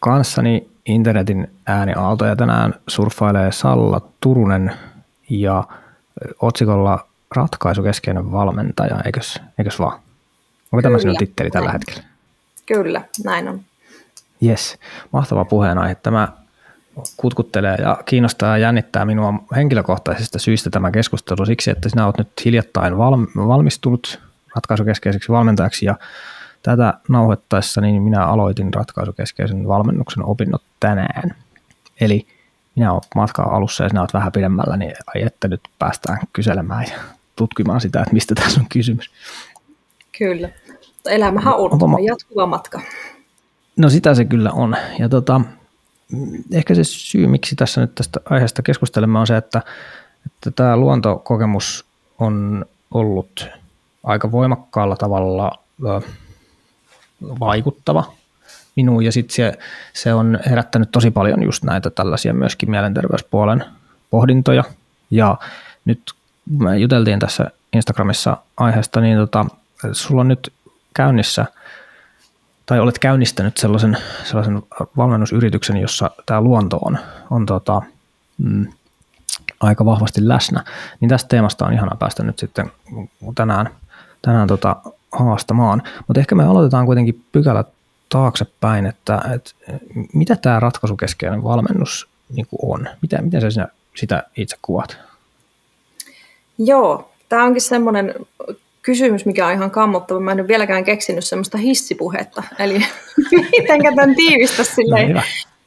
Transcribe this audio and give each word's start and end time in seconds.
kanssani 0.00 0.68
internetin 0.86 1.50
ääniaaltoja 1.66 2.36
tänään 2.36 2.74
surffailee 2.88 3.52
Salla 3.52 4.00
Turunen 4.20 4.72
ja 5.30 5.64
otsikolla 6.42 7.06
ratkaisukeskeinen 7.36 8.32
valmentaja, 8.32 9.00
eikös, 9.04 9.40
eikös 9.58 9.78
vaan? 9.78 10.00
Onko 10.72 10.82
tämä 10.82 10.98
sinun 10.98 11.16
titteli 11.16 11.50
tällä 11.50 11.72
hetkellä? 11.72 12.02
Kyllä, 12.66 13.02
näin 13.24 13.48
on. 13.48 13.60
Yes, 14.42 14.78
mahtava 15.12 15.44
puheenaihe. 15.44 15.94
Tämä 15.94 16.28
kutkuttelee 17.16 17.74
ja 17.74 17.98
kiinnostaa 18.04 18.48
ja 18.48 18.58
jännittää 18.58 19.04
minua 19.04 19.34
henkilökohtaisista 19.56 20.38
syistä 20.38 20.70
tämä 20.70 20.90
keskustelu 20.90 21.46
siksi, 21.46 21.70
että 21.70 21.88
sinä 21.88 22.06
olet 22.06 22.18
nyt 22.18 22.28
hiljattain 22.44 22.98
valmistunut 23.48 24.20
ratkaisukeskeiseksi 24.56 25.32
valmentajaksi 25.32 25.86
ja 25.86 25.94
tätä 26.68 26.94
nauhoittaessa 27.08 27.80
niin 27.80 28.02
minä 28.02 28.26
aloitin 28.26 28.74
ratkaisukeskeisen 28.74 29.68
valmennuksen 29.68 30.24
opinnot 30.24 30.62
tänään. 30.80 31.34
Eli 32.00 32.26
minä 32.76 32.92
olen 32.92 33.02
matkaa 33.14 33.56
alussa 33.56 33.84
ja 33.84 33.88
sinä 33.88 34.00
olet 34.00 34.14
vähän 34.14 34.32
pidemmällä, 34.32 34.76
niin 34.76 34.94
ai 35.06 35.22
että 35.22 35.48
nyt 35.48 35.60
päästään 35.78 36.18
kyselemään 36.32 36.84
ja 36.84 36.98
tutkimaan 37.36 37.80
sitä, 37.80 38.00
että 38.00 38.12
mistä 38.12 38.34
tässä 38.34 38.60
on 38.60 38.66
kysymys. 38.72 39.10
Kyllä. 40.18 40.48
Elämähän 41.06 41.54
on 41.54 41.72
Onko 41.72 41.86
ma- 41.86 42.00
jatkuva 42.00 42.46
matka. 42.46 42.80
No 43.76 43.90
sitä 43.90 44.14
se 44.14 44.24
kyllä 44.24 44.52
on. 44.52 44.76
Ja 44.98 45.08
tota, 45.08 45.40
ehkä 46.52 46.74
se 46.74 46.84
syy, 46.84 47.26
miksi 47.26 47.56
tässä 47.56 47.80
nyt 47.80 47.94
tästä 47.94 48.20
aiheesta 48.30 48.62
keskustelemme, 48.62 49.18
on 49.18 49.26
se, 49.26 49.36
että, 49.36 49.62
että 50.26 50.50
tämä 50.50 50.76
luontokokemus 50.76 51.84
on 52.18 52.66
ollut 52.90 53.48
aika 54.04 54.32
voimakkaalla 54.32 54.96
tavalla 54.96 55.52
vaikuttava 57.22 58.12
minuun. 58.76 59.04
Ja 59.04 59.12
sitten 59.12 59.34
se, 59.34 59.58
se 59.92 60.14
on 60.14 60.38
herättänyt 60.50 60.90
tosi 60.90 61.10
paljon 61.10 61.42
just 61.42 61.64
näitä 61.64 61.90
tällaisia 61.90 62.34
myöskin 62.34 62.70
mielenterveyspuolen 62.70 63.64
pohdintoja. 64.10 64.64
Ja 65.10 65.36
nyt 65.84 66.12
me 66.58 66.78
juteltiin 66.78 67.18
tässä 67.18 67.50
Instagramissa 67.72 68.36
aiheesta, 68.56 69.00
niin 69.00 69.18
tota, 69.18 69.46
sulla 69.92 70.20
on 70.20 70.28
nyt 70.28 70.52
käynnissä 70.94 71.46
tai 72.66 72.80
olet 72.80 72.98
käynnistänyt 72.98 73.56
sellaisen, 73.56 73.98
sellaisen 74.24 74.62
valmennusyrityksen, 74.96 75.76
jossa 75.76 76.10
tämä 76.26 76.40
luonto 76.40 76.76
on, 76.76 76.98
on 77.30 77.46
tota, 77.46 77.82
mm, 78.38 78.66
aika 79.60 79.84
vahvasti 79.84 80.28
läsnä, 80.28 80.64
niin 81.00 81.08
tästä 81.08 81.28
teemasta 81.28 81.66
on 81.66 81.72
ihana 81.72 81.96
päästä 81.96 82.22
nyt 82.22 82.38
sitten 82.38 82.70
tänään, 83.34 83.70
tänään 84.22 84.48
tota, 84.48 84.76
haastamaan. 85.12 85.82
Mutta 86.06 86.20
ehkä 86.20 86.34
me 86.34 86.44
aloitetaan 86.44 86.86
kuitenkin 86.86 87.24
pykälä 87.32 87.64
taaksepäin, 88.08 88.86
että, 88.86 89.22
että 89.34 89.50
mitä 90.12 90.36
tämä 90.36 90.60
ratkaisukeskeinen 90.60 91.44
valmennus 91.44 92.08
niin 92.34 92.46
on? 92.62 92.88
Mitä, 93.02 93.22
miten 93.22 93.40
sä 93.40 93.50
sinä 93.50 93.68
sitä 93.96 94.22
itse 94.36 94.56
kuvat? 94.62 94.98
Joo, 96.58 97.10
tämä 97.28 97.44
onkin 97.44 97.62
semmoinen 97.62 98.14
kysymys, 98.82 99.26
mikä 99.26 99.46
on 99.46 99.52
ihan 99.52 99.70
kammottava. 99.70 100.20
Mä 100.20 100.32
en 100.32 100.40
ole 100.40 100.48
vieläkään 100.48 100.84
keksinyt 100.84 101.24
semmoista 101.24 101.58
hissipuhetta. 101.58 102.42
Eli 102.58 102.78
miten 103.58 103.80
tämän 103.96 104.14
tiivistä 104.14 104.64
silleen 104.64 105.14
no, 105.14 105.22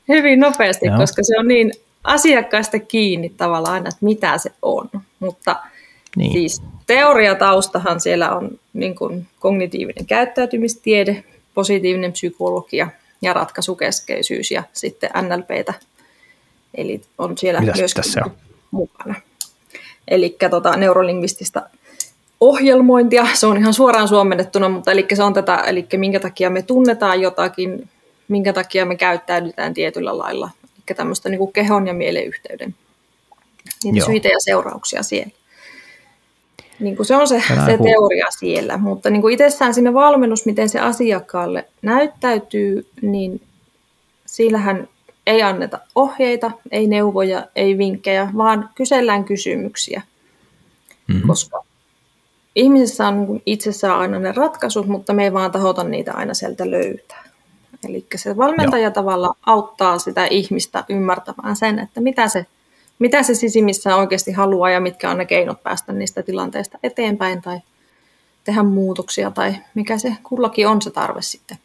hyvin 0.07 0.39
nopeasti, 0.39 0.85
Joo. 0.85 0.97
koska 0.97 1.23
se 1.23 1.39
on 1.39 1.47
niin 1.47 1.71
asiakkaista 2.03 2.79
kiinni 2.79 3.29
tavallaan 3.29 3.73
aina, 3.73 3.89
että 3.89 4.05
mitä 4.05 4.37
se 4.37 4.51
on. 4.61 4.89
Mutta 5.19 5.55
niin. 6.15 6.33
siis 6.33 6.61
teoriataustahan 6.95 8.01
siellä 8.01 8.35
on 8.35 8.59
niin 8.73 8.95
kuin 8.95 9.27
kognitiivinen 9.39 10.05
käyttäytymistiede, 10.05 11.23
positiivinen 11.53 12.11
psykologia 12.11 12.87
ja 13.21 13.33
ratkaisukeskeisyys 13.33 14.51
ja 14.51 14.63
sitten 14.73 15.09
NLPtä. 15.21 15.73
Eli 16.75 17.01
on 17.17 17.37
siellä 17.37 17.61
myös 17.61 17.95
mukana. 18.71 19.15
Eli 20.07 20.37
tota, 20.49 20.77
neurolingvististä 20.77 21.69
ohjelmointia, 22.41 23.27
se 23.33 23.47
on 23.47 23.57
ihan 23.57 23.73
suoraan 23.73 24.07
suomennettuna, 24.07 24.69
mutta 24.69 24.91
eli 24.91 25.05
se 25.13 25.23
on 25.23 25.33
tätä, 25.33 25.55
eli 25.55 25.87
minkä 25.97 26.19
takia 26.19 26.49
me 26.49 26.61
tunnetaan 26.61 27.21
jotakin, 27.21 27.89
minkä 28.27 28.53
takia 28.53 28.85
me 28.85 28.95
käyttäydytään 28.95 29.73
tietyllä 29.73 30.17
lailla, 30.17 30.49
eli 30.77 30.95
tämmöistä 30.95 31.29
niin 31.29 31.39
kuin 31.39 31.53
kehon 31.53 31.87
ja 31.87 31.93
mielen 31.93 32.25
yhteyden 32.25 32.75
niitä 33.83 34.05
syitä 34.05 34.27
ja 34.27 34.39
seurauksia 34.39 35.03
siellä. 35.03 35.40
Niin 36.81 36.95
kuin 36.95 37.05
se 37.05 37.15
on 37.15 37.27
se, 37.27 37.43
se 37.65 37.77
teoria 37.83 38.27
siellä, 38.29 38.77
mutta 38.77 39.09
niin 39.09 39.21
kuin 39.21 39.33
itsessään 39.33 39.73
sinne 39.73 39.93
valmennus, 39.93 40.45
miten 40.45 40.69
se 40.69 40.79
asiakkaalle 40.79 41.67
näyttäytyy, 41.81 42.87
niin 43.01 43.41
sillähän 44.25 44.87
ei 45.27 45.41
anneta 45.41 45.79
ohjeita, 45.95 46.51
ei 46.71 46.87
neuvoja, 46.87 47.47
ei 47.55 47.77
vinkkejä, 47.77 48.29
vaan 48.37 48.69
kysellään 48.75 49.23
kysymyksiä. 49.23 50.01
Mm-hmm. 51.07 51.27
Koska 51.27 51.63
ihmisessä 52.55 53.07
on 53.07 53.41
itsessään 53.45 53.99
aina 53.99 54.19
ne 54.19 54.31
ratkaisut, 54.31 54.87
mutta 54.87 55.13
me 55.13 55.23
ei 55.23 55.33
vaan 55.33 55.51
tahota 55.51 55.83
niitä 55.83 56.13
aina 56.13 56.33
sieltä 56.33 56.71
löytää. 56.71 57.23
Eli 57.89 58.05
se 58.15 58.37
valmentaja 58.37 58.83
Joo. 58.83 58.91
tavalla 58.91 59.35
auttaa 59.45 59.99
sitä 59.99 60.25
ihmistä 60.25 60.83
ymmärtämään 60.89 61.55
sen, 61.55 61.79
että 61.79 62.01
mitä 62.01 62.27
se, 62.27 62.45
mitä 63.01 63.23
se 63.23 63.35
sisimissä 63.35 63.95
oikeasti 63.95 64.31
haluaa 64.31 64.69
ja 64.69 64.79
mitkä 64.79 65.11
on 65.11 65.17
ne 65.17 65.25
keinot 65.25 65.63
päästä 65.63 65.93
niistä 65.93 66.23
tilanteista 66.23 66.77
eteenpäin 66.83 67.41
tai 67.41 67.59
tehdä 68.43 68.63
muutoksia 68.63 69.31
tai 69.31 69.55
mikä 69.75 69.97
se 69.97 70.15
kullakin 70.23 70.67
on 70.67 70.81
se 70.81 70.91
tarve 70.91 71.21
sitten 71.21 71.57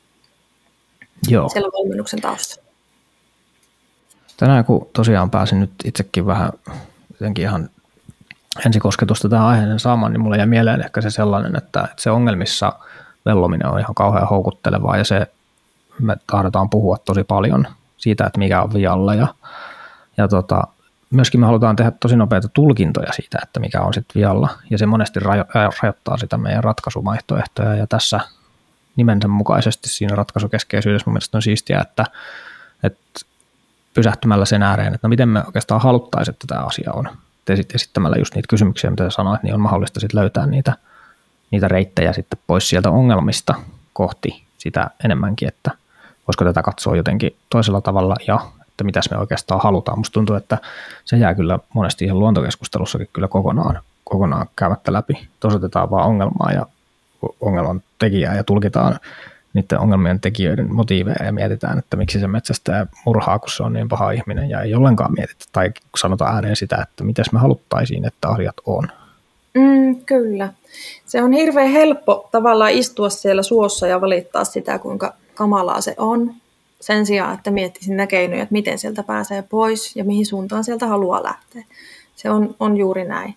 Joo. 1.28 1.48
siellä 1.48 1.68
valmennuksen 1.68 2.20
taustalla. 2.20 2.70
Tänään 4.36 4.64
kun 4.64 4.88
tosiaan 4.92 5.30
pääsin 5.30 5.60
nyt 5.60 5.70
itsekin 5.84 6.26
vähän 6.26 6.52
jotenkin 7.10 7.42
ihan 7.42 7.70
ensikosketusta 8.66 9.28
tähän 9.28 9.46
aiheeseen 9.46 9.80
saamaan, 9.80 10.12
niin 10.12 10.20
mulle 10.20 10.36
jäi 10.36 10.46
mieleen 10.46 10.80
ehkä 10.80 11.00
se 11.00 11.10
sellainen, 11.10 11.56
että 11.56 11.88
se 11.96 12.10
ongelmissa 12.10 12.72
vellominen 13.26 13.66
on 13.66 13.80
ihan 13.80 13.94
kauhean 13.94 14.28
houkuttelevaa 14.28 14.96
ja 14.96 15.04
se 15.04 15.26
me 16.00 16.16
tahdotaan 16.26 16.70
puhua 16.70 16.96
tosi 17.04 17.24
paljon 17.24 17.66
siitä, 17.96 18.26
että 18.26 18.38
mikä 18.38 18.62
on 18.62 18.74
vialla 18.74 19.14
ja, 19.14 19.26
ja 20.16 20.28
tota, 20.28 20.62
myöskin 21.10 21.40
me 21.40 21.46
halutaan 21.46 21.76
tehdä 21.76 21.90
tosi 21.90 22.16
nopeita 22.16 22.48
tulkintoja 22.48 23.12
siitä, 23.12 23.38
että 23.42 23.60
mikä 23.60 23.80
on 23.80 23.94
sitten 23.94 24.20
vialla. 24.20 24.48
Ja 24.70 24.78
se 24.78 24.86
monesti 24.86 25.20
rajo- 25.20 25.72
rajoittaa 25.82 26.16
sitä 26.16 26.38
meidän 26.38 26.64
ratkaisuvaihtoehtoja. 26.64 27.74
Ja 27.74 27.86
tässä 27.86 28.20
nimensä 28.96 29.28
mukaisesti 29.28 29.88
siinä 29.88 30.16
ratkaisukeskeisyydessä 30.16 31.04
mun 31.06 31.12
mielestä 31.12 31.38
on 31.38 31.42
siistiä, 31.42 31.80
että, 31.80 32.04
että 32.82 33.20
pysähtymällä 33.94 34.44
sen 34.44 34.62
ääreen, 34.62 34.94
että 34.94 35.06
no 35.06 35.08
miten 35.08 35.28
me 35.28 35.42
oikeastaan 35.46 35.80
haluttaisiin, 35.80 36.32
että 36.32 36.46
tämä 36.46 36.60
asia 36.60 36.92
on. 36.92 37.08
Esittämällä 37.74 38.16
just 38.18 38.34
niitä 38.34 38.46
kysymyksiä, 38.48 38.90
mitä 38.90 39.10
sanoit, 39.10 39.42
niin 39.42 39.54
on 39.54 39.60
mahdollista 39.60 40.00
sitten 40.00 40.20
löytää 40.20 40.46
niitä, 40.46 40.72
niitä 41.50 41.68
reittejä 41.68 42.12
sitten 42.12 42.38
pois 42.46 42.68
sieltä 42.68 42.90
ongelmista 42.90 43.54
kohti 43.92 44.46
sitä 44.58 44.90
enemmänkin, 45.04 45.48
että 45.48 45.70
voisiko 46.28 46.44
tätä 46.44 46.62
katsoa 46.62 46.96
jotenkin 46.96 47.36
toisella 47.50 47.80
tavalla. 47.80 48.16
Ja 48.26 48.40
että 48.76 48.84
mitäs 48.84 49.10
me 49.10 49.18
oikeastaan 49.18 49.60
halutaan. 49.60 49.98
Musta 49.98 50.14
tuntuu, 50.14 50.36
että 50.36 50.58
se 51.04 51.16
jää 51.16 51.34
kyllä 51.34 51.58
monesti 51.74 52.04
ihan 52.04 52.18
luontokeskustelussakin 52.18 53.08
kyllä 53.12 53.28
kokonaan, 53.28 53.80
kokonaan 54.04 54.46
käymättä 54.56 54.92
läpi. 54.92 55.28
Tosotetaan 55.40 55.90
vaan 55.90 56.06
ongelmaa 56.06 56.52
ja 56.52 56.66
ongelman 57.40 57.82
tekijää 57.98 58.36
ja 58.36 58.44
tulkitaan 58.44 58.98
niiden 59.54 59.78
ongelmien 59.78 60.20
tekijöiden 60.20 60.74
motiiveja 60.74 61.24
ja 61.24 61.32
mietitään, 61.32 61.78
että 61.78 61.96
miksi 61.96 62.20
se 62.20 62.28
metsästää 62.28 62.86
murhaa, 63.06 63.38
kun 63.38 63.50
se 63.50 63.62
on 63.62 63.72
niin 63.72 63.88
paha 63.88 64.10
ihminen 64.10 64.50
ja 64.50 64.62
ei 64.62 64.74
ollenkaan 64.74 65.12
mietitä 65.12 65.44
tai 65.52 65.70
sanota 65.96 66.24
ääneen 66.24 66.56
sitä, 66.56 66.76
että 66.82 67.04
miten 67.04 67.24
me 67.32 67.38
haluttaisiin, 67.38 68.04
että 68.04 68.28
asiat 68.28 68.56
on. 68.66 68.88
Mm, 69.54 69.96
kyllä. 70.06 70.52
Se 71.06 71.22
on 71.22 71.32
hirveän 71.32 71.70
helppo 71.70 72.28
tavallaan 72.32 72.72
istua 72.72 73.10
siellä 73.10 73.42
suossa 73.42 73.86
ja 73.86 74.00
valittaa 74.00 74.44
sitä, 74.44 74.78
kuinka 74.78 75.14
kamalaa 75.34 75.80
se 75.80 75.94
on, 75.98 76.34
sen 76.80 77.06
sijaan, 77.06 77.34
että 77.34 77.50
miettisin 77.50 77.96
ne 77.96 78.06
keinoja, 78.06 78.42
että 78.42 78.52
miten 78.52 78.78
sieltä 78.78 79.02
pääsee 79.02 79.42
pois 79.42 79.96
ja 79.96 80.04
mihin 80.04 80.26
suuntaan 80.26 80.64
sieltä 80.64 80.86
haluaa 80.86 81.22
lähteä. 81.22 81.64
Se 82.16 82.30
on, 82.30 82.54
on 82.60 82.76
juuri 82.76 83.04
näin. 83.04 83.34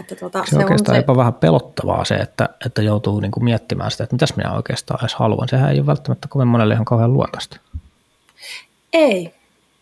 Että 0.00 0.14
tuota, 0.14 0.44
se, 0.44 0.50
se 0.50 0.56
on 0.56 0.62
oikeastaan 0.62 0.94
on 0.94 0.96
se... 0.96 1.02
jopa 1.02 1.16
vähän 1.16 1.34
pelottavaa 1.34 2.04
se, 2.04 2.14
että, 2.14 2.48
että 2.66 2.82
joutuu 2.82 3.20
niin 3.20 3.30
kuin 3.30 3.44
miettimään 3.44 3.90
sitä, 3.90 4.04
että 4.04 4.14
mitäs 4.14 4.36
minä 4.36 4.52
oikeastaan 4.52 5.00
edes 5.00 5.14
haluan. 5.14 5.48
Sehän 5.48 5.70
ei 5.70 5.78
ole 5.78 5.86
välttämättä 5.86 6.28
kovin 6.28 6.48
monelle 6.48 6.74
ihan 6.74 6.84
kauhean 6.84 7.12
luontaista. 7.12 7.60
Ei. 8.92 9.34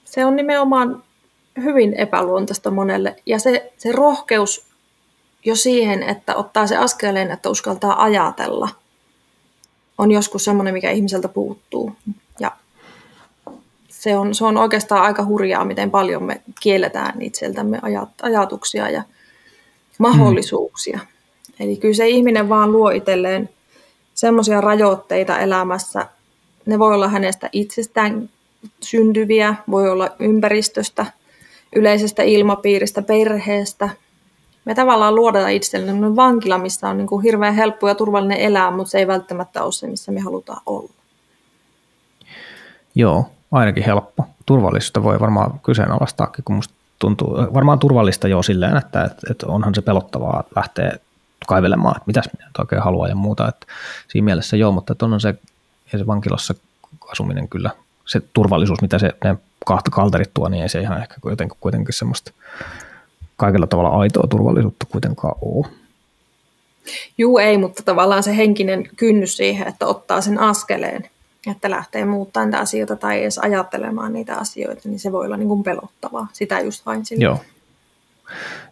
Se 0.04 0.24
on 0.24 0.36
nimenomaan 0.36 1.02
hyvin 1.56 1.94
epäluontaista 1.94 2.70
monelle. 2.70 3.16
Ja 3.26 3.38
se, 3.38 3.72
se 3.76 3.92
rohkeus 3.92 4.66
jo 5.44 5.56
siihen, 5.56 6.02
että 6.02 6.36
ottaa 6.36 6.66
se 6.66 6.76
askeleen, 6.76 7.30
että 7.30 7.50
uskaltaa 7.50 8.02
ajatella, 8.02 8.68
on 9.98 10.10
joskus 10.10 10.44
semmoinen, 10.44 10.74
mikä 10.74 10.90
ihmiseltä 10.90 11.28
puuttuu. 11.28 11.92
Ja 12.40 12.52
se 13.88 14.16
on, 14.16 14.34
se 14.34 14.44
on 14.44 14.56
oikeastaan 14.56 15.02
aika 15.02 15.24
hurjaa, 15.24 15.64
miten 15.64 15.90
paljon 15.90 16.22
me 16.22 16.40
kielletään 16.60 17.22
itseltämme 17.22 17.80
ajatuksia 18.22 18.90
ja 18.90 19.02
mahdollisuuksia. 19.98 20.98
Mm. 20.98 21.06
Eli 21.60 21.76
kyllä 21.76 21.94
se 21.94 22.08
ihminen 22.08 22.48
vaan 22.48 22.72
luo 22.72 22.90
itselleen 22.90 23.48
semmoisia 24.14 24.60
rajoitteita 24.60 25.38
elämässä, 25.38 26.06
ne 26.66 26.78
voi 26.78 26.94
olla 26.94 27.08
hänestä 27.08 27.48
itsestään 27.52 28.30
syntyviä, 28.80 29.54
voi 29.70 29.90
olla 29.90 30.10
ympäristöstä, 30.18 31.06
yleisestä 31.76 32.22
ilmapiiristä, 32.22 33.02
perheestä. 33.02 33.90
Me 34.66 34.74
tavallaan 34.74 35.14
luodaan 35.14 35.52
itsellemme 35.52 36.16
vankila, 36.16 36.58
missä 36.58 36.88
on 36.88 36.96
niin 36.96 37.06
kuin 37.06 37.22
hirveän 37.22 37.54
helppo 37.54 37.88
ja 37.88 37.94
turvallinen 37.94 38.38
elää, 38.38 38.70
mutta 38.70 38.90
se 38.90 38.98
ei 38.98 39.06
välttämättä 39.06 39.62
ole 39.62 39.72
se, 39.72 39.86
missä 39.86 40.12
me 40.12 40.20
halutaan 40.20 40.60
olla. 40.66 40.90
Joo, 42.94 43.30
ainakin 43.52 43.84
helppo. 43.84 44.26
Turvallisuutta 44.46 45.02
voi 45.02 45.20
varmaan 45.20 45.60
kyseenalaistaakin, 45.60 46.44
kun 46.44 46.56
musta 46.56 46.74
tuntuu, 46.98 47.36
varmaan 47.54 47.78
turvallista 47.78 48.28
jo 48.28 48.42
silleen, 48.42 48.76
että, 48.76 49.10
että, 49.30 49.46
onhan 49.46 49.74
se 49.74 49.82
pelottavaa 49.82 50.44
lähteä 50.56 50.92
kaivelemaan, 51.46 51.96
että 51.96 52.06
mitäs 52.06 52.28
minä 52.38 52.50
oikein 52.58 52.82
haluaa 52.82 53.08
ja 53.08 53.14
muuta. 53.14 53.48
Että 53.48 53.66
siinä 54.08 54.24
mielessä 54.24 54.56
joo, 54.56 54.72
mutta 54.72 54.94
on 55.00 55.20
se, 55.20 55.34
se 55.96 56.06
vankilassa 56.06 56.54
asuminen 57.12 57.48
kyllä, 57.48 57.70
se 58.06 58.22
turvallisuus, 58.32 58.82
mitä 58.82 58.98
se 58.98 59.12
ne 59.24 59.36
kalterit 59.90 60.30
tuo, 60.34 60.48
niin 60.48 60.62
ei 60.62 60.68
se 60.68 60.80
ihan 60.80 60.98
ehkä 60.98 61.14
kuitenkin 61.60 61.94
semmoista 61.94 62.32
kaikella 63.36 63.66
tavalla 63.66 63.90
aitoa 63.90 64.26
turvallisuutta 64.30 64.86
kuitenkaan 64.86 65.34
ole. 65.40 65.66
Juu, 67.18 67.38
ei, 67.38 67.58
mutta 67.58 67.82
tavallaan 67.82 68.22
se 68.22 68.36
henkinen 68.36 68.88
kynnys 68.96 69.36
siihen, 69.36 69.68
että 69.68 69.86
ottaa 69.86 70.20
sen 70.20 70.40
askeleen, 70.40 71.04
että 71.50 71.70
lähtee 71.70 72.04
muuttamaan 72.04 72.48
niitä 72.48 72.58
asioita 72.58 72.96
tai 72.96 73.22
edes 73.22 73.38
ajattelemaan 73.38 74.12
niitä 74.12 74.36
asioita, 74.36 74.88
niin 74.88 74.98
se 74.98 75.12
voi 75.12 75.26
olla 75.26 75.36
niin 75.36 75.48
kuin 75.48 75.62
pelottavaa. 75.62 76.28
Sitä 76.32 76.60
just 76.60 76.86
vain 76.86 77.06
sinne. 77.06 77.24
Joo, 77.24 77.40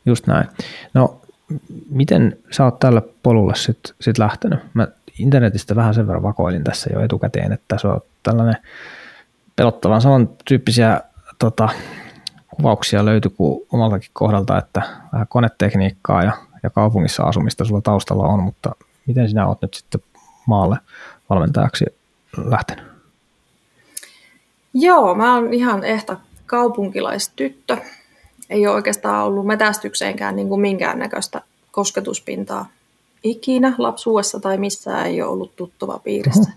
just 0.07 0.27
näin. 0.27 0.49
No, 0.95 1.21
miten 1.91 2.39
sä 2.51 2.65
oot 2.65 2.79
tällä 2.79 3.03
polulle 3.23 3.55
sitten 3.55 3.95
sit 4.01 4.19
lähtenyt? 4.19 4.61
Mä 4.75 4.89
internetistä 5.19 5.77
vähän 5.77 5.95
sen 5.95 6.07
verran 6.07 6.23
vakoilin 6.23 6.65
tässä 6.65 6.91
jo 6.93 7.01
etukäteen, 7.01 7.53
että 7.53 7.79
se 7.79 7.89
on 7.89 8.01
tällainen 8.23 8.57
pelottavan 9.57 10.01
samantyyppisiä 10.01 11.01
tota, 11.39 11.69
kuvauksia 12.55 13.05
löytyi 13.05 13.31
kuin 13.37 13.67
omaltakin 13.73 14.11
kohdalta, 14.13 14.59
että 14.59 14.83
vähän 15.13 15.27
konetekniikkaa 15.29 16.23
ja, 16.23 16.33
ja 16.63 16.71
kaupungissa 16.71 17.23
asumista 17.23 17.65
sulla 17.65 17.81
taustalla 17.81 18.27
on, 18.27 18.43
mutta 18.43 18.75
miten 19.07 19.29
sinä 19.29 19.47
oot 19.47 19.63
nyt 19.63 19.75
sitten 19.75 20.01
maalle 20.47 20.77
valmentajaksi 21.31 21.85
lähtenyt? 22.37 22.85
Joo, 24.75 25.15
mä 25.15 25.35
oon 25.35 25.55
ihan 25.55 25.85
ehtä 25.85 26.17
kaupunkilaistyttö. 26.47 27.77
Ei 28.51 28.67
ole 28.67 28.75
oikeastaan 28.75 29.25
ollut 29.25 29.47
metästykseenkään 29.47 30.37
niin 30.37 30.49
kuin 30.49 30.61
minkäännäköistä 30.61 31.41
kosketuspintaa 31.73 32.67
ikinä 33.25 33.75
lapsuudessa 33.79 34.41
tai 34.41 34.57
missään 34.59 35.07
ei 35.07 35.23
ole 35.23 35.31
ollut 35.31 35.57
tuttuva 35.57 35.99
piirissä. 35.99 36.53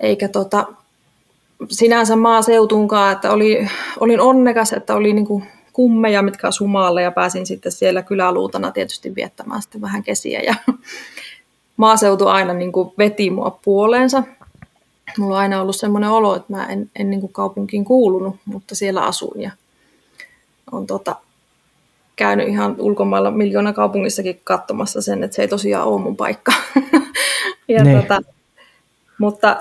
Eikä 0.00 0.28
tota, 0.28 0.66
sinänsä 1.70 2.16
maaseutunkaan, 2.16 3.12
että 3.12 3.32
oli, 3.32 3.68
olin 4.00 4.20
onnekas, 4.20 4.72
että 4.72 4.94
oli 4.94 5.12
niin 5.12 5.26
kuin 5.26 5.44
kummeja, 5.72 6.22
mitkä 6.22 6.48
asuu 6.48 6.68
maalle 6.68 7.02
ja 7.02 7.10
pääsin 7.10 7.46
sitten 7.46 7.72
siellä 7.72 8.02
kyläluutana 8.02 8.70
tietysti 8.70 9.14
viettämään 9.14 9.62
sitten 9.62 9.80
vähän 9.80 10.02
kesiä 10.02 10.40
ja 10.40 10.54
maaseutu 11.76 12.26
aina 12.26 12.52
niin 12.52 12.72
kuin 12.72 12.92
veti 12.98 13.30
mua 13.30 13.58
puoleensa. 13.64 14.22
Mulla 15.18 15.34
on 15.34 15.40
aina 15.40 15.62
ollut 15.62 15.76
semmoinen 15.76 16.10
olo, 16.10 16.36
että 16.36 16.52
mä 16.52 16.66
en, 16.66 16.90
en 16.96 17.10
niin 17.10 17.20
kuin 17.20 17.32
kaupunkiin 17.32 17.84
kuulunut, 17.84 18.36
mutta 18.44 18.74
siellä 18.74 19.02
asun 19.02 19.40
ja 19.40 19.50
on 20.72 20.86
tota, 20.86 21.16
käynyt 22.16 22.48
ihan 22.48 22.76
ulkomailla 22.78 23.30
miljoona 23.30 23.72
kaupungissakin 23.72 24.40
katsomassa 24.44 25.02
sen, 25.02 25.24
että 25.24 25.34
se 25.34 25.42
ei 25.42 25.48
tosiaan 25.48 25.88
ole 25.88 26.00
mun 26.00 26.16
paikka. 26.16 26.52
ja 27.68 27.84
niin. 27.84 28.00
tota, 28.00 28.20
mutta 29.18 29.56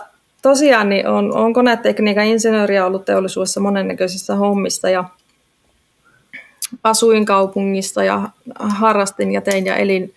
tosiaan 0.50 0.89
niin 0.89 1.07
on, 1.07 1.38
on 1.38 1.53
konetekniikan 1.53 2.25
insinööriä 2.25 2.86
ollut 2.86 3.06
teollisuudessa 3.06 3.59
monennäköisissä 3.59 4.36
hommissa 4.36 4.89
ja 4.89 5.03
asuin 6.83 7.25
kaupungissa 7.25 8.03
ja 8.03 8.30
harrastin 8.59 9.31
ja 9.31 9.42
tein 9.42 9.65
ja 9.65 9.75
elin. 9.75 10.13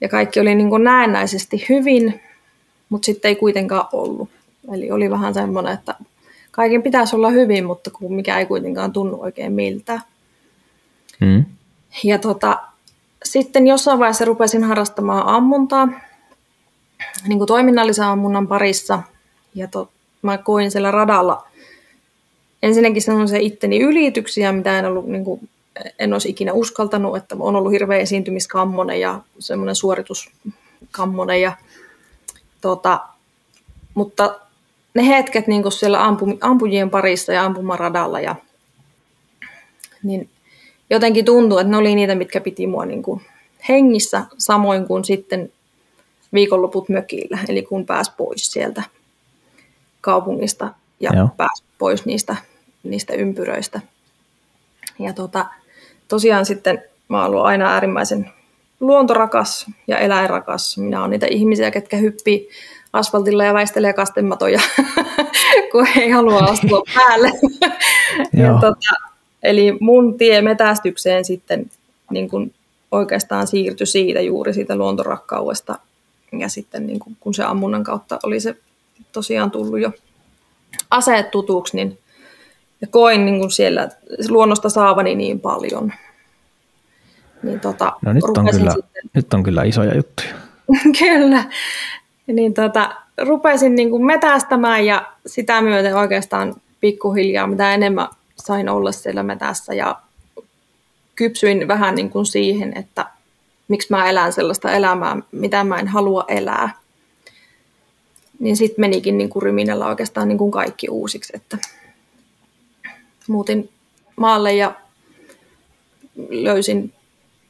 Ja 0.00 0.08
kaikki 0.08 0.40
oli 0.40 0.54
niin 0.54 0.70
kuin 0.70 0.84
näennäisesti 0.84 1.66
hyvin, 1.68 2.20
mutta 2.88 3.06
sitten 3.06 3.28
ei 3.28 3.36
kuitenkaan 3.36 3.88
ollut. 3.92 4.28
Eli 4.72 4.90
oli 4.90 5.10
vähän 5.10 5.34
semmoinen, 5.34 5.72
että 5.72 5.94
kaiken 6.50 6.82
pitäisi 6.82 7.16
olla 7.16 7.30
hyvin, 7.30 7.64
mutta 7.64 7.90
kun 7.90 8.14
mikä 8.14 8.38
ei 8.38 8.46
kuitenkaan 8.46 8.92
tunnu 8.92 9.22
oikein 9.22 9.52
miltä. 9.52 10.00
Mm. 11.20 11.44
Ja 12.04 12.18
tota, 12.18 12.58
sitten 13.24 13.66
jossain 13.66 13.98
vaiheessa 13.98 14.24
rupesin 14.24 14.64
harrastamaan 14.64 15.26
ammuntaa, 15.26 15.88
niin 17.28 17.38
kuin 17.38 17.48
toiminnallisen 17.48 18.04
ammunnan 18.04 18.48
parissa– 18.48 19.02
ja 19.54 19.68
to, 19.68 19.90
mä 20.22 20.38
koin 20.38 20.70
siellä 20.70 20.90
radalla 20.90 21.46
ensinnäkin 22.64 23.02
se 23.02 23.40
itteni 23.40 23.80
ylityksiä, 23.80 24.52
mitä 24.52 24.78
en 24.78 24.84
ollut 24.84 25.06
niin 25.06 25.24
kuin, 25.24 25.48
en 25.98 26.12
olisi 26.12 26.28
ikinä 26.28 26.52
uskaltanut, 26.52 27.16
että 27.16 27.36
on 27.38 27.56
ollut 27.56 27.72
hirveä 27.72 27.98
esiintymiskammonen 27.98 29.00
ja 29.00 29.20
semmoinen 29.38 29.74
suorituskammonen. 29.74 31.40
Ja, 31.40 31.52
tota, 32.60 33.00
mutta 33.94 34.40
ne 34.94 35.06
hetket 35.08 35.46
niin 35.46 35.62
kuin 35.62 35.72
siellä 35.72 36.04
ampu, 36.04 36.38
ampujien 36.40 36.90
parissa 36.90 37.32
ja 37.32 37.44
ampumaradalla 37.44 38.20
ja 38.20 38.36
niin 40.02 40.28
jotenkin 40.90 41.24
tuntuu, 41.24 41.58
että 41.58 41.70
ne 41.70 41.76
oli 41.76 41.94
niitä, 41.94 42.14
mitkä 42.14 42.40
piti 42.40 42.66
mua 42.66 42.84
niin 42.84 43.02
kuin 43.02 43.20
hengissä, 43.68 44.22
samoin 44.38 44.86
kuin 44.86 45.04
sitten 45.04 45.52
viikonloput 46.32 46.88
mökillä, 46.88 47.38
eli 47.48 47.62
kun 47.62 47.86
pääsi 47.86 48.12
pois 48.16 48.52
sieltä 48.52 48.82
kaupungista 50.04 50.68
ja 51.00 51.10
Joo. 51.16 51.28
pääsi 51.36 51.64
pois 51.78 52.06
niistä, 52.06 52.36
niistä 52.82 53.14
ympyröistä. 53.14 53.80
Ja 54.98 55.12
tota, 55.12 55.46
tosiaan 56.08 56.46
sitten 56.46 56.82
mä 57.08 57.16
oon 57.16 57.26
ollut 57.26 57.44
aina 57.44 57.72
äärimmäisen 57.72 58.30
luontorakas 58.80 59.66
ja 59.86 59.98
eläinrakas. 59.98 60.78
Minä 60.78 61.00
olen 61.00 61.10
niitä 61.10 61.26
ihmisiä, 61.30 61.70
ketkä 61.70 61.96
hyppii 61.96 62.48
asfaltilla 62.92 63.44
ja 63.44 63.54
väistelee 63.54 63.92
kastematoja, 63.92 64.60
kun 65.72 65.86
ei 65.96 66.10
halua 66.10 66.38
astua 66.38 66.82
päälle. 66.94 67.32
ja 68.32 68.52
tota, 68.60 69.10
eli 69.42 69.76
mun 69.80 70.18
tie 70.18 70.42
metästykseen 70.42 71.24
sitten 71.24 71.70
niin 72.10 72.30
kun 72.30 72.52
oikeastaan 72.90 73.46
siirtyi 73.46 73.86
siitä 73.86 74.20
juuri 74.20 74.54
siitä 74.54 74.76
luontorakkaudesta. 74.76 75.78
Ja 76.38 76.48
sitten 76.48 76.86
niin 76.86 76.98
kun, 76.98 77.16
kun 77.20 77.34
se 77.34 77.44
ammunnan 77.44 77.84
kautta 77.84 78.18
oli 78.22 78.40
se 78.40 78.56
tosiaan 79.14 79.50
tullut 79.50 79.80
jo 79.80 79.92
aseet 80.90 81.30
tutuksi, 81.30 81.76
niin 81.76 81.98
ja 82.80 82.86
koin 82.86 83.24
niin 83.24 83.38
kuin 83.38 83.50
siellä 83.50 83.88
luonnosta 84.28 84.68
saavani 84.68 85.14
niin 85.14 85.40
paljon. 85.40 85.92
Niin 87.42 87.60
tota, 87.60 87.92
no 88.02 88.12
nyt 88.12 88.24
on, 88.24 88.48
kyllä, 88.50 88.72
sitten... 88.72 89.02
nyt 89.14 89.34
on 89.34 89.42
kyllä 89.42 89.62
isoja 89.62 89.96
juttuja. 89.96 90.34
kyllä. 90.98 91.44
Niin 92.26 92.54
tota, 92.54 92.94
rupesin 93.18 93.74
niin 93.74 93.90
kuin 93.90 94.04
metästämään 94.04 94.86
ja 94.86 95.12
sitä 95.26 95.62
myöten 95.62 95.96
oikeastaan 95.96 96.54
pikkuhiljaa, 96.80 97.46
mitä 97.46 97.74
enemmän 97.74 98.08
sain 98.36 98.68
olla 98.68 98.92
siellä 98.92 99.22
metässä 99.22 99.74
ja 99.74 99.96
kypsyin 101.14 101.68
vähän 101.68 101.94
niin 101.94 102.10
kuin 102.10 102.26
siihen, 102.26 102.78
että 102.78 103.06
miksi 103.68 103.88
mä 103.90 104.10
elän 104.10 104.32
sellaista 104.32 104.72
elämää, 104.72 105.16
mitä 105.32 105.64
mä 105.64 105.78
en 105.78 105.88
halua 105.88 106.24
elää 106.28 106.83
niin 108.38 108.56
sitten 108.56 108.80
menikin 108.80 109.18
niin 109.18 109.30
ryminällä 109.42 109.86
oikeastaan 109.86 110.28
niin 110.28 110.38
kuin 110.38 110.50
kaikki 110.50 110.88
uusiksi, 110.88 111.32
että 111.36 111.58
muutin 113.28 113.68
maalle 114.16 114.54
ja 114.54 114.74
löysin 116.30 116.92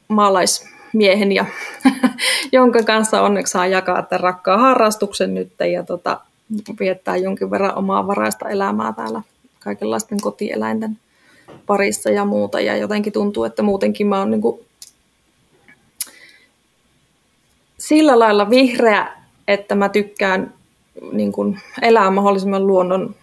maalaismiehen, 0.07 1.31
ja, 1.31 1.45
jonka 2.51 2.83
kanssa 2.83 3.21
onneksi 3.21 3.51
saa 3.51 3.67
jakaa 3.67 4.01
tämän 4.01 4.19
rakkaan 4.19 4.59
harrastuksen 4.59 5.33
nyt 5.33 5.51
ja 5.71 5.83
tota, 5.83 6.21
viettää 6.79 7.17
jonkin 7.17 7.51
verran 7.51 7.77
omaa 7.77 8.07
varaista 8.07 8.49
elämää 8.49 8.93
täällä 8.93 9.21
kaikenlaisten 9.59 10.21
kotieläinten 10.21 10.97
parissa 11.65 12.09
ja 12.09 12.25
muuta. 12.25 12.59
Ja 12.59 12.77
jotenkin 12.77 13.13
tuntuu, 13.13 13.43
että 13.43 13.63
muutenkin 13.63 14.07
mä 14.07 14.19
oon 14.19 14.31
niin 14.31 14.41
kuin 14.41 14.59
sillä 17.77 18.19
lailla 18.19 18.49
vihreä, 18.49 19.07
että 19.47 19.75
mä 19.75 19.89
tykkään 19.89 20.53
niin 21.11 21.31
kuin 21.31 21.59
elää 21.81 22.11
mahdollisimman 22.11 22.67
luonnon, 22.67 23.15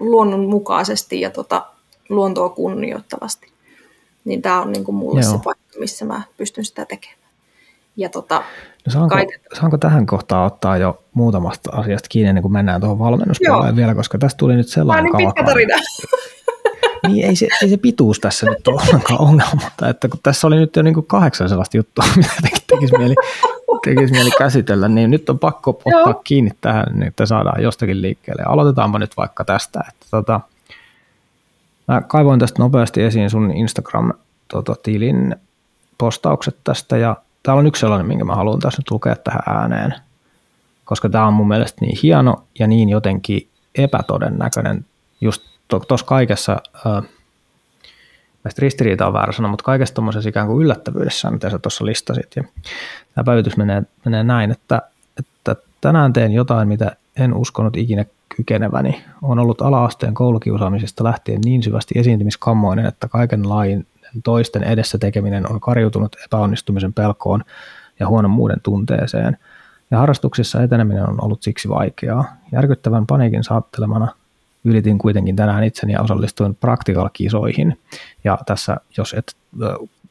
luonnon 0.00 0.46
mukaisesti 0.46 1.20
ja 1.20 1.30
tota, 1.30 1.66
luontoa 2.08 2.48
kunnioittavasti. 2.48 3.52
Niin 4.24 4.42
tämä 4.42 4.62
on 4.62 4.72
niin 4.72 4.84
kuin 4.84 4.94
mulle 4.94 5.20
Joo. 5.20 5.32
se 5.32 5.38
paikka, 5.44 5.78
missä 5.78 6.04
mä 6.04 6.22
pystyn 6.36 6.64
sitä 6.64 6.84
tekemään. 6.84 7.22
Ja 7.96 8.08
tota, 8.08 8.42
no 8.86 8.92
saanko, 8.92 9.14
kaiket... 9.14 9.42
saanko 9.60 9.78
tähän 9.78 10.06
kohtaan 10.06 10.46
ottaa 10.46 10.76
jo 10.76 11.02
muutamasta 11.14 11.70
asiasta 11.72 12.08
kiinni, 12.08 12.28
ennen 12.28 12.42
kuin 12.42 12.52
mennään 12.52 12.80
tuohon 12.80 12.98
valmennuspuoleen 12.98 13.76
vielä, 13.76 13.94
koska 13.94 14.18
tästä 14.18 14.38
tuli 14.38 14.56
nyt 14.56 14.68
sellainen 14.68 15.12
niin 15.12 15.26
pitkä 15.26 15.44
tarina. 15.44 15.76
niin 17.08 17.26
ei 17.26 17.36
se, 17.36 17.48
ei 17.62 17.68
se 17.68 17.76
pituus 17.76 18.20
tässä 18.20 18.46
nyt 18.46 18.68
ole 18.68 18.80
ollenkaan 18.82 19.20
ongelma, 19.20 19.88
että 19.90 20.08
kun 20.08 20.20
tässä 20.22 20.46
oli 20.46 20.56
nyt 20.56 20.76
jo 20.76 20.82
niin 20.82 20.94
kuin 20.94 21.06
kahdeksan 21.06 21.48
sellaista 21.48 21.76
juttua, 21.76 22.04
mitä 22.16 22.30
tekisi 22.66 22.98
mieli 22.98 23.14
tekisi 23.84 24.12
mieli 24.12 24.30
käsitellä, 24.38 24.88
niin 24.88 25.10
nyt 25.10 25.30
on 25.30 25.38
pakko 25.38 25.70
ottaa 25.70 26.00
Joo. 26.00 26.20
kiinni 26.24 26.50
tähän, 26.60 26.86
niin 26.92 27.06
että 27.06 27.26
saadaan 27.26 27.62
jostakin 27.62 28.02
liikkeelle. 28.02 28.42
Aloitetaanpa 28.46 28.98
nyt 28.98 29.16
vaikka 29.16 29.44
tästä. 29.44 29.80
Että 29.88 30.06
tota, 30.10 30.40
mä 31.88 32.00
kaivoin 32.00 32.40
tästä 32.40 32.62
nopeasti 32.62 33.02
esiin 33.02 33.30
sun 33.30 33.50
Instagram-tilin 33.50 35.36
postaukset 35.98 36.56
tästä, 36.64 36.96
ja 36.96 37.16
täällä 37.42 37.60
on 37.60 37.66
yksi 37.66 37.80
sellainen, 37.80 38.06
minkä 38.06 38.24
mä 38.24 38.34
haluan 38.34 38.60
tässä 38.60 38.80
nyt 38.80 38.90
lukea 38.90 39.16
tähän 39.16 39.42
ääneen, 39.46 39.94
koska 40.84 41.08
tämä 41.08 41.26
on 41.26 41.34
mun 41.34 41.48
mielestä 41.48 41.84
niin 41.84 41.98
hieno 42.02 42.44
ja 42.58 42.66
niin 42.66 42.88
jotenkin 42.88 43.48
epätodennäköinen 43.74 44.84
just 45.20 45.42
tuossa 45.88 46.06
kaikessa, 46.06 46.56
äh, 46.86 47.02
ristiriita 48.58 49.06
on 49.06 49.12
väärä 49.12 49.32
sana, 49.32 49.48
mutta 49.48 49.64
kaikessa 49.64 49.94
tuommoisessa 49.94 50.28
ikään 50.28 50.46
kuin 50.46 50.62
yllättävyydessä, 50.62 51.30
mitä 51.30 51.50
sä 51.50 51.58
tuossa 51.58 51.86
listasit. 51.86 52.36
Ja 52.36 52.44
tämä 53.14 53.24
päivitys 53.24 53.56
menee, 53.56 53.82
menee 54.04 54.24
näin, 54.24 54.50
että, 54.50 54.82
että 55.18 55.56
tänään 55.80 56.12
teen 56.12 56.32
jotain, 56.32 56.68
mitä 56.68 56.96
en 57.16 57.34
uskonut 57.34 57.76
ikinä 57.76 58.04
kykeneväni. 58.36 59.04
On 59.22 59.38
ollut 59.38 59.62
ala-asteen 59.62 60.14
koulukiusaamisesta 60.14 61.04
lähtien 61.04 61.40
niin 61.44 61.62
syvästi 61.62 61.94
esiintymiskammoinen, 61.98 62.86
että 62.86 63.08
kaiken 63.08 63.48
lain 63.48 63.86
toisten 64.24 64.62
edessä 64.62 64.98
tekeminen 64.98 65.52
on 65.52 65.60
karjutunut 65.60 66.16
epäonnistumisen 66.24 66.92
pelkoon 66.92 67.44
ja 68.00 68.08
huonon 68.08 68.30
muuden 68.30 68.60
tunteeseen. 68.62 69.38
Ja 69.90 69.98
harrastuksissa 69.98 70.62
eteneminen 70.62 71.08
on 71.08 71.24
ollut 71.24 71.42
siksi 71.42 71.68
vaikeaa. 71.68 72.24
Järkyttävän 72.52 73.06
paniikin 73.06 73.44
saattelemana 73.44 74.08
ylitin 74.64 74.98
kuitenkin 74.98 75.36
tänään 75.36 75.64
itseni 75.64 75.92
ja 75.92 76.02
osallistuin 76.02 76.54
practical-kisoihin. 76.54 77.78
Ja 78.24 78.38
tässä, 78.46 78.76
jos 78.96 79.14
et 79.14 79.36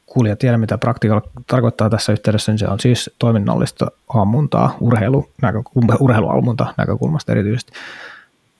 kuulija 0.05 0.35
tiedä, 0.35 0.57
mitä 0.57 0.77
practical 0.77 1.21
tarkoittaa 1.47 1.89
tässä 1.89 2.11
yhteydessä, 2.11 2.51
niin 2.51 2.59
se 2.59 2.67
on 2.67 2.79
siis 2.79 3.09
toiminnallista 3.19 3.91
ammuntaa, 4.13 4.77
urheilu, 4.79 5.29
näkö, 5.41 5.61
urheiluammunta 5.99 6.73
näkökulmasta 6.77 7.31
erityisesti. 7.31 7.71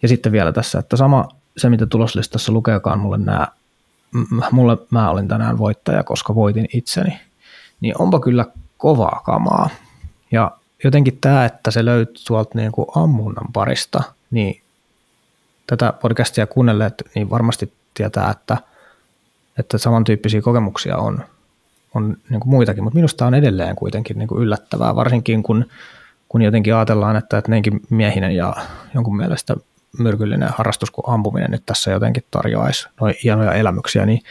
Ja 0.01 0.07
sitten 0.07 0.31
vielä 0.31 0.51
tässä, 0.51 0.79
että 0.79 0.98
sama 0.98 1.27
se, 1.57 1.69
mitä 1.69 1.86
tuloslistassa 1.86 2.51
lukeekaan 2.51 3.00
mulle 3.00 3.17
nämä, 3.17 3.48
mulle 4.51 4.77
mä 4.89 5.10
olin 5.10 5.27
tänään 5.27 5.57
voittaja, 5.57 6.03
koska 6.03 6.36
voitin 6.36 6.67
itseni, 6.74 7.19
niin 7.81 8.01
onpa 8.01 8.19
kyllä 8.19 8.45
kovaa 8.77 9.21
kamaa. 9.25 9.69
Ja 10.31 10.51
jotenkin 10.83 11.17
tämä, 11.21 11.45
että 11.45 11.71
se 11.71 11.86
löytyy 11.86 12.24
tuolta 12.27 12.51
niin 12.55 12.71
kuin 12.71 12.88
ammunnan 12.95 13.53
parista, 13.53 14.03
niin 14.31 14.62
tätä 15.78 15.94
podcastia 15.94 16.48
kuunnelleet, 16.48 17.04
niin 17.16 17.30
varmasti 17.30 17.74
tietää, 17.94 18.32
että, 18.32 18.58
että 19.60 19.78
samantyyppisiä 19.78 20.42
kokemuksia 20.42 20.98
on, 20.98 21.24
on 21.96 22.18
niin 22.30 22.40
kuin 22.40 22.50
muitakin, 22.50 22.84
mutta 22.84 22.96
minusta 22.96 23.25
on 23.25 23.34
edelleen 23.34 23.75
kuitenkin 23.75 24.18
niin 24.18 24.28
kuin 24.28 24.42
yllättävää, 24.42 24.96
varsinkin 24.96 25.44
kun, 25.44 25.66
kun 26.30 26.42
jotenkin 26.42 26.75
ajatellaan, 26.75 27.16
että, 27.16 27.38
että 27.38 27.51
neinkin 27.51 27.82
miehinen 27.90 28.36
ja 28.36 28.56
jonkun 28.94 29.18
mielestä 29.18 29.56
myrkyllinen 30.00 30.50
harrastus 30.58 30.92
kuin 30.92 31.06
ampuminen 31.08 31.51
nyt 31.51 31.66
tässä 31.66 31.92
jotenkin 31.92 32.24
tarjoaisi 32.32 32.90
noin 33.01 33.16
hienoja 33.24 33.54
elämyksiä, 33.54 34.06
niin 34.06 34.22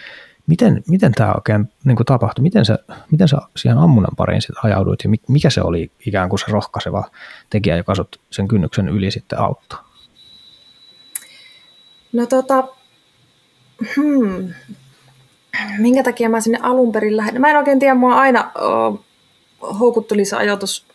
miten, 0.47 0.83
miten 0.89 1.13
tämä 1.13 1.33
oikein 1.33 1.73
niin 1.85 1.97
kuin 1.97 2.07
tapahtui? 2.07 2.43
Miten 2.43 2.65
sä, 2.65 2.79
miten 3.11 3.29
sä 3.29 3.39
siihen 3.57 3.79
ammunnan 3.79 4.17
pariin 4.17 4.43
sitten 4.43 4.65
ajauduit 4.65 5.05
ja 5.05 5.11
mikä 5.29 5.51
se 5.51 5.63
oli 5.63 5.91
ikään 6.07 6.29
kuin 6.29 6.39
se 6.39 6.47
rohkaiseva 6.49 7.05
tekijä, 7.51 7.77
joka 7.77 7.95
sut 7.95 8.21
sen 8.31 8.49
kynnyksen 8.49 8.89
yli 8.89 9.11
sitten 9.11 9.39
auttaa? 9.39 9.90
No 12.12 12.26
tota, 12.26 12.69
hmm, 13.97 14.55
minkä 15.79 16.02
takia 16.02 16.29
mä 16.29 16.40
sinne 16.40 16.59
alun 16.62 16.93
perin 16.93 17.17
lähdin? 17.17 17.40
Mä 17.40 17.50
en 17.50 17.57
oikein 17.57 17.79
tiedä, 17.79 17.95
mua 17.95 18.14
aina 18.14 18.52
oh, 18.61 19.00
houkutteli 19.81 20.25
se 20.25 20.37
ajatus 20.37 20.87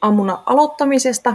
ammunnan 0.00 0.38
aloittamisesta. 0.46 1.34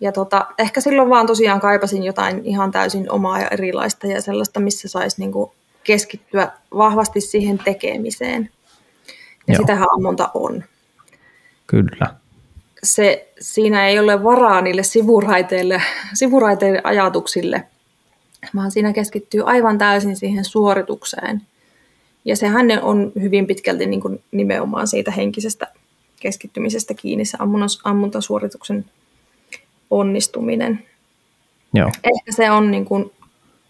Ja 0.00 0.12
tota, 0.12 0.46
ehkä 0.58 0.80
silloin 0.80 1.10
vaan 1.10 1.26
tosiaan 1.26 1.60
kaipasin 1.60 2.04
jotain 2.04 2.44
ihan 2.44 2.70
täysin 2.70 3.10
omaa 3.10 3.40
ja 3.40 3.48
erilaista 3.48 4.06
ja 4.06 4.22
sellaista, 4.22 4.60
missä 4.60 4.88
saisi 4.88 5.20
niinku 5.20 5.54
keskittyä 5.84 6.52
vahvasti 6.76 7.20
siihen 7.20 7.58
tekemiseen. 7.58 8.50
Ja 9.46 9.54
Joo. 9.54 9.62
sitähän 9.62 9.88
ammunta 9.94 10.30
on. 10.34 10.64
Kyllä. 11.66 12.14
Se, 12.82 13.28
siinä 13.40 13.86
ei 13.86 13.98
ole 13.98 14.24
varaa 14.24 14.60
niille 14.60 14.82
sivuraiteille, 14.82 15.82
sivuraiteille 16.14 16.80
ajatuksille– 16.84 17.64
vaan 18.56 18.70
siinä 18.70 18.92
keskittyy 18.92 19.42
aivan 19.46 19.78
täysin 19.78 20.16
siihen 20.16 20.44
suoritukseen. 20.44 21.42
Ja 22.24 22.36
sehän 22.36 22.66
on 22.82 23.12
hyvin 23.20 23.46
pitkälti 23.46 23.86
niin 23.86 24.00
kuin 24.00 24.22
nimenomaan 24.32 24.86
siitä 24.86 25.10
henkisestä 25.10 25.66
keskittymisestä 26.20 26.94
kiinni 26.94 27.24
se 27.24 27.38
ammuntasuorituksen 27.84 28.84
onnistuminen. 29.90 30.84
Joo. 31.74 31.88
Ehkä 31.88 32.32
se 32.32 32.50
on, 32.50 32.70
niin 32.70 32.84
kuin, 32.84 33.12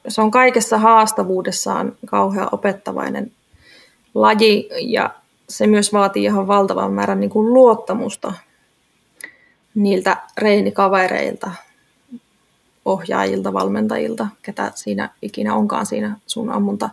se 0.09 0.21
on 0.21 0.31
kaikessa 0.31 0.79
haastavuudessaan 0.79 1.97
kauhean 2.07 2.49
opettavainen 2.53 3.33
laji 4.15 4.69
ja 4.81 5.15
se 5.49 5.67
myös 5.67 5.93
vaatii 5.93 6.25
ihan 6.25 6.47
valtavan 6.47 6.93
määrän 6.93 7.21
niin 7.21 7.31
kuin 7.31 7.55
luottamusta 7.55 8.33
niiltä 9.75 10.17
reinikavereilta, 10.39 11.51
ohjaajilta, 12.85 13.53
valmentajilta, 13.53 14.27
ketä 14.43 14.73
siinä 14.75 15.11
ikinä 15.23 15.55
onkaan 15.55 15.87
siinä 15.87 16.17
sun 16.27 16.51
ammunta 16.51 16.91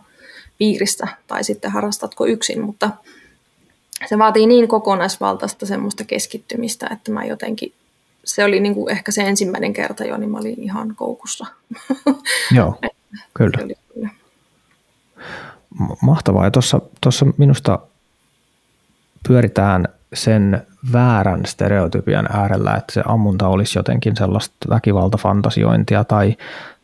piirissä, 0.58 1.06
tai 1.26 1.44
sitten 1.44 1.70
harrastatko 1.70 2.26
yksin, 2.26 2.64
mutta 2.64 2.90
se 4.06 4.18
vaatii 4.18 4.46
niin 4.46 4.68
kokonaisvaltaista 4.68 5.66
semmoista 5.66 6.04
keskittymistä, 6.04 6.88
että 6.92 7.12
mä 7.12 7.24
jotenkin, 7.24 7.72
se 8.24 8.44
oli 8.44 8.60
niin 8.60 8.74
kuin 8.74 8.90
ehkä 8.90 9.12
se 9.12 9.22
ensimmäinen 9.22 9.72
kerta 9.72 10.04
jo, 10.04 10.16
niin 10.16 10.30
mä 10.30 10.38
olin 10.38 10.62
ihan 10.62 10.94
koukussa. 10.96 11.46
Joo, 12.56 12.78
kyllä. 13.34 13.58
kyllä. 13.94 14.10
Mahtavaa. 16.02 16.44
Ja 16.44 16.50
tuossa 17.00 17.26
minusta 17.36 17.78
pyöritään 19.28 19.88
sen 20.14 20.66
väärän 20.92 21.46
stereotypian 21.46 22.28
äärellä, 22.32 22.74
että 22.74 22.92
se 22.92 23.02
ammunta 23.06 23.48
olisi 23.48 23.78
jotenkin 23.78 24.16
sellaista 24.16 24.54
väkivaltafantasiointia 24.70 26.04
tai, 26.04 26.36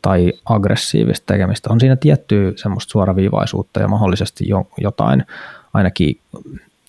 tai 0.02 0.32
aggressiivista 0.44 1.26
tekemistä. 1.26 1.72
On 1.72 1.80
siinä 1.80 1.96
tiettyä 1.96 2.52
semmoista 2.56 2.90
suoraviivaisuutta 2.90 3.80
ja 3.80 3.88
mahdollisesti 3.88 4.48
jo, 4.48 4.66
jotain 4.78 5.24
ainakin 5.74 6.20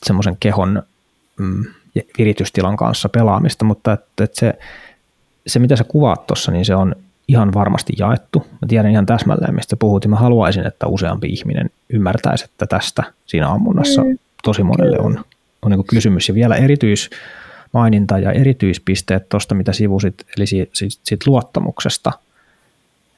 semmoisen 0.06 0.38
kehon 0.40 0.84
mm, 1.40 1.66
viritystilan 2.18 2.78
kanssa 2.78 3.10
pelaamista, 3.10 3.66
mutta 3.66 3.94
että, 3.94 4.24
että 4.24 4.40
se, 4.40 4.54
se, 5.48 5.60
mitä 5.60 5.76
sä 5.76 5.84
kuvaat 5.84 6.28
tuossa, 6.28 6.52
niin 6.52 6.66
se 6.66 6.76
on 6.76 6.96
ihan 7.28 7.54
varmasti 7.54 7.94
jaettu. 7.98 8.40
Mä 8.52 8.68
tiedän 8.68 8.92
ihan 8.92 9.06
täsmälleen, 9.06 9.56
mistä 9.56 9.76
puhut, 9.76 10.04
ja 10.04 10.10
mä 10.10 10.16
haluaisin, 10.16 10.68
että 10.68 10.88
useampi 10.88 11.28
ihminen 11.28 11.70
ymmärtäisi, 11.90 12.46
että 12.46 12.66
tästä 12.66 13.04
siinä 13.26 13.50
ammunnassa 13.50 14.04
mm. 14.04 14.18
tosi 14.44 14.64
monelle 14.64 15.00
on 15.00 15.26
on 15.62 15.72
niin 15.72 15.88
kysymys. 15.88 16.28
Ja 16.28 16.36
vielä 16.36 16.56
erityismaininta 16.56 18.20
ja 18.20 18.32
erityispisteet 18.32 19.30
tuosta, 19.30 19.56
mitä 19.56 19.74
sivusit, 19.74 20.26
eli 20.38 20.48
siitä, 20.48 20.72
siitä 20.76 21.26
luottamuksesta. 21.28 22.12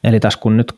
Eli 0.04 0.20
tässä 0.20 0.40
kun 0.40 0.58
nyt 0.58 0.74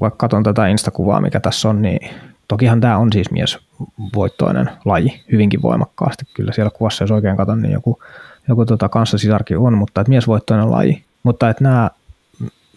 vaikka 0.00 0.16
katson 0.16 0.42
tätä 0.42 0.66
instakuvaa, 0.66 1.20
mikä 1.20 1.40
tässä 1.40 1.68
on, 1.68 1.82
niin 1.82 2.10
tokihan 2.48 2.80
tämä 2.80 2.98
on 2.98 3.12
siis 3.12 3.30
miesvoittoinen 3.30 4.70
laji 4.84 5.20
hyvinkin 5.32 5.62
voimakkaasti. 5.62 6.24
Kyllä 6.34 6.52
siellä 6.52 6.70
kuvassa, 6.70 7.04
jos 7.04 7.10
oikein 7.10 7.36
katson, 7.36 7.62
niin 7.62 7.72
joku, 7.72 8.02
joku 8.48 8.66
tota 8.66 8.88
kanssasisarki 8.88 9.56
on, 9.56 9.78
mutta 9.78 10.00
että 10.00 10.08
miesvoittoinen 10.08 10.70
laji. 10.70 11.04
Mutta 11.22 11.50
että 11.50 11.64
nämä 11.64 11.90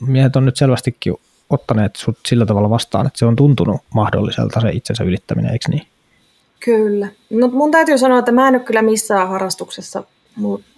miehet 0.08 0.36
on 0.36 0.46
nyt 0.46 0.58
selvästikin 0.58 1.13
ottaneet 1.50 1.96
sut 1.96 2.17
sillä 2.27 2.46
tavalla 2.46 2.69
vastaan, 2.69 3.08
että 3.08 3.19
se 3.19 3.25
on 3.25 3.36
tuntunut 3.36 3.81
mahdolliselta 3.93 4.62
se 4.62 4.69
itsensä 4.69 5.03
ylittäminen, 5.03 5.51
eikö 5.51 5.69
niin? 5.69 5.88
Kyllä. 6.60 7.08
No, 7.30 7.48
mun 7.48 7.72
täytyy 7.72 7.98
sanoa, 7.98 8.20
että 8.20 8.32
mä 8.32 8.48
en 8.48 8.56
ole 8.56 8.63
kyllä 8.63 8.82
missään 8.82 9.30
harrastuksessa. 9.30 10.04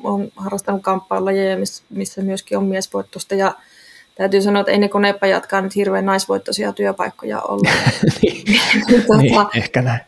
Olen 0.03 0.31
harrastanut 0.35 0.81
kamppailulajeja, 0.81 1.57
missä 1.89 2.21
myöskin 2.21 2.57
on 2.57 2.63
miesvoittosta. 2.63 3.35
Ja 3.35 3.55
täytyy 4.15 4.41
sanoa, 4.41 4.59
että 4.59 4.71
ei 4.71 4.77
ne 4.77 4.89
konepajatkaan 4.89 5.63
nyt 5.63 5.75
hirveän 5.75 6.05
naisvoittoisia 6.05 6.73
työpaikkoja 6.73 7.41
ollut. 7.41 7.67
niin, 8.21 8.43
niin, 9.17 9.31
tota, 9.33 9.49
ehkä 9.55 9.81
näin. 9.81 10.01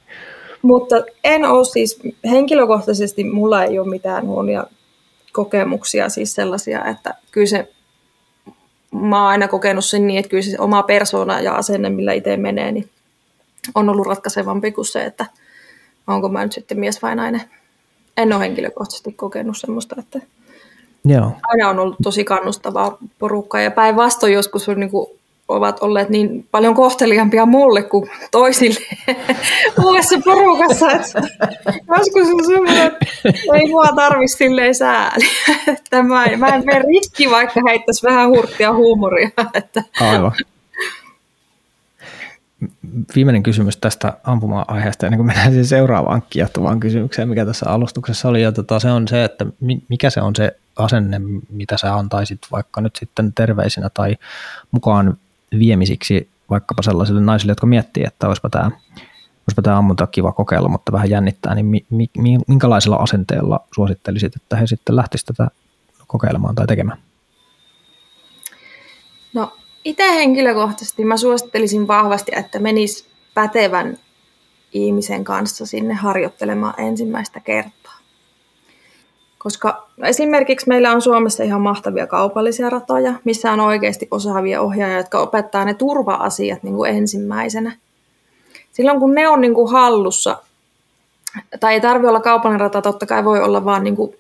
Mutta 0.61 0.95
en 1.23 1.45
ole 1.45 1.65
siis, 1.65 1.99
henkilökohtaisesti 2.25 3.23
mulla 3.23 3.63
ei 3.63 3.79
ole 3.79 3.89
mitään 3.89 4.27
huonoja 4.27 4.67
kokemuksia, 5.33 6.09
siis 6.09 6.35
sellaisia, 6.35 6.85
että 6.85 7.13
kyllä 7.31 7.47
se, 7.47 7.69
mä 8.91 9.21
oon 9.21 9.29
aina 9.29 9.47
kokenut 9.47 9.85
sen 9.85 10.07
niin, 10.07 10.19
että 10.19 10.29
kyllä 10.29 10.43
se 10.43 10.55
oma 10.59 10.83
persona 10.83 11.39
ja 11.39 11.55
asenne, 11.55 11.89
millä 11.89 12.13
itse 12.13 12.37
menee, 12.37 12.71
niin 12.71 12.89
on 13.75 13.89
ollut 13.89 14.07
ratkaisevampi 14.07 14.71
kuin 14.71 14.85
se, 14.85 15.05
että 15.05 15.25
onko 16.07 16.29
mä 16.29 16.43
nyt 16.43 16.51
sitten 16.51 16.79
mies 16.79 17.01
vai 17.01 17.15
nainen. 17.15 17.41
En 18.17 18.33
ole 18.33 18.41
henkilökohtaisesti 18.41 19.11
kokenut 19.13 19.57
semmoista, 19.57 19.95
että 19.99 20.19
Joo. 21.05 21.31
aina 21.43 21.69
on 21.69 21.79
ollut 21.79 21.97
tosi 22.03 22.23
kannustavaa 22.23 22.97
porukkaa 23.19 23.61
ja 23.61 23.71
päinvastoin 23.71 24.33
joskus 24.33 24.69
on 24.69 24.79
niin 24.79 24.91
kuin 24.91 25.07
ovat 25.47 25.79
olleet 25.83 26.09
niin 26.09 26.47
paljon 26.51 26.75
kohteliampia 26.75 27.45
mulle 27.45 27.83
kuin 27.83 28.09
toisille 28.31 28.79
uudessa 29.85 30.19
porukassa. 30.25 30.91
Että 30.91 31.21
joskus 31.97 32.33
on 32.33 32.45
semmoinen, 32.45 32.87
että 32.87 33.05
ei 33.53 33.67
mua 33.67 33.87
tarvitse 33.95 34.37
silleen 34.37 34.75
sääli. 34.75 35.25
Että 35.73 36.03
mä, 36.03 36.25
mä 36.37 36.47
en 36.47 36.65
mene 36.65 36.81
riski, 36.87 37.29
vaikka 37.29 37.61
heittäisi 37.67 38.07
vähän 38.07 38.29
hurttia 38.29 38.73
huumoria. 38.73 39.29
Että. 39.53 39.83
Aivan 40.01 40.31
viimeinen 43.15 43.43
kysymys 43.43 43.77
tästä 43.77 44.13
ampuma-aiheesta, 44.23 45.05
ennen 45.05 45.17
kuin 45.17 45.27
mennään 45.27 45.49
siihen 45.49 45.65
seuraavaan 45.65 46.23
kiehtovaan 46.29 46.79
kysymykseen, 46.79 47.29
mikä 47.29 47.45
tässä 47.45 47.69
alustuksessa 47.69 48.29
oli, 48.29 48.41
ja 48.41 48.51
tota, 48.51 48.79
se 48.79 48.91
on 48.91 49.07
se, 49.07 49.23
että 49.23 49.45
mikä 49.89 50.09
se 50.09 50.21
on 50.21 50.35
se 50.35 50.57
asenne, 50.75 51.21
mitä 51.49 51.77
sä 51.77 51.95
antaisit 51.95 52.39
vaikka 52.51 52.81
nyt 52.81 52.95
sitten 52.95 53.33
terveisinä 53.33 53.89
tai 53.89 54.15
mukaan 54.71 55.17
viemisiksi 55.59 56.29
vaikkapa 56.49 56.81
sellaisille 56.81 57.21
naisille, 57.21 57.51
jotka 57.51 57.67
miettii, 57.67 58.03
että 58.07 58.27
olisipa 58.27 58.49
tämä, 58.49 58.71
olisipa 59.47 59.61
tämä 59.63 59.77
ammunta 59.77 60.07
kiva 60.07 60.31
kokeilla, 60.31 60.69
mutta 60.69 60.91
vähän 60.91 61.09
jännittää, 61.09 61.55
niin 61.55 61.65
mi, 61.65 61.85
mi, 62.17 62.39
minkälaisella 62.47 62.95
asenteella 62.95 63.59
suosittelisit, 63.75 64.35
että 64.35 64.55
he 64.55 64.67
sitten 64.67 64.95
lähtisivät 64.95 65.37
tätä 65.37 65.51
kokeilemaan 66.07 66.55
tai 66.55 66.67
tekemään? 66.67 66.97
No 69.33 69.57
itse 69.85 70.03
henkilökohtaisesti 70.03 71.05
mä 71.05 71.17
suosittelisin 71.17 71.87
vahvasti, 71.87 72.31
että 72.35 72.59
menis 72.59 73.07
pätevän 73.33 73.97
ihmisen 74.73 75.23
kanssa 75.23 75.65
sinne 75.65 75.93
harjoittelemaan 75.93 76.73
ensimmäistä 76.77 77.39
kertaa. 77.39 77.93
Koska 79.37 79.87
esimerkiksi 80.03 80.67
meillä 80.67 80.91
on 80.91 81.01
Suomessa 81.01 81.43
ihan 81.43 81.61
mahtavia 81.61 82.07
kaupallisia 82.07 82.69
ratoja, 82.69 83.13
missä 83.23 83.51
on 83.51 83.59
oikeasti 83.59 84.07
osaavia 84.11 84.61
ohjaajia, 84.61 84.97
jotka 84.97 85.19
opettaa 85.19 85.65
ne 85.65 85.73
turva-asiat 85.73 86.63
niin 86.63 86.75
kuin 86.75 86.91
ensimmäisenä. 86.91 87.77
Silloin 88.71 88.99
kun 88.99 89.13
ne 89.13 89.27
on 89.27 89.41
niin 89.41 89.53
kuin 89.53 89.71
hallussa, 89.71 90.37
tai 91.59 91.73
ei 91.73 91.81
tarvitse 91.81 92.09
olla 92.09 92.19
kaupallinen 92.19 92.59
rata, 92.59 92.81
totta 92.81 93.05
kai 93.05 93.25
voi 93.25 93.41
olla 93.41 93.65
vaan 93.65 93.83
niin 93.83 93.95
kuin 93.95 94.15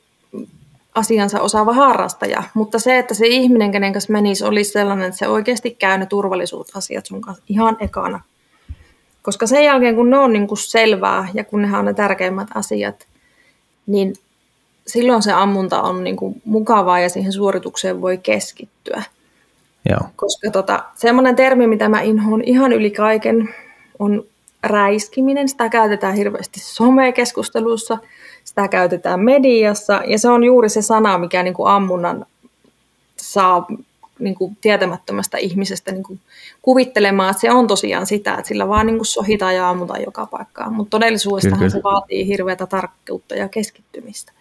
asiansa 0.95 1.41
osaava 1.41 1.73
harrastaja, 1.73 2.43
mutta 2.53 2.79
se, 2.79 2.97
että 2.97 3.13
se 3.13 3.27
ihminen, 3.27 3.71
kenen 3.71 3.93
kanssa 3.93 4.13
menisi, 4.13 4.45
olisi 4.45 4.71
sellainen, 4.71 5.07
että 5.07 5.17
se 5.17 5.27
oikeasti 5.27 5.71
käy 5.71 5.97
ne 5.97 6.05
turvallisuusasiat 6.05 7.05
sun 7.05 7.21
kanssa 7.21 7.43
ihan 7.49 7.77
ekana. 7.79 8.19
Koska 9.21 9.47
sen 9.47 9.63
jälkeen, 9.63 9.95
kun 9.95 10.09
ne 10.09 10.17
on 10.17 10.33
niin 10.33 10.47
kuin 10.47 10.57
selvää 10.57 11.27
ja 11.33 11.43
kun 11.43 11.61
ne 11.61 11.77
on 11.77 11.85
ne 11.85 11.93
tärkeimmät 11.93 12.47
asiat, 12.55 13.07
niin 13.87 14.13
silloin 14.87 15.21
se 15.21 15.31
ammunta 15.31 15.81
on 15.81 16.03
niin 16.03 16.15
kuin 16.15 16.41
mukavaa 16.45 16.99
ja 16.99 17.09
siihen 17.09 17.33
suoritukseen 17.33 18.01
voi 18.01 18.17
keskittyä. 18.17 19.03
Joo. 19.89 20.09
Koska 20.15 20.51
tota, 20.51 20.83
semmoinen 20.95 21.35
termi, 21.35 21.67
mitä 21.67 21.89
mä 21.89 22.01
inhoon 22.01 22.43
ihan 22.43 22.73
yli 22.73 22.91
kaiken, 22.91 23.49
on 23.99 24.23
räiskiminen. 24.63 25.49
Sitä 25.49 25.69
käytetään 25.69 26.15
hirveästi 26.15 26.59
somekeskustelussa, 26.59 27.97
sitä 28.43 28.67
käytetään 28.67 29.19
mediassa, 29.19 30.01
ja 30.07 30.19
se 30.19 30.29
on 30.29 30.43
juuri 30.43 30.69
se 30.69 30.81
sana, 30.81 31.17
mikä 31.17 31.43
niin 31.43 31.53
kuin 31.53 31.69
ammunnan 31.69 32.25
saa 33.17 33.67
niin 34.19 34.35
kuin 34.35 34.57
tietämättömästä 34.61 35.37
ihmisestä 35.37 35.91
niin 35.91 36.03
kuin 36.03 36.19
kuvittelemaan, 36.61 37.29
että 37.29 37.41
se 37.41 37.51
on 37.51 37.67
tosiaan 37.67 38.05
sitä, 38.05 38.33
että 38.33 38.47
sillä 38.47 38.67
vaan 38.67 38.85
niin 38.85 38.97
kuin 38.97 39.05
sohitaan 39.05 39.55
ja 39.55 39.69
ammutaan 39.69 40.03
joka 40.05 40.25
paikkaan. 40.25 40.73
Mutta 40.73 40.89
todellisuudessahan 40.89 41.71
se 41.71 41.81
vaatii 41.83 42.27
hirveätä 42.27 42.65
tarkkuutta 42.67 43.35
ja 43.35 43.49
keskittymistä. 43.49 44.31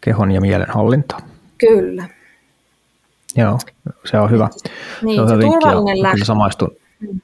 Kehon 0.00 0.32
ja 0.32 0.40
mielen 0.40 0.70
hallinta. 0.70 1.16
Kyllä. 1.58 2.08
Joo, 3.36 3.58
se 4.04 4.18
on 4.18 4.30
hyvä. 4.30 4.48
Niin, 5.02 5.16
se 5.16 5.20
on 5.20 5.28
se 5.28 5.34
turvallinen 5.36 6.02
lähtö. 6.02 6.24
Samaistun, 6.24 6.76
mm. 7.00 7.20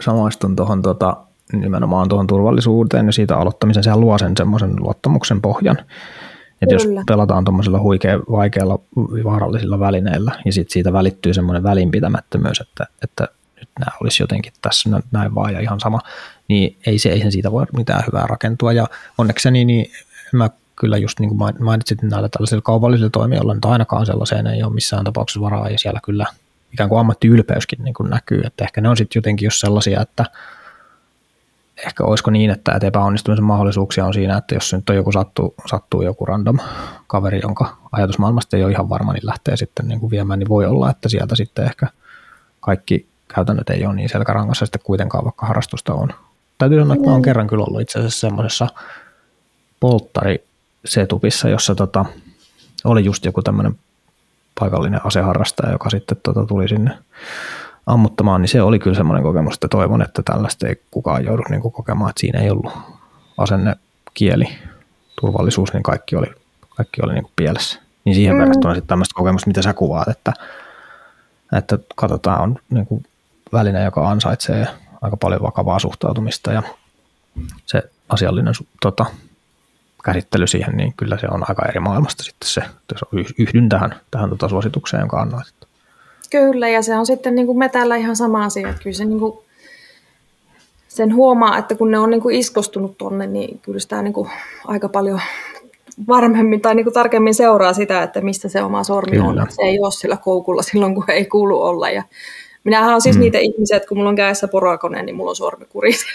samaistun 0.00 0.56
tuohon 0.56 0.82
tota, 0.82 1.16
nimenomaan 1.52 2.08
tuohon 2.08 2.26
turvallisuuteen 2.26 3.06
ja 3.06 3.12
siitä 3.12 3.36
aloittamisen, 3.36 3.82
sehän 3.82 4.00
luo 4.00 4.18
sen 4.18 4.36
semmoisen 4.36 4.74
luottamuksen 4.80 5.40
pohjan. 5.40 5.76
Että 6.62 6.74
jos 6.74 6.86
pelataan 7.06 7.44
tuommoisilla 7.44 7.80
huikeilla, 7.80 8.24
vaikeilla, 8.30 8.78
vaarallisilla 9.24 9.80
välineillä, 9.80 10.32
ja 10.44 10.52
sitten 10.52 10.72
siitä 10.72 10.92
välittyy 10.92 11.34
semmoinen 11.34 11.62
välinpitämättömyys, 11.62 12.60
että, 12.60 12.86
että 13.02 13.28
nyt 13.60 13.68
nämä 13.78 13.96
olisi 14.00 14.22
jotenkin 14.22 14.52
tässä 14.62 15.00
näin 15.12 15.34
vaan 15.34 15.52
ja 15.52 15.60
ihan 15.60 15.80
sama, 15.80 16.00
niin 16.48 16.76
ei 16.86 16.98
se, 16.98 17.08
eihän 17.08 17.32
siitä 17.32 17.52
voi 17.52 17.66
mitään 17.76 18.04
hyvää 18.06 18.26
rakentua. 18.26 18.72
Ja 18.72 18.86
onnekseni 19.18 19.64
niin 19.64 19.90
mä 20.32 20.50
kyllä 20.76 20.96
just 20.96 21.20
niin 21.20 21.36
kuin 21.36 21.54
mainitsit 21.60 22.02
näillä 22.02 22.28
tällaisilla 22.28 22.62
kaupallisilla 22.62 23.10
toimijoilla, 23.10 23.54
että 23.54 23.68
ainakaan 23.68 24.06
sellaiseen 24.06 24.46
ei 24.46 24.62
ole 24.62 24.74
missään 24.74 25.04
tapauksessa 25.04 25.40
varaa, 25.40 25.70
ja 25.70 25.78
siellä 25.78 26.00
kyllä 26.04 26.26
ikään 26.72 26.88
kuin 26.88 27.00
ammattiylpeyskin 27.00 27.84
niin 27.84 27.94
kuin 27.94 28.10
näkyy, 28.10 28.42
että 28.44 28.64
ehkä 28.64 28.80
ne 28.80 28.88
on 28.88 28.96
sitten 28.96 29.18
jotenkin 29.20 29.46
just 29.46 29.60
sellaisia, 29.60 30.00
että 30.00 30.24
ehkä 31.86 32.04
olisiko 32.04 32.30
niin, 32.30 32.50
että, 32.50 32.72
että 32.72 32.86
epäonnistumisen 32.86 33.44
mahdollisuuksia 33.44 34.06
on 34.06 34.14
siinä, 34.14 34.36
että 34.36 34.54
jos 34.54 34.72
nyt 34.72 34.90
on 34.90 34.96
joku 34.96 35.12
sattuu, 35.12 35.54
sattuu 35.66 36.02
joku 36.02 36.26
random 36.26 36.58
kaveri, 37.06 37.40
jonka 37.42 37.76
ajatusmaailmasta 37.92 38.56
ei 38.56 38.64
ole 38.64 38.72
ihan 38.72 38.88
varma, 38.88 39.12
niin 39.12 39.26
lähtee 39.26 39.56
sitten 39.56 39.88
niin 39.88 40.00
kuin 40.00 40.10
viemään, 40.10 40.38
niin 40.38 40.48
voi 40.48 40.66
olla, 40.66 40.90
että 40.90 41.08
sieltä 41.08 41.36
sitten 41.36 41.64
ehkä 41.64 41.86
kaikki 42.60 43.06
käytännöt 43.34 43.70
ei 43.70 43.86
ole 43.86 43.94
niin 43.94 44.08
selkärangassa 44.08 44.66
sitten 44.66 44.80
kuitenkaan, 44.84 45.24
vaikka 45.24 45.46
harrastusta 45.46 45.94
on. 45.94 46.08
Täytyy 46.58 46.80
sanoa, 46.80 46.94
että 46.94 47.06
mä 47.06 47.12
oon 47.12 47.22
kerran 47.22 47.46
kyllä 47.46 47.64
ollut 47.64 47.80
itse 47.80 47.98
asiassa 47.98 48.20
semmoisessa 48.20 48.66
polttari 49.80 50.44
setupissa, 50.84 51.48
jossa 51.48 51.74
tota, 51.74 52.04
oli 52.84 53.04
just 53.04 53.24
joku 53.24 53.42
tämmöinen 53.42 53.78
paikallinen 54.60 55.06
aseharrastaja, 55.06 55.72
joka 55.72 55.90
sitten 55.90 56.18
tota, 56.22 56.46
tuli 56.46 56.68
sinne 56.68 56.98
ammuttamaan, 57.86 58.40
niin 58.40 58.48
se 58.48 58.62
oli 58.62 58.78
kyllä 58.78 58.96
semmoinen 58.96 59.22
kokemus, 59.22 59.54
että 59.54 59.68
toivon, 59.68 60.02
että 60.02 60.22
tällaista 60.22 60.68
ei 60.68 60.82
kukaan 60.90 61.24
joudu 61.24 61.42
niin 61.50 61.60
kuin 61.60 61.72
kokemaan, 61.72 62.10
että 62.10 62.20
siinä 62.20 62.40
ei 62.40 62.50
ollut 62.50 62.72
asenne, 63.38 63.76
kieli, 64.14 64.58
turvallisuus, 65.20 65.72
niin 65.72 65.82
kaikki 65.82 66.16
oli, 66.16 66.26
kaikki 66.76 67.00
oli 67.02 67.12
niin 67.14 67.24
kuin 67.24 67.32
pielessä. 67.36 67.80
Niin 68.04 68.14
siihen 68.14 68.36
mm. 68.36 68.40
verrattuna 68.40 68.74
sitten 68.74 68.88
tämmöistä 68.88 69.14
kokemusta, 69.14 69.46
mitä 69.46 69.62
sä 69.62 69.74
kuvaat, 69.74 70.08
että, 70.08 70.32
että 71.52 71.78
katsotaan, 71.96 72.40
on 72.40 72.58
niin 72.70 72.86
kuin 72.86 73.04
väline, 73.52 73.84
joka 73.84 74.10
ansaitsee 74.10 74.66
aika 75.02 75.16
paljon 75.16 75.42
vakavaa 75.42 75.78
suhtautumista 75.78 76.52
ja 76.52 76.62
se 77.66 77.82
asiallinen 78.08 78.54
tota, 78.82 79.06
käsittely 80.04 80.46
siihen, 80.46 80.76
niin 80.76 80.92
kyllä 80.96 81.18
se 81.18 81.26
on 81.30 81.44
aika 81.48 81.66
eri 81.68 81.80
maailmasta 81.80 82.22
sitten 82.22 82.48
se, 82.48 82.62
jos 82.92 83.32
yhdyn 83.38 83.68
tähän, 83.68 83.94
tähän 84.10 84.30
tota 84.30 84.48
suositukseen, 84.48 85.00
jonka 85.00 85.20
annoit. 85.20 85.65
Kyllä, 86.30 86.68
ja 86.68 86.82
se 86.82 86.96
on 86.96 87.06
sitten 87.06 87.34
niin 87.34 87.46
kuin 87.46 87.58
me 87.58 87.68
täällä 87.68 87.96
ihan 87.96 88.16
sama 88.16 88.44
asia. 88.44 88.68
Että 88.68 88.82
kyllä 88.82 88.96
se 88.96 89.04
niin 89.04 89.20
kuin, 89.20 89.38
sen 90.88 91.14
huomaa, 91.14 91.58
että 91.58 91.74
kun 91.74 91.90
ne 91.90 91.98
on 91.98 92.10
niin 92.10 92.20
kuin 92.20 92.34
iskostunut 92.34 92.98
tuonne, 92.98 93.26
niin 93.26 93.58
kyllä 93.62 93.78
sitä 93.78 94.02
niin 94.02 94.12
kuin 94.12 94.30
aika 94.64 94.88
paljon 94.88 95.20
varmemmin 96.08 96.60
tai 96.60 96.74
niin 96.74 96.84
kuin 96.84 96.94
tarkemmin 96.94 97.34
seuraa 97.34 97.72
sitä, 97.72 98.02
että 98.02 98.20
mistä 98.20 98.48
se 98.48 98.62
oma 98.62 98.84
sormi 98.84 99.16
kyllä. 99.16 99.42
on. 99.42 99.46
Se 99.50 99.62
ei 99.62 99.80
ole 99.80 99.92
sillä 99.92 100.16
koukulla 100.16 100.62
silloin, 100.62 100.94
kun 100.94 101.10
ei 101.10 101.24
kuulu 101.24 101.62
olla. 101.62 101.90
Ja 101.90 102.02
minähän 102.64 102.94
on 102.94 103.00
siis 103.00 103.16
mm. 103.16 103.20
niitä 103.20 103.38
ihmisiä, 103.38 103.76
että 103.76 103.88
kun 103.88 103.98
mulla 103.98 104.10
on 104.10 104.16
kädessä 104.16 104.48
porakone, 104.48 105.02
niin 105.02 105.16
mulla 105.16 105.30
on 105.30 105.36
sormi 105.36 105.64
kurissa. 105.64 106.06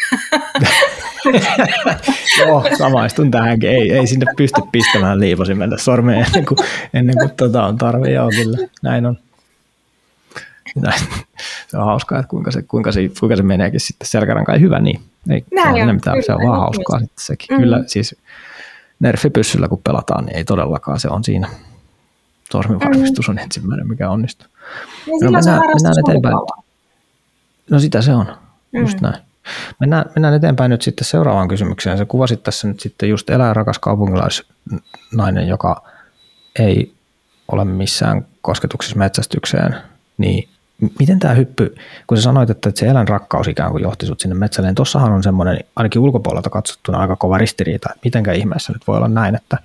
Joo, 2.39 2.63
samaistun 2.78 3.32
tähänkin. 3.32 3.69
Ei, 3.69 3.91
ei 3.91 4.08
sinne 4.08 4.26
pysty 4.38 4.62
pistämään 4.71 5.19
liiposimelle 5.19 5.78
sormeen 5.78 6.26
ennen 6.26 6.45
kuin, 6.45 6.58
ennen 6.93 7.15
kuin 7.17 7.32
tota 7.38 7.65
on 7.65 7.78
tarve. 7.78 8.12
Joo, 8.12 8.30
kyllä. 8.30 8.58
Näin 8.82 9.06
on. 9.06 9.17
se 11.67 11.77
on 11.77 11.86
hauskaa, 11.86 12.19
että 12.19 12.29
kuinka 12.29 12.51
se, 12.51 12.62
kuinka 12.62 12.91
se, 12.91 13.10
kuinka 13.19 13.36
se 13.36 13.43
meneekin 13.43 13.79
sitten 13.79 14.07
selkärankaan. 14.07 14.62
Hyvä 14.62 14.79
niin. 14.79 15.01
Ei, 15.29 15.45
Näin 15.53 15.75
se 15.75 15.81
on, 15.81 15.95
mitään, 15.95 16.23
se 16.23 16.34
on 16.34 16.47
vaan 16.47 16.60
hauskaa 16.60 16.99
sitten 16.99 17.25
sekin. 17.25 17.47
Mm. 17.57 17.62
Kyllä 17.62 17.84
siis 17.88 18.15
nerfipyssyllä 18.99 19.67
kun 19.67 19.81
pelataan, 19.84 20.25
niin 20.25 20.38
ei 20.38 20.43
todellakaan 20.43 20.99
se 20.99 21.07
on 21.10 21.23
siinä. 21.23 21.49
Sormivarmistus 22.51 23.29
on 23.29 23.39
ensimmäinen, 23.39 23.88
mikä 23.88 24.10
onnistuu. 24.10 24.47
Ja 25.07 25.13
no, 25.21 25.31
mennään, 25.31 25.62
mennään 25.62 25.95
eteenpäin. 26.07 26.36
No 27.69 27.79
sitä 27.79 28.01
se 28.01 28.13
on, 28.13 28.25
mm. 28.71 28.79
just 28.79 29.01
näin. 29.01 29.21
Mennään, 29.79 30.05
mennään 30.15 30.34
eteenpäin 30.34 30.69
nyt 30.69 30.81
sitten 30.81 31.05
seuraavaan 31.05 31.47
kysymykseen. 31.47 31.97
Se 31.97 32.05
kuvasit 32.05 32.43
tässä 32.43 32.67
nyt 32.67 32.79
sitten 32.79 33.10
just 33.10 33.29
eläinrakas 33.29 33.79
kaupunkilaisnainen, 33.79 35.47
joka 35.47 35.84
ei 36.60 36.93
ole 37.47 37.65
missään 37.65 38.25
kosketuksessa 38.41 38.97
metsästykseen, 38.97 39.75
niin 40.17 40.49
miten 40.99 41.19
tämä 41.19 41.33
hyppy, 41.33 41.75
kun 42.07 42.17
sä 42.17 42.23
sanoit, 42.23 42.49
että 42.49 42.71
se 42.75 42.87
eläinrakkaus 42.87 43.47
ikään 43.47 43.71
kuin 43.71 43.83
johti 43.83 44.05
sut 44.05 44.19
sinne 44.19 44.35
metsälle, 44.35 44.69
niin 44.69 44.75
tossahan 44.75 45.11
on 45.11 45.23
semmoinen, 45.23 45.59
ainakin 45.75 46.01
ulkopuolelta 46.01 46.49
katsottuna 46.49 46.97
aika 46.97 47.15
kova 47.15 47.37
ristiriita, 47.37 47.89
että 47.89 48.01
mitenkä 48.03 48.31
ihmeessä 48.31 48.73
nyt 48.73 48.87
voi 48.87 48.97
olla 48.97 49.07
näin, 49.07 49.35
että 49.35 49.57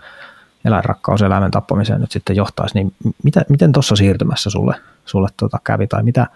eläinrakkaus 0.64 1.22
eläimen 1.22 1.50
tappamiseen 1.50 2.00
nyt 2.00 2.12
sitten 2.12 2.36
johtaisi, 2.36 2.74
niin 2.74 2.94
mitä, 3.22 3.44
miten 3.48 3.72
tuossa 3.72 3.96
siirtymässä 3.96 4.50
sulle, 4.50 4.74
sulle 5.04 5.28
tuota 5.36 5.58
kävi, 5.64 5.86
tai 5.86 6.02
mitä, 6.02 6.26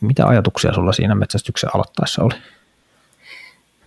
mitä 0.00 0.26
ajatuksia 0.26 0.72
sulla 0.72 0.92
siinä 0.92 1.14
metsästyksen 1.14 1.70
aloittaessa 1.74 2.22
oli? 2.22 2.34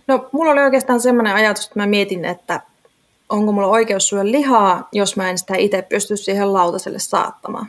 No, 0.06 0.28
mulla 0.32 0.52
oli 0.52 0.60
oikeastaan 0.60 1.00
semmoinen 1.00 1.34
ajatus, 1.34 1.64
että 1.66 1.80
mä 1.80 1.86
mietin, 1.86 2.24
että 2.24 2.60
onko 3.28 3.52
mulla 3.52 3.68
oikeus 3.68 4.08
syödä 4.08 4.30
lihaa, 4.30 4.88
jos 4.92 5.16
mä 5.16 5.30
en 5.30 5.38
sitä 5.38 5.54
itse 5.56 5.82
pysty 5.82 6.16
siihen 6.16 6.52
lautaselle 6.52 6.98
saattamaan. 6.98 7.66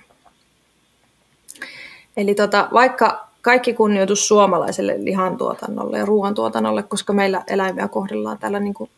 Eli 2.20 2.36
tota, 2.36 2.70
vaikka 2.74 3.28
kaikki 3.42 3.74
kunnioitus 3.74 4.28
suomalaiselle 4.28 4.96
lihantuotannolle 4.98 5.98
ja 5.98 6.06
ruoantuotannolle, 6.06 6.84
koska 6.84 7.14
meillä 7.14 7.44
eläimiä 7.48 7.88
kohdellaan 7.88 8.38
täällä 8.38 8.60
niin 8.60 8.74
kuin 8.74 8.90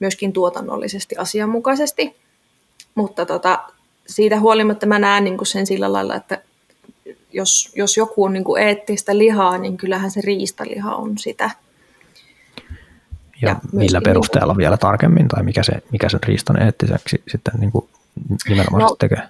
myöskin 0.00 0.32
tuotannollisesti 0.32 1.16
asianmukaisesti. 1.16 2.16
Mutta 2.94 3.26
tota, 3.26 3.58
siitä 4.06 4.40
huolimatta 4.40 4.86
mä 4.86 4.98
näen 4.98 5.24
niin 5.24 5.36
kuin 5.36 5.46
sen 5.46 5.66
sillä 5.66 5.92
lailla, 5.92 6.14
että 6.14 6.42
jos, 7.32 7.72
jos 7.76 7.96
joku 7.96 8.24
on 8.24 8.32
niin 8.32 8.44
kuin 8.44 8.62
eettistä 8.62 9.18
lihaa, 9.18 9.58
niin 9.58 9.76
kyllähän 9.76 10.10
se 10.10 10.20
riistaliha 10.20 10.94
on 10.94 11.18
sitä. 11.18 11.50
Ja, 13.42 13.48
ja 13.48 13.56
millä 13.72 14.00
perusteella 14.00 14.52
niin 14.52 14.56
kuin, 14.56 14.62
vielä 14.62 14.76
tarkemmin, 14.76 15.28
tai 15.28 15.42
mikä, 15.42 15.62
se, 15.62 15.72
mikä 15.92 16.08
sen 16.08 16.22
riistan 16.22 16.62
eettiseksi 16.62 17.22
sitten 17.28 17.54
niin 17.60 17.72
kuin 17.72 17.88
nimenomaan 18.48 18.82
no, 18.82 18.96
tekee? 18.98 19.22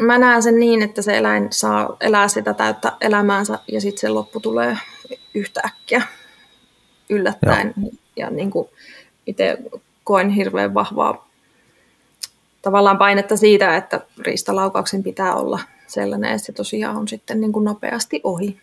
Mä 0.00 0.18
näen 0.18 0.42
sen 0.42 0.58
niin, 0.58 0.82
että 0.82 1.02
se 1.02 1.18
eläin 1.18 1.48
saa 1.50 1.96
elää 2.00 2.28
sitä 2.28 2.54
täyttä 2.54 2.92
elämäänsä 3.00 3.58
ja 3.68 3.80
sitten 3.80 4.00
se 4.00 4.08
loppu 4.08 4.40
tulee 4.40 4.78
yhtäkkiä 5.34 6.02
yllättäen. 7.08 7.74
Joo. 7.76 7.90
Ja 8.16 8.30
niin 8.30 8.50
kuin 8.50 8.68
itse 9.26 9.58
koen 10.04 10.30
hirveän 10.30 10.74
vahvaa 10.74 11.28
tavallaan 12.62 12.98
painetta 12.98 13.36
siitä, 13.36 13.76
että 13.76 14.00
riistalaukauksen 14.18 15.02
pitää 15.02 15.34
olla 15.34 15.60
sellainen, 15.86 16.32
että 16.32 16.46
se 16.46 16.52
tosiaan 16.52 16.96
on 16.96 17.08
sitten 17.08 17.40
niin 17.40 17.52
kuin 17.52 17.64
nopeasti 17.64 18.20
ohi. 18.24 18.60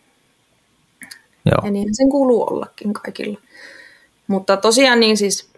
Joo. 1.46 1.62
Ja 1.64 1.72
niin 1.72 1.96
sen 1.96 2.10
kuuluu 2.10 2.44
ollakin 2.54 2.94
kaikilla. 2.94 3.40
Mutta 4.28 4.58
tosiaan 4.58 5.00
niin 5.00 5.18
siis 5.18 5.51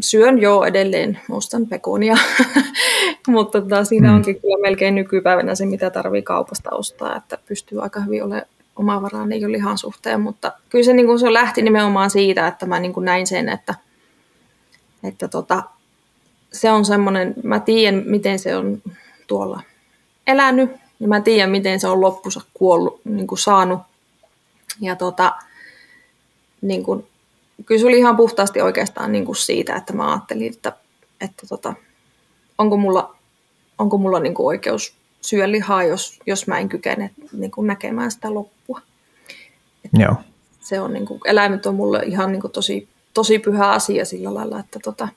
syön 0.00 0.38
jo 0.38 0.64
edelleen, 0.64 1.20
ostan 1.30 1.66
pekonia, 1.66 2.16
mutta 3.28 3.60
tota, 3.60 3.84
siinä 3.84 4.08
mm. 4.08 4.14
onkin 4.14 4.40
kyllä 4.40 4.62
melkein 4.62 4.94
nykypäivänä 4.94 5.54
se, 5.54 5.66
mitä 5.66 5.90
tarvii 5.90 6.22
kaupasta 6.22 6.70
ostaa, 6.70 7.16
että 7.16 7.38
pystyy 7.48 7.82
aika 7.82 8.00
hyvin 8.00 8.24
olemaan 8.24 8.46
omavarainen 8.76 9.40
jo 9.40 9.52
lihan 9.52 9.78
suhteen, 9.78 10.20
mutta 10.20 10.52
kyllä 10.68 10.84
se, 10.84 10.92
niin 10.92 11.06
kuin 11.06 11.18
se 11.18 11.32
lähti 11.32 11.62
nimenomaan 11.62 12.10
siitä, 12.10 12.46
että 12.46 12.66
mä 12.66 12.80
niin 12.80 12.92
kuin 12.92 13.04
näin 13.04 13.26
sen, 13.26 13.48
että, 13.48 13.74
että 15.02 15.28
tota, 15.28 15.62
se 16.52 16.70
on 16.70 16.84
semmoinen, 16.84 17.34
mä 17.42 17.60
tiedän, 17.60 18.02
miten 18.06 18.38
se 18.38 18.56
on 18.56 18.82
tuolla 19.26 19.60
elänyt, 20.26 20.70
ja 21.00 21.08
mä 21.08 21.20
tiedän, 21.20 21.50
miten 21.50 21.80
se 21.80 21.88
on 21.88 22.00
loppussa 22.00 22.40
kuollut, 22.54 23.00
niin 23.04 23.26
kuin 23.26 23.38
saanut. 23.38 23.80
Ja 24.80 24.96
tota, 24.96 25.32
niin 26.62 26.82
kuin, 26.82 27.06
kyllä 27.66 27.80
se 27.80 27.86
oli 27.86 27.98
ihan 27.98 28.16
puhtaasti 28.16 28.60
oikeastaan 28.60 29.12
niin 29.12 29.24
kuin 29.24 29.36
siitä, 29.36 29.76
että 29.76 29.92
mä 29.92 30.12
ajattelin, 30.12 30.52
että, 30.52 30.72
että 31.20 31.46
tota, 31.46 31.74
onko 32.58 32.76
mulla, 32.76 33.16
onko 33.78 33.98
mulla 33.98 34.20
niin 34.20 34.34
kuin 34.34 34.46
oikeus 34.46 34.94
syödä 35.20 35.52
lihaa, 35.52 35.84
jos, 35.84 36.20
jos 36.26 36.46
mä 36.46 36.58
en 36.58 36.68
kykene 36.68 37.10
niin 37.32 37.50
kuin 37.50 37.66
näkemään 37.66 38.10
sitä 38.10 38.34
loppua. 38.34 38.80
Että 39.84 40.02
Joo. 40.02 40.14
Se 40.60 40.80
on, 40.80 40.92
niin 40.92 41.06
kuin, 41.06 41.20
eläimet 41.24 41.66
on 41.66 41.74
mulle 41.74 42.02
ihan 42.06 42.32
niin 42.32 42.40
kuin 42.40 42.52
tosi, 42.52 42.88
tosi 43.14 43.38
pyhä 43.38 43.70
asia 43.70 44.04
sillä 44.04 44.34
lailla, 44.34 44.60
että 44.60 44.78
tota, 44.84 45.08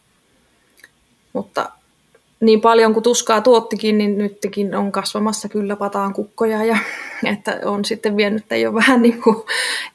mutta 1.33 1.69
niin 2.39 2.61
paljon 2.61 2.93
kuin 2.93 3.03
tuskaa 3.03 3.41
tuottikin, 3.41 3.97
niin 3.97 4.17
nytkin 4.17 4.75
on 4.75 4.91
kasvamassa 4.91 5.49
kyllä 5.49 5.75
pataan 5.75 6.13
kukkoja 6.13 6.65
ja 6.65 6.77
että 7.33 7.59
on 7.65 7.85
sitten 7.85 8.17
vienyt 8.17 8.45
jo 8.61 8.73
vähän 8.73 9.01
niin 9.01 9.21
kuin 9.21 9.37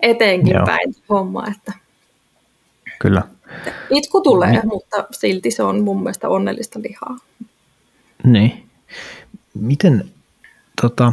eteenkin 0.01 0.55
Joo. 0.55 0.67
päin 0.67 0.95
homma. 1.09 1.47
Että 1.57 1.73
kyllä. 3.03 3.23
Itku 3.91 4.21
tulee, 4.21 4.51
niin. 4.51 4.69
mutta 4.69 5.05
silti 5.11 5.51
se 5.51 5.63
on 5.63 5.81
mun 5.81 6.03
mielestä 6.03 6.29
onnellista 6.29 6.79
lihaa. 6.83 7.17
Niin. 8.25 8.67
Miten, 9.55 10.11
tota, 10.83 11.13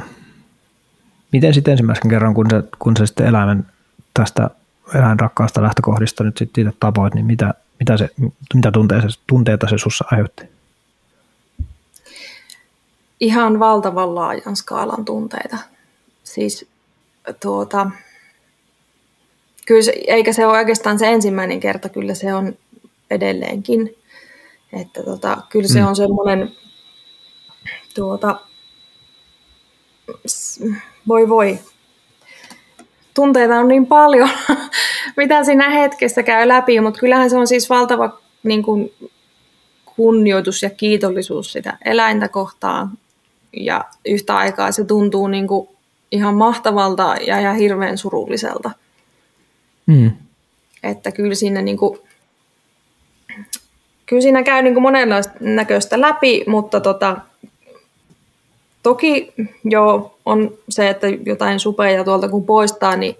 miten 1.31 1.53
sitten 1.53 1.71
ensimmäisen 1.71 2.09
kerran, 2.09 2.33
kun 2.33 2.47
sä, 2.51 2.63
kun 2.79 2.97
sä 2.97 3.05
sitten 3.05 3.27
eläimen 3.27 3.65
tästä 4.13 4.49
eläinrakkaasta 4.95 5.63
lähtökohdista 5.63 6.23
nyt 6.23 6.37
sitten 6.37 6.67
itse 6.67 6.77
tapoit, 6.79 7.13
niin 7.13 7.25
mitä, 7.25 7.53
mitä, 7.79 7.97
se, 7.97 8.09
mitä 8.53 8.71
tunteita, 8.71 9.07
tunteita 9.27 9.67
se 9.69 9.77
sussa 9.77 10.05
aiheutti? 10.11 10.43
Ihan 13.19 13.59
valtavan 13.59 14.15
laajan 14.15 14.55
skaalan 14.55 15.05
tunteita. 15.05 15.57
Siis 16.23 16.69
tuota, 17.41 17.91
kyllä 19.69 19.81
se, 19.81 19.93
eikä 20.07 20.33
se 20.33 20.45
ole 20.45 20.57
oikeastaan 20.57 20.99
se 20.99 21.07
ensimmäinen 21.07 21.59
kerta, 21.59 21.89
kyllä 21.89 22.13
se 22.13 22.33
on 22.33 22.57
edelleenkin. 23.11 23.95
Että 24.73 25.03
tota, 25.03 25.37
kyllä 25.49 25.67
se 25.67 25.81
mm. 25.81 25.87
on 25.87 25.95
semmoinen, 25.95 26.51
tuota, 27.95 28.39
voi 31.07 31.29
voi, 31.29 31.59
tunteita 33.13 33.55
on 33.55 33.67
niin 33.67 33.85
paljon, 33.85 34.29
mitä 35.17 35.43
siinä 35.43 35.69
hetkessä 35.69 36.23
käy 36.23 36.47
läpi, 36.47 36.81
mutta 36.81 36.99
kyllähän 36.99 37.29
se 37.29 37.37
on 37.37 37.47
siis 37.47 37.69
valtava 37.69 38.19
niin 38.43 38.63
kuin, 38.63 38.93
kunnioitus 39.95 40.63
ja 40.63 40.69
kiitollisuus 40.69 41.51
sitä 41.51 41.77
eläintä 41.85 42.27
kohtaan. 42.27 42.91
Ja 43.53 43.85
yhtä 44.05 44.37
aikaa 44.37 44.71
se 44.71 44.83
tuntuu 44.83 45.27
niin 45.27 45.47
kuin, 45.47 45.69
ihan 46.11 46.35
mahtavalta 46.35 47.15
ja, 47.27 47.39
ja 47.39 47.53
hirveän 47.53 47.97
surulliselta. 47.97 48.71
Mm. 49.89 50.11
Että 50.83 51.11
kyllä 51.11 51.35
siinä, 51.35 51.61
niin 51.61 51.77
kuin, 51.77 51.99
kyllä 54.05 54.21
siinä 54.21 54.43
käy 54.43 54.61
niin 54.61 54.73
kuin 54.73 54.81
monenlaista 54.81 55.33
näköistä 55.39 56.01
läpi, 56.01 56.43
mutta 56.47 56.79
tota, 56.79 57.17
toki 58.83 59.33
jo 59.63 60.17
on 60.25 60.57
se, 60.69 60.89
että 60.89 61.07
jotain 61.07 61.59
supeja 61.59 62.03
tuolta 62.03 62.29
kun 62.29 62.45
poistaa, 62.45 62.95
niin 62.95 63.15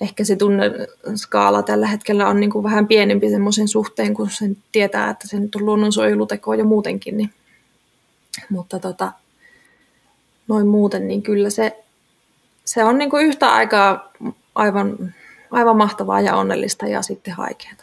ehkä 0.00 0.24
se 0.24 0.36
tunneskaala 0.36 1.62
tällä 1.62 1.86
hetkellä 1.86 2.28
on 2.28 2.40
niin 2.40 2.50
kuin 2.50 2.62
vähän 2.62 2.86
pienempi 2.86 3.30
semmoisen 3.30 3.68
suhteen, 3.68 4.14
kun 4.14 4.30
sen 4.30 4.56
tietää, 4.72 5.10
että 5.10 5.28
se 5.28 5.40
nyt 5.40 5.54
on 5.54 5.66
luonnonsuojeluteko 5.66 6.54
jo 6.54 6.64
muutenkin. 6.64 7.16
Niin. 7.16 7.30
Mutta 8.50 8.78
tota, 8.78 9.12
noin 10.48 10.66
muuten, 10.66 11.08
niin 11.08 11.22
kyllä 11.22 11.50
se, 11.50 11.82
se 12.64 12.84
on 12.84 12.98
niin 12.98 13.10
kuin 13.10 13.26
yhtä 13.26 13.52
aikaa 13.52 14.12
aivan 14.54 15.14
aivan 15.52 15.76
mahtavaa 15.76 16.20
ja 16.20 16.36
onnellista 16.36 16.86
ja 16.86 17.02
sitten 17.02 17.34
haikeaa. 17.34 17.74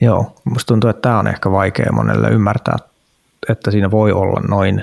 Joo, 0.00 0.32
musta 0.44 0.66
tuntuu, 0.66 0.90
että 0.90 1.02
tämä 1.02 1.18
on 1.18 1.26
ehkä 1.26 1.50
vaikea 1.50 1.92
monelle 1.92 2.28
ymmärtää, 2.28 2.76
että 3.48 3.70
siinä 3.70 3.90
voi 3.90 4.12
olla 4.12 4.40
noin 4.48 4.76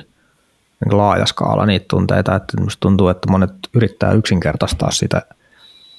niin 0.86 0.98
laaja 0.98 1.26
skaala 1.26 1.66
niitä 1.66 1.86
tunteita, 1.90 2.36
että 2.36 2.62
musta 2.62 2.80
tuntuu, 2.80 3.08
että 3.08 3.32
monet 3.32 3.52
yrittää 3.74 4.12
yksinkertaistaa 4.12 4.92
sitä 4.92 5.22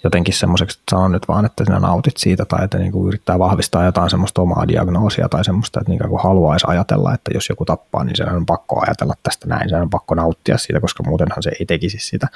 jotenkin 0.05 0.35
semmoiseksi, 0.35 0.79
että 0.79 0.97
sanon 0.97 1.13
nyt 1.13 1.29
vaan, 1.29 1.45
että 1.45 1.65
sinä 1.65 1.81
nautit 1.81 2.17
siitä 2.17 2.45
tai 2.45 2.65
että 2.65 2.79
niin 2.79 2.93
kuin 2.93 3.09
yrittää 3.09 3.39
vahvistaa 3.39 3.85
jotain 3.85 4.11
semmoista 4.11 4.43
omaa 4.43 4.69
diagnoosia 4.69 5.29
tai 5.29 5.45
semmoista, 5.45 5.81
että 5.81 5.91
niin 5.93 6.09
kuin 6.09 6.23
haluaisi 6.23 6.67
ajatella, 6.69 7.15
että 7.15 7.31
jos 7.35 7.49
joku 7.49 7.65
tappaa, 7.65 8.05
niin 8.05 8.17
sen 8.17 8.33
on 8.33 8.47
pakko 8.47 8.83
ajatella 8.87 9.15
tästä 9.23 9.49
näin, 9.49 9.69
sen 9.69 9.83
on 9.83 9.91
pakko 9.91 10.15
nauttia 10.15 10.59
siitä, 10.59 10.81
koska 10.81 11.03
muutenhan 11.03 11.43
se 11.43 11.51
ei 11.61 11.67
tekisi 11.67 11.99
sitä. 11.99 12.29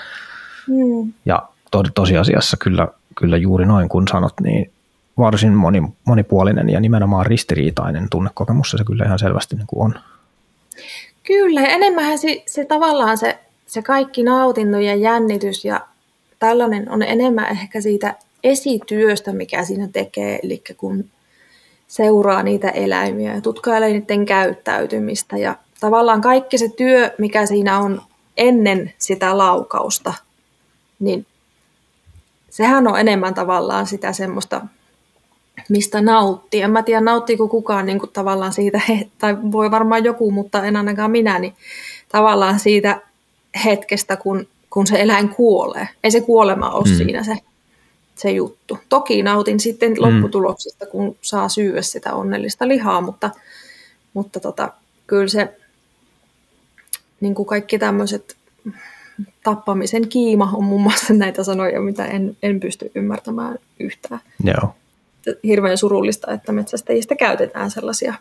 Mm. 0.69 1.13
Ja 1.25 1.49
to, 1.71 1.83
tosiasiassa 1.95 2.57
kyllä 2.57 2.89
kyllä 3.21 3.37
juuri 3.37 3.67
noin 3.67 3.89
kun 3.89 4.09
sanot, 4.09 4.35
niin 4.41 4.71
varsin 5.19 5.53
moni, 5.53 5.83
monipuolinen 6.05 6.71
ja 6.71 6.81
nimenomaan 6.81 7.27
ristiriitainen 7.27 8.07
tunnekokemus 8.11 8.71
se 8.71 8.85
kyllä 8.85 9.05
ihan 9.05 9.19
selvästi 9.19 9.57
niin 9.57 9.67
kuin 9.67 9.85
on. 9.85 9.95
Kyllä, 11.23 11.65
enemmän 11.65 12.19
se, 12.19 12.43
se 12.47 12.65
tavallaan 12.65 13.19
se, 13.19 13.39
se 13.67 13.83
kaikki 13.83 14.23
nautinto 14.23 14.79
ja 14.79 14.95
jännitys 14.95 15.65
ja 15.65 15.81
tällainen 16.39 16.91
on 16.91 17.03
enemmän 17.03 17.47
ehkä 17.47 17.81
siitä 17.81 18.15
esityöstä, 18.45 19.33
mikä 19.33 19.65
siinä 19.65 19.89
tekee, 19.93 20.39
eli 20.43 20.63
kun 20.77 21.05
seuraa 21.89 22.43
niitä 22.43 22.69
eläimiä 22.69 23.35
ja 23.35 23.41
tutkailee 23.41 23.93
niiden 23.93 24.27
käyttäytymistä 24.27 25.37
ja 25.37 25.57
tavallaan 25.81 26.21
kaikki 26.21 26.59
se 26.59 26.69
työ, 26.69 27.11
mikä 27.19 27.47
siinä 27.47 27.79
on 27.79 28.03
ennen 28.37 28.93
sitä 28.99 29.39
laukausta, 29.39 30.15
niin 30.99 31.27
sehän 32.51 32.89
on 32.89 33.01
enemmän 33.01 33.35
tavallaan 33.35 33.87
sitä 33.87 34.13
semmoista, 34.13 34.61
mistä 35.69 36.01
nauttii. 36.01 36.63
En 36.63 36.71
mä 36.71 36.83
tiedä, 36.83 37.01
nauttiiko 37.01 37.49
kukaan 37.49 37.87
niin 37.87 37.99
kuin 37.99 38.11
tavallaan 38.13 38.53
siitä, 38.53 38.81
tai 39.19 39.37
voi 39.53 39.71
varmaan 39.71 40.05
joku, 40.05 40.31
mutta 40.31 40.65
en 40.65 40.77
ainakaan 40.77 41.11
minä, 41.11 41.39
niin 41.39 41.55
tavallaan 42.09 42.59
siitä 42.59 43.01
hetkestä, 43.65 44.17
kun, 44.17 44.49
kun 44.71 44.87
se 44.87 45.01
eläin 45.01 45.29
kuolee. 45.29 45.89
Ei 46.05 46.11
se 46.11 46.21
kuolema 46.21 46.71
ole 46.71 46.89
mm. 46.89 46.97
siinä 46.97 47.25
se, 47.25 47.37
se 48.15 48.31
juttu. 48.31 48.79
Toki 48.89 49.23
nautin 49.23 49.61
sitten 49.61 49.93
mm. 49.93 49.97
lopputuloksesta, 49.99 50.87
kun 50.87 51.17
saa 51.23 51.49
syödä 51.49 51.83
sitä 51.83 52.15
onnellista 52.15 52.69
lihaa, 52.69 53.01
mutta, 53.01 53.31
mutta 54.15 54.41
tota, 54.41 54.73
kyllä 55.07 55.29
se 55.29 55.57
niin 57.21 57.35
kuin 57.35 57.47
kaikki 57.47 57.79
tämmöiset 57.79 58.37
tappamisen 59.45 60.09
kiima 60.09 60.51
on 60.55 60.65
muun 60.65 60.83
muassa 60.83 61.15
näitä 61.15 61.45
sanoja, 61.45 61.81
mitä 61.81 62.05
en, 62.05 62.37
en 62.43 62.61
pysty 62.61 62.91
ymmärtämään 62.95 63.59
yhtään. 63.81 64.21
Joo. 64.45 64.75
Hirveän 65.45 65.79
surullista, 65.79 66.33
että 66.33 66.53
metsästäjistä 66.53 67.17
käytetään 67.17 67.71
sellaisia 67.71 68.15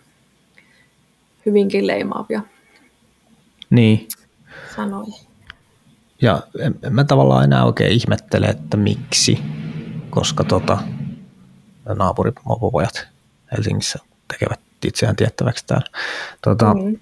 hyvinkin 1.46 1.88
leimaavia 1.88 2.42
niin. 3.70 4.08
sanoja. 4.76 5.14
Ja 6.22 6.44
en, 6.60 6.76
en 6.84 6.96
mä 6.96 7.04
tavallaan 7.04 7.44
enää 7.44 7.66
oikein 7.66 7.92
ihmettele, 7.92 8.46
että 8.46 8.78
miksi, 8.78 9.40
koska 10.10 10.44
tota, 10.44 10.78
naapurimopopojat 11.98 13.08
Helsingissä 13.52 14.00
tekevät 14.32 14.60
itseään 14.86 15.16
tiettäväksi 15.16 15.66
täällä. 15.68 15.88
Tota, 16.42 16.74
mm. 16.74 16.98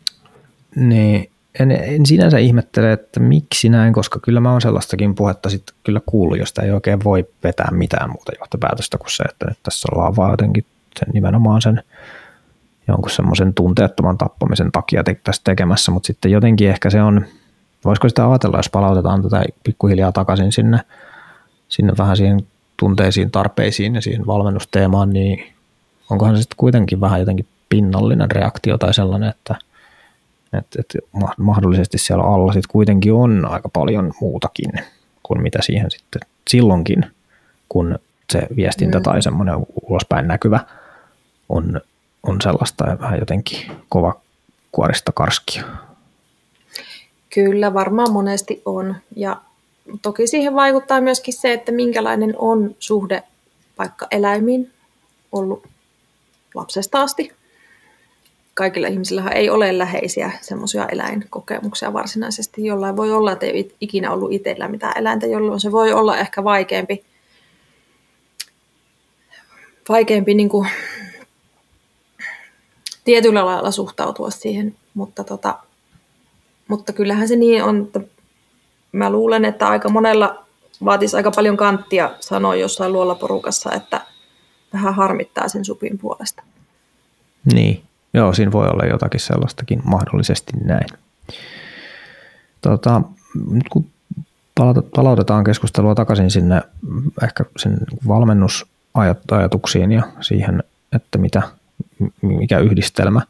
niin 0.75 1.31
en, 1.59 1.71
en 1.71 2.05
sinänsä 2.05 2.37
ihmettele, 2.37 2.91
että 2.91 3.19
miksi 3.19 3.69
näin, 3.69 3.93
koska 3.93 4.19
kyllä 4.19 4.39
mä 4.39 4.51
oon 4.51 4.61
sellaistakin 4.61 5.15
puhetta 5.15 5.49
sitten 5.49 5.75
kyllä 5.83 6.01
kuullut, 6.05 6.37
josta 6.37 6.61
ei 6.61 6.71
oikein 6.71 7.03
voi 7.03 7.27
vetää 7.43 7.67
mitään 7.71 8.09
muuta 8.09 8.31
johtopäätöstä 8.39 8.97
kuin 8.97 9.11
se, 9.11 9.23
että 9.23 9.45
nyt 9.45 9.57
tässä 9.63 9.87
ollaan 9.91 10.15
vaan 10.15 10.31
jotenkin 10.31 10.65
sen 10.99 11.13
nimenomaan 11.13 11.61
sen 11.61 11.83
jonkun 12.87 13.11
semmoisen 13.11 13.53
tunteettoman 13.53 14.17
tappamisen 14.17 14.71
takia 14.71 15.03
te, 15.03 15.19
tässä 15.23 15.41
tekemässä, 15.43 15.91
mutta 15.91 16.07
sitten 16.07 16.31
jotenkin 16.31 16.69
ehkä 16.69 16.89
se 16.89 17.01
on, 17.01 17.25
voisiko 17.85 18.09
sitä 18.09 18.29
ajatella, 18.29 18.57
jos 18.57 18.69
palautetaan 18.69 19.23
tätä 19.23 19.43
pikkuhiljaa 19.63 20.11
takaisin 20.11 20.51
sinne, 20.51 20.79
sinne 21.69 21.93
vähän 21.97 22.17
siihen 22.17 22.39
tunteisiin, 22.77 23.31
tarpeisiin 23.31 23.95
ja 23.95 24.01
siihen 24.01 24.27
valmennusteemaan, 24.27 25.09
niin 25.09 25.53
onkohan 26.09 26.35
se 26.35 26.41
sitten 26.41 26.57
kuitenkin 26.57 27.01
vähän 27.01 27.19
jotenkin 27.19 27.47
pinnallinen 27.69 28.31
reaktio 28.31 28.77
tai 28.77 28.93
sellainen, 28.93 29.29
että 29.29 29.55
että, 30.53 30.79
että 30.79 30.99
mahdollisesti 31.37 31.97
siellä 31.97 32.23
alla 32.23 32.53
sitten 32.53 32.71
kuitenkin 32.71 33.13
on 33.13 33.45
aika 33.49 33.69
paljon 33.69 34.13
muutakin 34.21 34.71
kuin 35.23 35.41
mitä 35.41 35.59
siihen 35.61 35.91
sitten 35.91 36.21
silloinkin, 36.47 37.05
kun 37.69 37.99
se 38.31 38.47
viestintä 38.55 38.97
mm. 38.97 39.03
tai 39.03 39.21
semmoinen 39.21 39.55
ulospäin 39.81 40.27
näkyvä 40.27 40.59
on, 41.49 41.81
on 42.23 42.41
sellaista 42.41 42.89
ja 42.89 42.99
vähän 42.99 43.19
jotenkin 43.19 43.71
kova 43.89 44.21
kuorista 44.71 45.11
karskia. 45.11 45.63
Kyllä, 47.33 47.73
varmaan 47.73 48.11
monesti 48.11 48.61
on. 48.65 48.95
Ja 49.15 49.41
toki 50.01 50.27
siihen 50.27 50.55
vaikuttaa 50.55 51.01
myöskin 51.01 51.33
se, 51.33 51.53
että 51.53 51.71
minkälainen 51.71 52.35
on 52.37 52.75
suhde 52.79 53.23
vaikka 53.79 54.07
eläimiin 54.11 54.71
ollut 55.31 55.67
lapsesta 56.55 57.01
asti 57.01 57.36
kaikilla 58.57 58.87
ihmisillä 58.87 59.29
ei 59.29 59.49
ole 59.49 59.77
läheisiä 59.77 60.31
semmoisia 60.41 60.85
eläinkokemuksia 60.85 61.93
varsinaisesti. 61.93 62.65
Jollain 62.65 62.97
voi 62.97 63.11
olla, 63.11 63.31
että 63.31 63.45
ei 63.45 63.75
ikinä 63.81 64.11
ollut 64.11 64.31
itsellä 64.31 64.67
mitään 64.67 64.97
eläintä, 64.97 65.27
jolloin 65.27 65.59
se 65.59 65.71
voi 65.71 65.93
olla 65.93 66.17
ehkä 66.17 66.43
vaikeampi, 66.43 67.05
vaikeampi 69.89 70.33
niin 70.33 70.49
kuin, 70.49 70.69
tietyllä 73.03 73.45
lailla 73.45 73.71
suhtautua 73.71 74.29
siihen, 74.29 74.75
mutta, 74.93 75.23
tota, 75.23 75.59
mutta 76.67 76.93
kyllähän 76.93 77.27
se 77.27 77.35
niin 77.35 77.63
on, 77.63 77.83
että 77.85 77.99
mä 78.91 79.09
luulen, 79.09 79.45
että 79.45 79.67
aika 79.67 79.89
monella 79.89 80.45
vaatisi 80.85 81.17
aika 81.17 81.31
paljon 81.31 81.57
kanttia 81.57 82.15
sanoa 82.19 82.55
jossain 82.55 82.93
luollaporukassa, 82.93 83.71
että 83.71 84.01
vähän 84.73 84.95
harmittaa 84.95 85.47
sen 85.47 85.65
supin 85.65 85.97
puolesta. 85.97 86.43
Niin, 87.53 87.86
Joo, 88.13 88.33
siinä 88.33 88.51
voi 88.51 88.67
olla 88.67 88.85
jotakin 88.85 89.19
sellaistakin 89.19 89.81
mahdollisesti 89.83 90.51
näin. 90.63 90.87
Tota, 92.61 93.01
nyt 93.51 93.69
kun 93.69 93.85
palautetaan 94.95 95.43
keskustelua 95.43 95.95
takaisin 95.95 96.31
sinne 96.31 96.61
ehkä 97.23 97.45
sen 97.57 97.77
valmennusajatuksiin 98.07 99.91
ja 99.91 100.03
siihen, 100.21 100.63
että 100.95 101.17
mitä, 101.17 101.41
mikä 102.21 102.59
yhdistelmä 102.59 103.21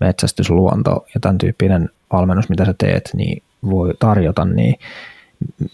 metsästys, 0.00 0.50
luonto 0.50 1.06
ja 1.14 1.20
tämän 1.20 1.38
tyyppinen 1.38 1.90
valmennus, 2.12 2.48
mitä 2.48 2.64
sä 2.64 2.74
teet, 2.78 3.10
niin 3.14 3.42
voi 3.70 3.94
tarjota, 3.98 4.44
niin 4.44 4.74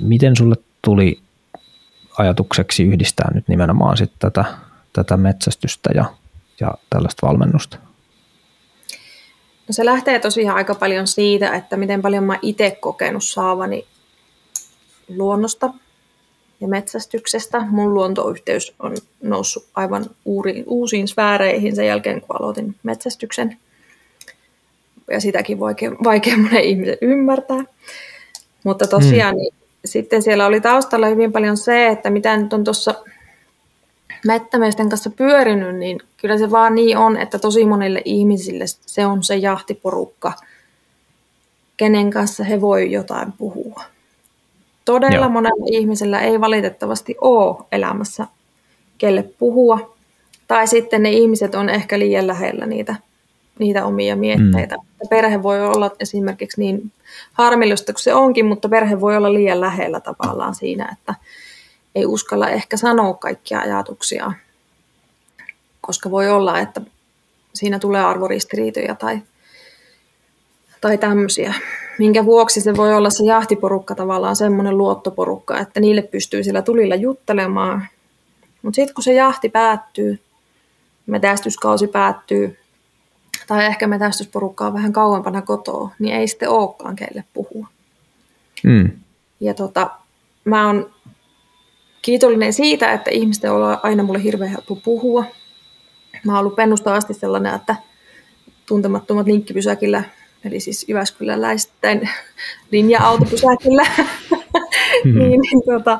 miten 0.00 0.37
sulle 0.37 0.54
tuli 0.83 1.20
ajatukseksi 2.18 2.83
yhdistää 2.85 3.30
nyt 3.35 3.48
nimenomaan 3.48 3.96
sitten 3.96 4.18
tätä, 4.18 4.44
tätä 4.92 5.16
metsästystä 5.16 5.90
ja, 5.94 6.04
ja 6.61 6.74
tällaista 6.90 7.26
valmennusta? 7.26 7.78
No 9.68 9.72
se 9.72 9.85
lähtee 9.85 10.18
tosiaan 10.18 10.57
aika 10.57 10.74
paljon 10.74 11.07
siitä, 11.07 11.55
että 11.55 11.77
miten 11.77 12.03
paljon 12.03 12.24
mä 12.24 12.38
itse 12.42 12.70
kokenut 12.81 13.24
saavani 13.24 13.87
luonnosta 15.09 15.74
ja 16.61 16.68
metsästyksestä. 16.68 17.66
Mun 17.70 17.94
luontoyhteys 17.94 18.74
on 18.79 18.96
noussut 19.22 19.66
aivan 19.74 20.11
uusiin 20.66 21.09
sfääreihin 21.09 21.77
sen 21.77 21.87
jälkeen, 21.87 22.20
kun 22.20 22.37
aloitin 22.40 22.77
metsästyksen. 22.83 23.57
Ja 25.11 25.20
sitäkin 25.20 25.61
vaikea, 25.61 25.90
vaikea 26.05 26.37
monen 26.37 26.64
ihmisen 26.64 26.98
ymmärtää. 27.00 27.64
Mutta 28.64 28.87
tosiaan 28.87 29.35
hmm. 29.35 29.40
niin, 29.40 29.55
sitten 29.85 30.22
siellä 30.22 30.46
oli 30.46 30.61
taustalla 30.61 31.07
hyvin 31.07 31.33
paljon 31.33 31.57
se, 31.57 31.88
että 31.88 32.11
mitä 32.11 32.37
nyt 32.37 32.53
on 32.53 32.64
tuossa 32.64 32.94
mettämiesten 34.26 34.88
kanssa 34.88 35.10
pyörinyt, 35.10 35.76
niin 35.76 35.98
kyllä 36.16 36.38
se 36.38 36.50
vaan 36.50 36.74
niin 36.74 36.98
on, 36.98 37.16
että 37.16 37.38
tosi 37.38 37.64
monille 37.64 38.02
ihmisille 38.04 38.64
se 38.66 39.06
on 39.06 39.22
se 39.22 39.37
jahtiporukka, 39.37 40.32
kenen 41.76 42.10
kanssa 42.10 42.44
he 42.44 42.60
voi 42.60 42.92
jotain 42.92 43.32
puhua. 43.32 43.82
Todella 44.84 45.16
Joo. 45.16 45.28
monella 45.28 45.66
ihmisellä 45.70 46.20
ei 46.20 46.40
valitettavasti 46.40 47.14
ole 47.20 47.56
elämässä 47.72 48.26
kelle 48.98 49.22
puhua. 49.38 49.94
Tai 50.46 50.66
sitten 50.66 51.02
ne 51.02 51.10
ihmiset 51.10 51.54
on 51.54 51.68
ehkä 51.68 51.98
liian 51.98 52.26
lähellä 52.26 52.66
niitä, 52.66 52.96
niitä 53.58 53.84
omia 53.84 54.16
mietteitä. 54.16 54.76
Mm. 54.76 55.08
Perhe 55.08 55.42
voi 55.42 55.66
olla 55.66 55.90
esimerkiksi 56.00 56.60
niin 56.60 56.92
harmillista 57.32 57.92
kuin 57.92 58.02
se 58.02 58.14
onkin, 58.14 58.46
mutta 58.46 58.68
perhe 58.68 59.00
voi 59.00 59.16
olla 59.16 59.34
liian 59.34 59.60
lähellä 59.60 60.00
tavallaan 60.00 60.54
siinä, 60.54 60.96
että 60.98 61.14
ei 61.94 62.07
uskalla 62.07 62.48
ehkä 62.48 62.76
sanoa 62.76 63.14
kaikkia 63.14 63.61
ajatuksia, 63.61 64.33
koska 65.80 66.11
voi 66.11 66.30
olla, 66.30 66.61
että 66.61 66.80
siinä 67.54 67.78
tulee 67.78 68.04
arvoristiriitoja 68.04 68.94
tai, 68.94 69.22
tai 70.80 70.98
tämmöisiä. 70.98 71.54
Minkä 71.98 72.24
vuoksi 72.24 72.61
se 72.61 72.76
voi 72.76 72.94
olla 72.94 73.11
se 73.11 73.24
jahtiporukka 73.24 73.94
tavallaan 73.94 74.37
semmoinen 74.37 74.78
luottoporukka, 74.78 75.59
että 75.59 75.80
niille 75.80 76.02
pystyy 76.02 76.44
sillä 76.44 76.62
tulilla 76.62 76.94
juttelemaan. 76.94 77.87
Mutta 78.62 78.76
sitten 78.76 78.94
kun 78.94 79.04
se 79.04 79.12
jahti 79.12 79.48
päättyy, 79.48 80.20
metästyskausi 81.07 81.87
päättyy, 81.87 82.59
tai 83.46 83.64
ehkä 83.66 83.87
metästysporukka 83.87 84.66
on 84.66 84.74
vähän 84.74 84.92
kauempana 84.92 85.42
kotoa, 85.42 85.90
niin 85.98 86.16
ei 86.16 86.28
sitten 86.28 86.48
olekaan 86.48 86.96
kelle 86.96 87.24
puhua. 87.33 87.68
Mm. 88.64 88.90
Ja 89.40 89.54
tota, 89.54 89.90
mä 90.44 90.66
oon 90.66 90.90
kiitollinen 92.04 92.52
siitä, 92.52 92.92
että 92.92 93.10
ihmisten 93.10 93.52
on 93.52 93.78
aina 93.82 94.02
mulle 94.02 94.22
hirveän 94.22 94.50
helppo 94.50 94.76
puhua. 94.76 95.24
Mä 96.24 96.32
oon 96.32 96.40
ollut 96.40 96.56
pennusta 96.56 96.94
asti 96.94 97.14
sellainen, 97.14 97.54
että 97.54 97.76
tuntemattomat 98.66 99.26
linkkipysäkillä, 99.26 100.04
eli 100.44 100.60
siis 100.60 100.88
Jyväskyläläisten 100.88 102.10
linja-autopysäkillä, 102.70 103.86
mm-hmm. 103.98 105.18
niin, 105.18 105.40
niin 105.40 105.62
tota, 105.66 105.98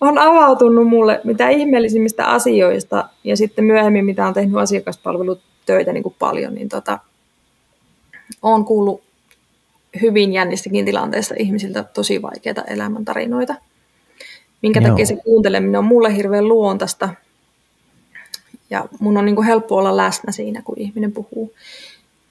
on 0.00 0.18
avautunut 0.18 0.88
mulle 0.88 1.20
mitä 1.24 1.48
ihmeellisimmistä 1.48 2.26
asioista, 2.26 3.08
ja 3.24 3.36
sitten 3.36 3.64
myöhemmin, 3.64 4.04
mitä 4.04 4.26
on 4.26 4.34
tehnyt 4.34 4.56
asiakaspalvelutöitä 4.56 5.92
niin 5.92 6.02
kuin 6.02 6.16
paljon, 6.18 6.54
niin 6.54 6.68
tota, 6.68 6.98
on 8.42 8.64
kuullut 8.64 9.02
hyvin 10.02 10.32
jännissäkin 10.32 10.84
tilanteissa 10.84 11.34
ihmisiltä 11.38 11.82
tosi 11.82 12.22
vaikeita 12.22 12.62
elämäntarinoita 12.62 13.54
minkä 14.64 14.80
Joo. 14.80 14.90
takia 14.90 15.06
se 15.06 15.16
kuunteleminen 15.16 15.78
on 15.78 15.84
mulle 15.84 16.16
hirveän 16.16 16.48
luontaista. 16.48 17.08
Ja 18.70 18.84
mun 19.00 19.16
on 19.16 19.24
niin 19.24 19.36
kuin 19.36 19.46
helppo 19.46 19.76
olla 19.76 19.96
läsnä 19.96 20.32
siinä, 20.32 20.62
kun 20.62 20.74
ihminen 20.78 21.12
puhuu. 21.12 21.54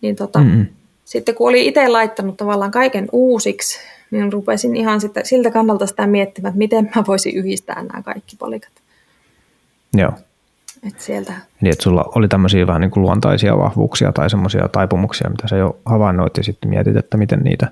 Niin 0.02 0.16
tota, 0.16 0.40
mm-hmm. 0.40 0.66
Sitten 1.06 1.36
kun 1.36 1.50
oli 1.50 1.68
itse 1.68 1.88
laittanut 1.88 2.38
tavallaan 2.38 2.72
kaiken 2.72 3.08
uusiksi, 3.12 3.80
niin 4.12 4.34
rupesin 4.34 4.76
ihan 4.76 5.02
sitä, 5.02 5.22
siltä 5.24 5.52
kannalta 5.52 5.88
sitä 5.88 6.08
miettimään, 6.08 6.50
että 6.50 6.58
miten 6.58 6.92
mä 6.96 7.04
voisin 7.08 7.36
yhdistää 7.36 7.84
nämä 7.84 8.04
kaikki 8.04 8.36
palikat. 8.36 8.72
Joo. 9.94 10.12
Et 10.88 11.00
sieltä. 11.00 11.34
Niin, 11.62 11.72
että 11.72 11.84
sulla 11.84 12.12
oli 12.16 12.28
tämmöisiä 12.28 12.68
vähän 12.68 12.82
niin 12.82 12.92
kuin 12.92 13.02
luontaisia 13.02 13.58
vahvuuksia 13.58 14.12
tai 14.12 14.30
semmoisia 14.30 14.68
taipumuksia, 14.68 15.30
mitä 15.30 15.48
sä 15.48 15.56
jo 15.56 15.78
havainnoit 15.86 16.38
ja 16.38 16.44
sitten 16.44 16.70
mietit, 16.70 16.98
että 16.98 17.18
miten 17.18 17.40
niitä, 17.40 17.72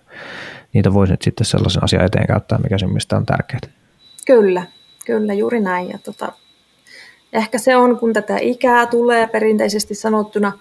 niitä 0.73 0.93
voisi 0.93 1.13
nyt 1.13 1.21
sitten 1.21 1.45
sellaisen 1.45 1.83
asian 1.83 2.05
eteen 2.05 2.27
käyttää, 2.27 2.57
mikä 2.57 2.77
sun 2.77 2.97
on 3.17 3.25
tärkeää. 3.25 3.80
Kyllä, 4.31 4.63
kyllä 5.05 5.33
juuri 5.33 5.59
näin. 5.59 5.89
Ja 5.89 5.97
tota, 5.97 6.33
ehkä 7.33 7.57
se 7.57 7.75
on, 7.75 7.99
kun 7.99 8.13
tätä 8.13 8.37
ikää 8.37 8.85
tulee 8.85 9.27
perinteisesti 9.27 9.95
sanottuna, 9.95 10.51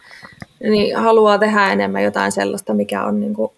niin 0.60 0.96
haluaa 0.96 1.38
tehdä 1.38 1.72
enemmän 1.72 2.02
jotain 2.02 2.32
sellaista, 2.32 2.74
mikä 2.74 3.04
on 3.04 3.20
niin 3.20 3.34
kuin 3.34 3.52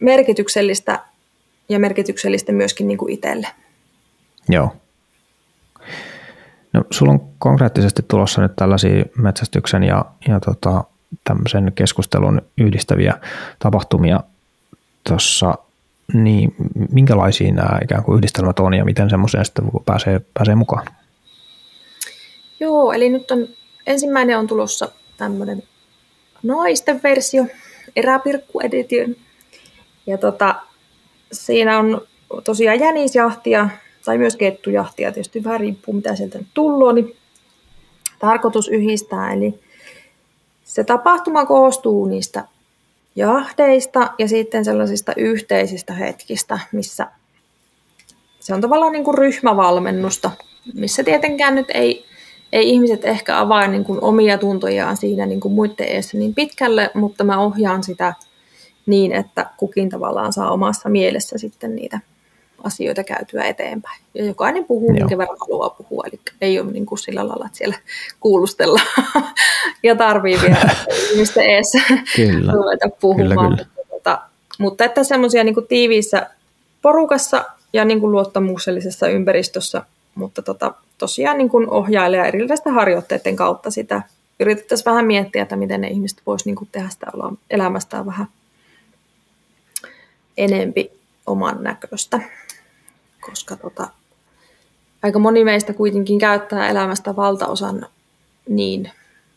merkityksellistä 0.00 0.98
ja 1.68 1.78
merkityksellistä 1.78 2.52
myöskin 2.52 2.88
niin 2.88 2.98
kuin 2.98 3.12
itselle. 3.12 3.46
Joo. 4.48 4.76
No, 6.72 6.84
sulla 6.90 7.12
on 7.12 7.20
konkreettisesti 7.38 8.02
tulossa 8.08 8.42
nyt 8.42 8.56
tällaisia 8.56 9.04
metsästyksen 9.16 9.82
ja, 9.82 10.04
ja 10.28 10.40
tota, 10.40 10.84
tämmöisen 11.24 11.72
keskustelun 11.74 12.42
yhdistäviä 12.58 13.14
tapahtumia 13.58 14.20
tuossa 15.08 15.54
niin 16.12 16.54
minkälaisia 16.92 17.52
nämä 17.52 17.78
ikään 17.82 18.04
kuin 18.04 18.16
yhdistelmät 18.16 18.58
on 18.58 18.74
ja 18.74 18.84
miten 18.84 19.10
semmoiseen 19.10 19.44
sitten 19.44 19.64
pääsee, 19.86 20.20
pääsee 20.34 20.54
mukaan? 20.54 20.86
Joo, 22.60 22.92
eli 22.92 23.08
nyt 23.08 23.30
on 23.30 23.48
ensimmäinen 23.86 24.38
on 24.38 24.46
tulossa 24.46 24.88
tämmöinen 25.16 25.62
naisten 26.42 27.00
versio, 27.02 27.46
eräpirkku 27.96 28.60
edition. 28.60 29.16
Ja 30.06 30.18
tota, 30.18 30.54
siinä 31.32 31.78
on 31.78 32.00
tosiaan 32.44 32.80
jänisjahtia 32.80 33.68
tai 34.04 34.18
myös 34.18 34.36
kettujahtia, 34.36 35.12
tietysti 35.12 35.44
vähän 35.44 35.60
riippuu 35.60 35.94
mitä 35.94 36.16
sieltä 36.16 36.38
nyt 36.38 36.48
tullut, 36.54 36.94
niin 36.94 37.16
tarkoitus 38.18 38.68
yhdistää. 38.68 39.32
Eli 39.32 39.60
se 40.64 40.84
tapahtuma 40.84 41.46
koostuu 41.46 42.06
niistä 42.06 42.44
jahdeista 43.16 44.14
ja 44.18 44.28
sitten 44.28 44.64
sellaisista 44.64 45.12
yhteisistä 45.16 45.92
hetkistä, 45.92 46.58
missä 46.72 47.06
se 48.40 48.54
on 48.54 48.60
tavallaan 48.60 48.92
niin 48.92 49.04
kuin 49.04 49.18
ryhmävalmennusta, 49.18 50.30
missä 50.74 51.04
tietenkään 51.04 51.54
nyt 51.54 51.66
ei, 51.74 52.04
ei 52.52 52.70
ihmiset 52.70 53.04
ehkä 53.04 53.38
avaa 53.38 53.66
niin 53.66 53.84
kuin 53.84 53.98
omia 54.02 54.38
tuntojaan 54.38 54.96
siinä 54.96 55.26
niin 55.26 55.40
kuin 55.40 55.54
muiden 55.54 55.86
edessä 55.86 56.18
niin 56.18 56.34
pitkälle, 56.34 56.90
mutta 56.94 57.24
mä 57.24 57.38
ohjaan 57.38 57.82
sitä 57.82 58.14
niin, 58.86 59.12
että 59.12 59.46
kukin 59.56 59.88
tavallaan 59.88 60.32
saa 60.32 60.50
omassa 60.50 60.88
mielessä 60.88 61.38
sitten 61.38 61.76
niitä 61.76 62.00
asioita 62.64 63.04
käytyä 63.04 63.44
eteenpäin. 63.44 64.00
Ja 64.14 64.24
jokainen 64.24 64.64
puhuu, 64.64 64.92
minkä 64.92 65.18
verran 65.18 65.36
haluaa 65.40 65.70
puhua, 65.70 66.04
eli 66.06 66.20
ei 66.40 66.60
ole 66.60 66.72
niin 66.72 66.86
kuin 66.86 66.98
sillä 66.98 67.28
lailla, 67.28 67.46
että 67.46 67.58
siellä 67.58 67.76
kuulustella 68.20 68.80
ja 69.82 69.96
tarvii 69.96 70.38
vielä 70.42 70.70
ihmisten 71.12 71.44
eessä 71.44 71.78
kyllä. 72.16 72.52
ruveta 72.52 72.88
puhumaan. 73.00 73.50
Kyllä, 73.50 73.56
kyllä. 73.56 73.86
Mutta, 73.90 74.22
mutta 74.58 74.84
että 74.84 75.04
semmoisia 75.04 75.44
niin 75.44 75.66
tiiviissä 75.68 76.30
porukassa 76.82 77.44
ja 77.72 77.84
niin 77.84 78.00
kuin 78.00 78.12
luottamuksellisessa 78.12 79.08
ympäristössä, 79.08 79.82
mutta 80.14 80.42
tota, 80.42 80.74
tosiaan 80.98 81.38
niin 81.38 81.48
kuin 81.48 81.70
ohjailee 81.70 82.28
erilaisten 82.28 82.72
harjoitteiden 82.72 83.36
kautta 83.36 83.70
sitä. 83.70 84.02
Yritettäisiin 84.40 84.84
vähän 84.84 85.06
miettiä, 85.06 85.42
että 85.42 85.56
miten 85.56 85.80
ne 85.80 85.88
ihmiset 85.88 86.22
voisivat 86.26 86.60
niin 86.60 86.68
tehdä 86.72 86.88
sitä 86.88 87.06
elämästään 87.50 88.06
vähän 88.06 88.26
enempi 90.36 90.90
oman 91.26 91.62
näköistä 91.62 92.20
koska 93.20 93.56
tota, 93.56 93.88
aika 95.02 95.18
moni 95.18 95.44
meistä 95.44 95.72
kuitenkin 95.72 96.18
käyttää 96.18 96.68
elämästä 96.68 97.16
valtaosan 97.16 97.86
niin, 98.48 98.90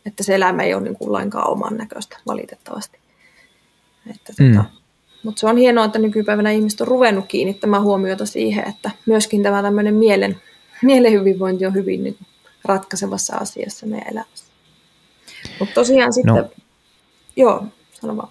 että 0.05 0.23
se 0.23 0.35
elämä 0.35 0.63
ei 0.63 0.73
ole 0.73 0.83
niin 0.83 0.97
kuin 0.97 1.11
lainkaan 1.11 1.49
oman 1.49 1.77
näköistä 1.77 2.17
valitettavasti. 2.27 2.97
Että, 4.11 4.33
mm. 4.39 4.53
tota, 4.55 4.69
mutta 5.23 5.39
se 5.39 5.47
on 5.47 5.57
hienoa, 5.57 5.85
että 5.85 5.99
nykypäivänä 5.99 6.51
ihmiset 6.51 6.81
on 6.81 6.87
ruvennut 6.87 7.25
kiinnittämään 7.27 7.83
huomiota 7.83 8.25
siihen, 8.25 8.69
että 8.69 8.91
myöskin 9.05 9.43
tämä 9.43 9.61
tämmöinen 9.61 9.93
mielen, 9.93 10.41
mielen 10.81 11.11
hyvinvointi 11.11 11.65
on 11.65 11.73
hyvin 11.73 12.03
niin 12.03 12.17
ratkaisevassa 12.65 13.35
asiassa 13.35 13.85
meidän 13.85 14.07
elämässä. 14.11 14.45
Mutta 15.59 15.73
tosiaan 15.73 16.13
sitten, 16.13 16.35
no. 16.35 16.49
joo, 17.35 17.63
sano 17.93 18.17
vaan. 18.17 18.29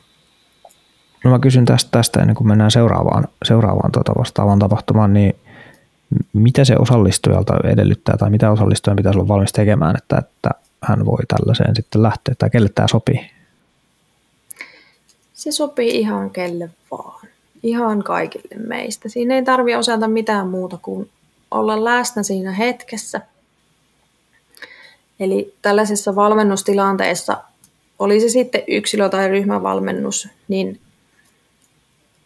No 1.24 1.30
mä 1.30 1.38
kysyn 1.38 1.64
tästä, 1.64 1.88
tästä 1.90 2.20
ennen 2.20 2.36
kuin 2.36 2.48
mennään 2.48 2.70
seuraavaan, 2.70 3.28
seuraavaan 3.44 3.92
tuota 3.92 4.12
vastaavaan 4.18 4.58
tapahtumaan, 4.58 5.12
niin 5.12 5.36
mitä 6.32 6.64
se 6.64 6.76
osallistujalta 6.78 7.54
edellyttää 7.64 8.16
tai 8.16 8.30
mitä 8.30 8.50
osallistujan 8.50 8.96
pitäisi 8.96 9.18
olla 9.18 9.28
valmis 9.28 9.52
tekemään, 9.52 9.96
että, 9.96 10.18
että 10.18 10.50
hän 10.82 11.06
voi 11.06 11.20
tällaiseen 11.28 11.76
sitten 11.76 12.02
lähteä 12.02 12.34
tai 12.38 12.50
kelle 12.50 12.68
tämä 12.68 12.88
sopii? 12.88 13.30
Se 15.34 15.52
sopii 15.52 15.98
ihan 16.00 16.30
kelle 16.30 16.70
vaan. 16.90 17.28
Ihan 17.62 18.02
kaikille 18.02 18.66
meistä. 18.66 19.08
Siinä 19.08 19.34
ei 19.34 19.42
tarvitse 19.44 19.76
osata 19.76 20.08
mitään 20.08 20.48
muuta 20.48 20.78
kuin 20.82 21.10
olla 21.50 21.84
läsnä 21.84 22.22
siinä 22.22 22.52
hetkessä. 22.52 23.20
Eli 25.20 25.54
tällaisessa 25.62 26.14
valmennustilanteessa, 26.14 27.42
oli 27.98 28.20
se 28.20 28.28
sitten 28.28 28.62
yksilö- 28.68 29.08
tai 29.08 29.28
ryhmävalmennus, 29.28 30.28
niin 30.48 30.80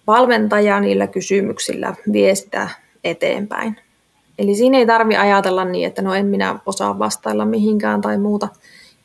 valmentaja 0.07 0.81
niillä 0.81 1.07
kysymyksillä 1.07 1.95
vie 2.13 2.35
sitä 2.35 2.69
eteenpäin. 3.11 3.77
Eli 4.39 4.55
siinä 4.55 4.79
ei 4.79 4.87
tarvi 4.87 5.17
ajatella 5.17 5.65
niin, 5.65 5.87
että 5.87 6.03
no 6.03 6.15
en 6.15 6.27
minä 6.27 6.59
osaa 6.67 6.99
vastailla 6.99 7.45
mihinkään 7.45 8.01
tai 8.01 8.19
muuta. 8.19 8.49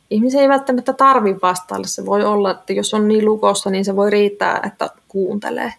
Ihmisen 0.09 0.41
ei 0.41 0.49
välttämättä 0.49 0.93
tarvi 0.93 1.35
vastailla. 1.41 1.87
Se 1.87 2.05
voi 2.05 2.23
olla, 2.23 2.51
että 2.51 2.73
jos 2.73 2.93
on 2.93 3.07
niin 3.07 3.25
lukossa, 3.25 3.69
niin 3.69 3.85
se 3.85 3.95
voi 3.95 4.09
riittää, 4.09 4.59
että 4.65 4.89
kuuntelee. 5.07 5.73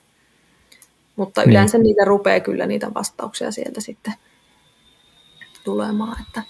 Mutta 1.17 1.41
niin. 1.41 1.51
yleensä 1.51 1.79
niin. 1.79 1.83
niitä 1.83 2.05
rupeaa 2.05 2.41
kyllä 2.41 2.67
niitä 2.67 2.95
vastauksia 2.95 3.51
sieltä 3.51 3.81
sitten 3.81 4.15
tulemaan. 5.65 6.23
Että 6.27 6.43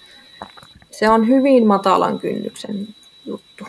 se 0.91 1.09
on 1.09 1.29
hyvin 1.29 1.67
matalan 1.67 2.19
kynnyksen 2.19 2.89
juttu. 3.27 3.65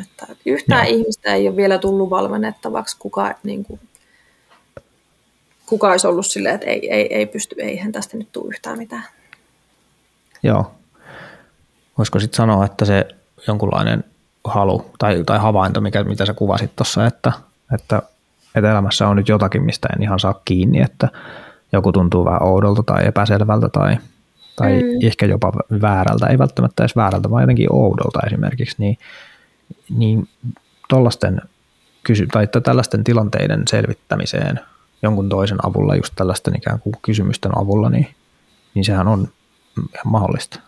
Että 0.00 0.26
yhtään 0.46 0.86
Joo. 0.86 0.96
ihmistä 0.96 1.34
ei 1.34 1.48
ole 1.48 1.56
vielä 1.56 1.78
tullut 1.78 2.10
valmennettavaksi, 2.10 2.96
kuka 2.98 3.34
niin 3.42 3.64
kuin, 3.64 3.80
kuka 5.68 5.90
olisi 5.90 6.06
ollut 6.06 6.26
silleen, 6.26 6.54
että 6.54 6.66
ei, 6.66 6.92
ei, 6.92 7.14
ei 7.14 7.26
pysty, 7.26 7.54
eihän 7.58 7.92
tästä 7.92 8.16
nyt 8.16 8.32
tule 8.32 8.48
yhtään 8.48 8.78
mitään. 8.78 9.04
Joo. 10.42 10.74
Voisiko 11.98 12.20
sitten 12.20 12.36
sanoa, 12.36 12.64
että 12.64 12.84
se 12.84 13.08
jonkunlainen 13.46 14.04
halu 14.44 14.90
tai, 14.98 15.22
tai 15.26 15.38
havainto, 15.38 15.80
mikä, 15.80 16.04
mitä 16.04 16.26
sä 16.26 16.34
kuvasit 16.34 16.76
tuossa, 16.76 17.06
että, 17.06 17.32
että, 17.74 18.02
että 18.54 18.70
elämässä 18.70 19.08
on 19.08 19.16
nyt 19.16 19.28
jotakin, 19.28 19.62
mistä 19.62 19.88
en 19.96 20.02
ihan 20.02 20.20
saa 20.20 20.40
kiinni, 20.44 20.80
että 20.80 21.08
joku 21.72 21.92
tuntuu 21.92 22.24
vähän 22.24 22.42
oudolta 22.42 22.82
tai 22.82 23.06
epäselvältä 23.06 23.68
tai, 23.68 23.96
tai 24.56 24.82
mm. 24.82 25.06
ehkä 25.06 25.26
jopa 25.26 25.52
väärältä, 25.80 26.26
ei 26.26 26.38
välttämättä 26.38 26.82
edes 26.82 26.96
väärältä, 26.96 27.30
vaan 27.30 27.42
jotenkin 27.42 27.72
oudolta 27.72 28.20
esimerkiksi, 28.26 28.76
niin, 28.78 28.98
niin 29.90 30.28
tollasten 30.88 31.40
kysy- 32.02 32.26
tai 32.26 32.48
tällaisten 32.62 33.04
tilanteiden 33.04 33.62
selvittämiseen– 33.68 34.60
jonkun 35.02 35.28
toisen 35.28 35.66
avulla, 35.66 35.96
just 35.96 36.12
tällaisten 36.16 36.56
ikään 36.56 36.80
kuin 36.80 36.94
kysymysten 37.02 37.58
avulla, 37.58 37.90
niin, 37.90 38.06
niin 38.74 38.84
sehän 38.84 39.08
on 39.08 39.28
mahdollista. 40.04 40.60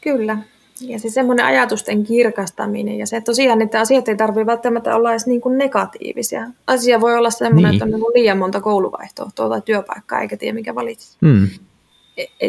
Kyllä. 0.00 0.38
Ja 0.80 0.98
se 0.98 1.10
semmoinen 1.10 1.46
ajatusten 1.46 2.04
kirkastaminen 2.04 2.98
ja 2.98 3.06
se 3.06 3.20
tosiaan, 3.20 3.62
että 3.62 3.80
asiat 3.80 4.08
ei 4.08 4.16
tarvitse 4.16 4.46
välttämättä 4.46 4.96
olla 4.96 5.10
edes 5.10 5.26
niin 5.26 5.40
kuin 5.40 5.58
negatiivisia. 5.58 6.46
Asia 6.66 7.00
voi 7.00 7.16
olla 7.16 7.30
semmoinen, 7.30 7.70
niin. 7.70 7.82
että 7.82 7.96
on 7.96 8.12
liian 8.14 8.38
monta 8.38 8.60
kouluvaihtoa 8.60 9.30
tai 9.34 9.62
työpaikkaa 9.64 10.20
eikä 10.20 10.36
tiedä 10.36 10.54
mikä 10.54 10.74
valitsisi. 10.74 11.18
Mm. 11.20 11.48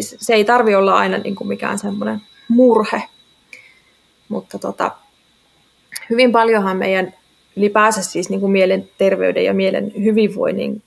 Se 0.01 0.33
ei 0.33 0.45
tarvi 0.45 0.75
olla 0.75 0.97
aina 0.97 1.17
niin 1.17 1.35
kuin 1.35 1.47
mikään 1.47 1.79
semmoinen 1.79 2.21
murhe, 2.47 3.03
mutta 4.29 4.59
tota, 4.59 4.91
hyvin 6.09 6.31
paljonhan 6.31 6.77
meidän 6.77 7.13
ylipäänsä 7.57 8.01
siis 8.01 8.29
niin 8.29 8.39
kuin 8.39 8.51
mielenterveyden 8.51 9.45
ja 9.45 9.53
mielen 9.53 9.91
hyvinvoinnin 10.03 10.81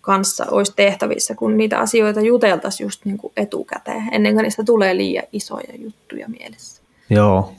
kanssa 0.00 0.46
olisi 0.50 0.72
tehtävissä, 0.76 1.34
kun 1.34 1.56
niitä 1.56 1.78
asioita 1.78 2.20
juteltaisiin 2.20 2.84
just 2.84 3.04
niin 3.04 3.18
kuin 3.18 3.32
etukäteen, 3.36 4.02
ennen 4.12 4.34
kuin 4.34 4.42
niistä 4.42 4.64
tulee 4.64 4.96
liian 4.96 5.24
isoja 5.32 5.74
juttuja 5.78 6.28
mielessä. 6.28 6.82
Joo, 7.10 7.52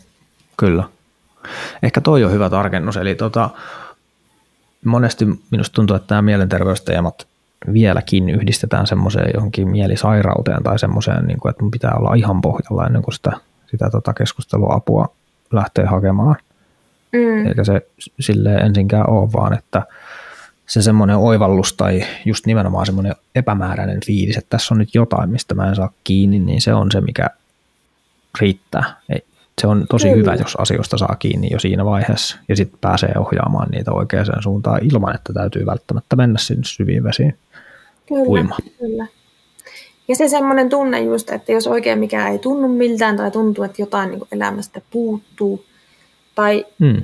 kyllä. 0.58 0.84
Ehkä 1.84 2.02
toi 2.02 2.24
on 2.24 2.32
hyvä 2.32 2.50
tarkennus, 2.50 2.98
eli 2.98 3.16
tota, 3.16 3.50
monesti 4.86 5.26
minusta 5.52 5.74
tuntuu, 5.74 5.96
että 5.96 6.16
nämä 6.16 6.22
mielenterveysteemat 6.22 7.28
vieläkin 7.74 8.30
yhdistetään 8.30 8.88
semmoiseen 8.88 9.32
johonkin 9.34 9.70
mielisairauteen 9.70 10.64
tai 10.64 10.80
semmoiseen, 10.80 11.26
niin 11.26 11.40
kuin, 11.40 11.50
että 11.50 11.64
mun 11.64 11.72
pitää 11.72 11.96
olla 11.96 12.16
ihan 12.16 12.42
pohjalla 12.42 12.86
ennen 12.86 13.02
kuin 13.02 13.14
sitä, 13.14 13.32
sitä 13.72 13.90
tota 13.90 14.14
keskusteluapua 14.14 15.16
lähtee 15.52 15.86
hakemaan. 15.86 16.36
Mm. 17.14 17.48
Eikä 17.48 17.64
se 17.64 17.82
sille 18.20 18.54
ensinkään 18.54 19.10
ole, 19.10 19.34
vaan 19.34 19.54
että 19.54 19.84
se 20.68 20.82
semmoinen 20.82 21.18
oivallus 21.18 21.74
tai 21.74 22.02
just 22.26 22.46
nimenomaan 22.46 22.86
semmoinen 22.86 23.16
epämääräinen 23.36 24.00
fiilis, 24.06 24.38
että 24.38 24.50
tässä 24.50 24.74
on 24.74 24.78
nyt 24.78 24.96
jotain, 24.96 25.30
mistä 25.30 25.56
mä 25.56 25.70
en 25.70 25.76
saa 25.76 25.92
kiinni, 26.04 26.40
niin 26.40 26.62
se 26.62 26.74
on 26.74 26.92
se, 26.92 27.02
mikä 27.02 27.30
riittää. 28.42 29.02
Ei, 29.10 29.24
se 29.62 29.68
on 29.68 29.86
tosi 29.90 30.08
Kyllä. 30.10 30.18
hyvä, 30.18 30.36
jos 30.36 30.56
asioista 30.56 30.98
saa 30.98 31.16
kiinni 31.20 31.48
jo 31.52 31.60
siinä 31.60 31.86
vaiheessa 31.86 32.38
ja 32.50 32.56
sitten 32.56 32.80
pääsee 32.82 33.14
ohjaamaan 33.18 33.70
niitä 33.72 33.92
oikeaan 33.92 34.44
suuntaan 34.44 34.86
ilman, 34.86 35.16
että 35.16 35.34
täytyy 35.34 35.66
välttämättä 35.66 36.16
mennä 36.16 36.40
sinne 36.40 36.64
syviin 36.66 37.04
vesiin 37.04 37.38
kyllä, 38.08 38.24
uimaan. 38.24 38.62
Kyllä. 38.80 39.08
Ja 40.08 40.16
se 40.16 40.28
semmoinen 40.28 40.70
tunne 40.70 41.02
just, 41.02 41.32
että 41.32 41.52
jos 41.52 41.68
oikein 41.68 42.00
mikään 42.00 42.32
ei 42.32 42.40
tunnu 42.40 42.68
miltään 42.68 43.18
tai 43.18 43.32
tuntuu, 43.32 43.64
että 43.64 43.82
jotain 43.82 44.12
niin 44.12 44.22
elämästä 44.32 44.82
puuttuu, 44.92 45.66
tai 46.36 46.66
mm. 46.80 47.04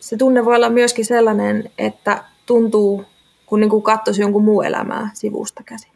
se 0.00 0.16
tunne 0.16 0.44
voi 0.44 0.56
olla 0.56 0.70
myöskin 0.70 1.04
sellainen, 1.04 1.70
että 1.78 2.24
tuntuu, 2.46 3.04
kun 3.46 3.60
niin 3.60 3.70
kuin 3.70 3.82
katsoisi 3.82 4.22
jonkun 4.22 4.44
muu 4.44 4.62
elämää 4.62 5.10
sivusta 5.14 5.62
käsin. 5.62 5.90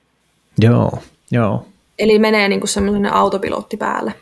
Joo, 0.58 0.98
joo. 1.30 1.66
Eli 1.98 2.18
menee 2.18 2.48
niin 2.48 2.60
kuin 2.60 2.68
semmoinen 2.68 3.12
autopilotti 3.12 3.76
päälle. 3.76 4.14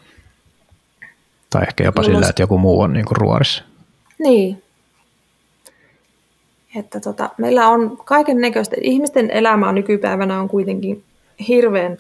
Tai 1.51 1.63
ehkä 1.69 1.85
jopa 1.85 2.03
Jolloin... 2.03 2.17
sillä, 2.17 2.31
että 2.31 2.43
joku 2.43 2.59
muu 2.59 2.81
on 2.81 2.93
niin 2.93 3.05
kuin 3.05 3.17
ruorissa. 3.17 3.65
Niin. 4.19 4.63
että 6.77 7.01
tota, 7.01 7.31
meillä 7.39 7.69
on 7.69 7.97
kaiken 8.05 8.41
näköistä, 8.41 8.77
ihmisten 8.81 9.31
elämä 9.31 9.73
nykypäivänä 9.73 10.41
on 10.41 10.49
kuitenkin 10.49 11.05
hirveän 11.49 11.97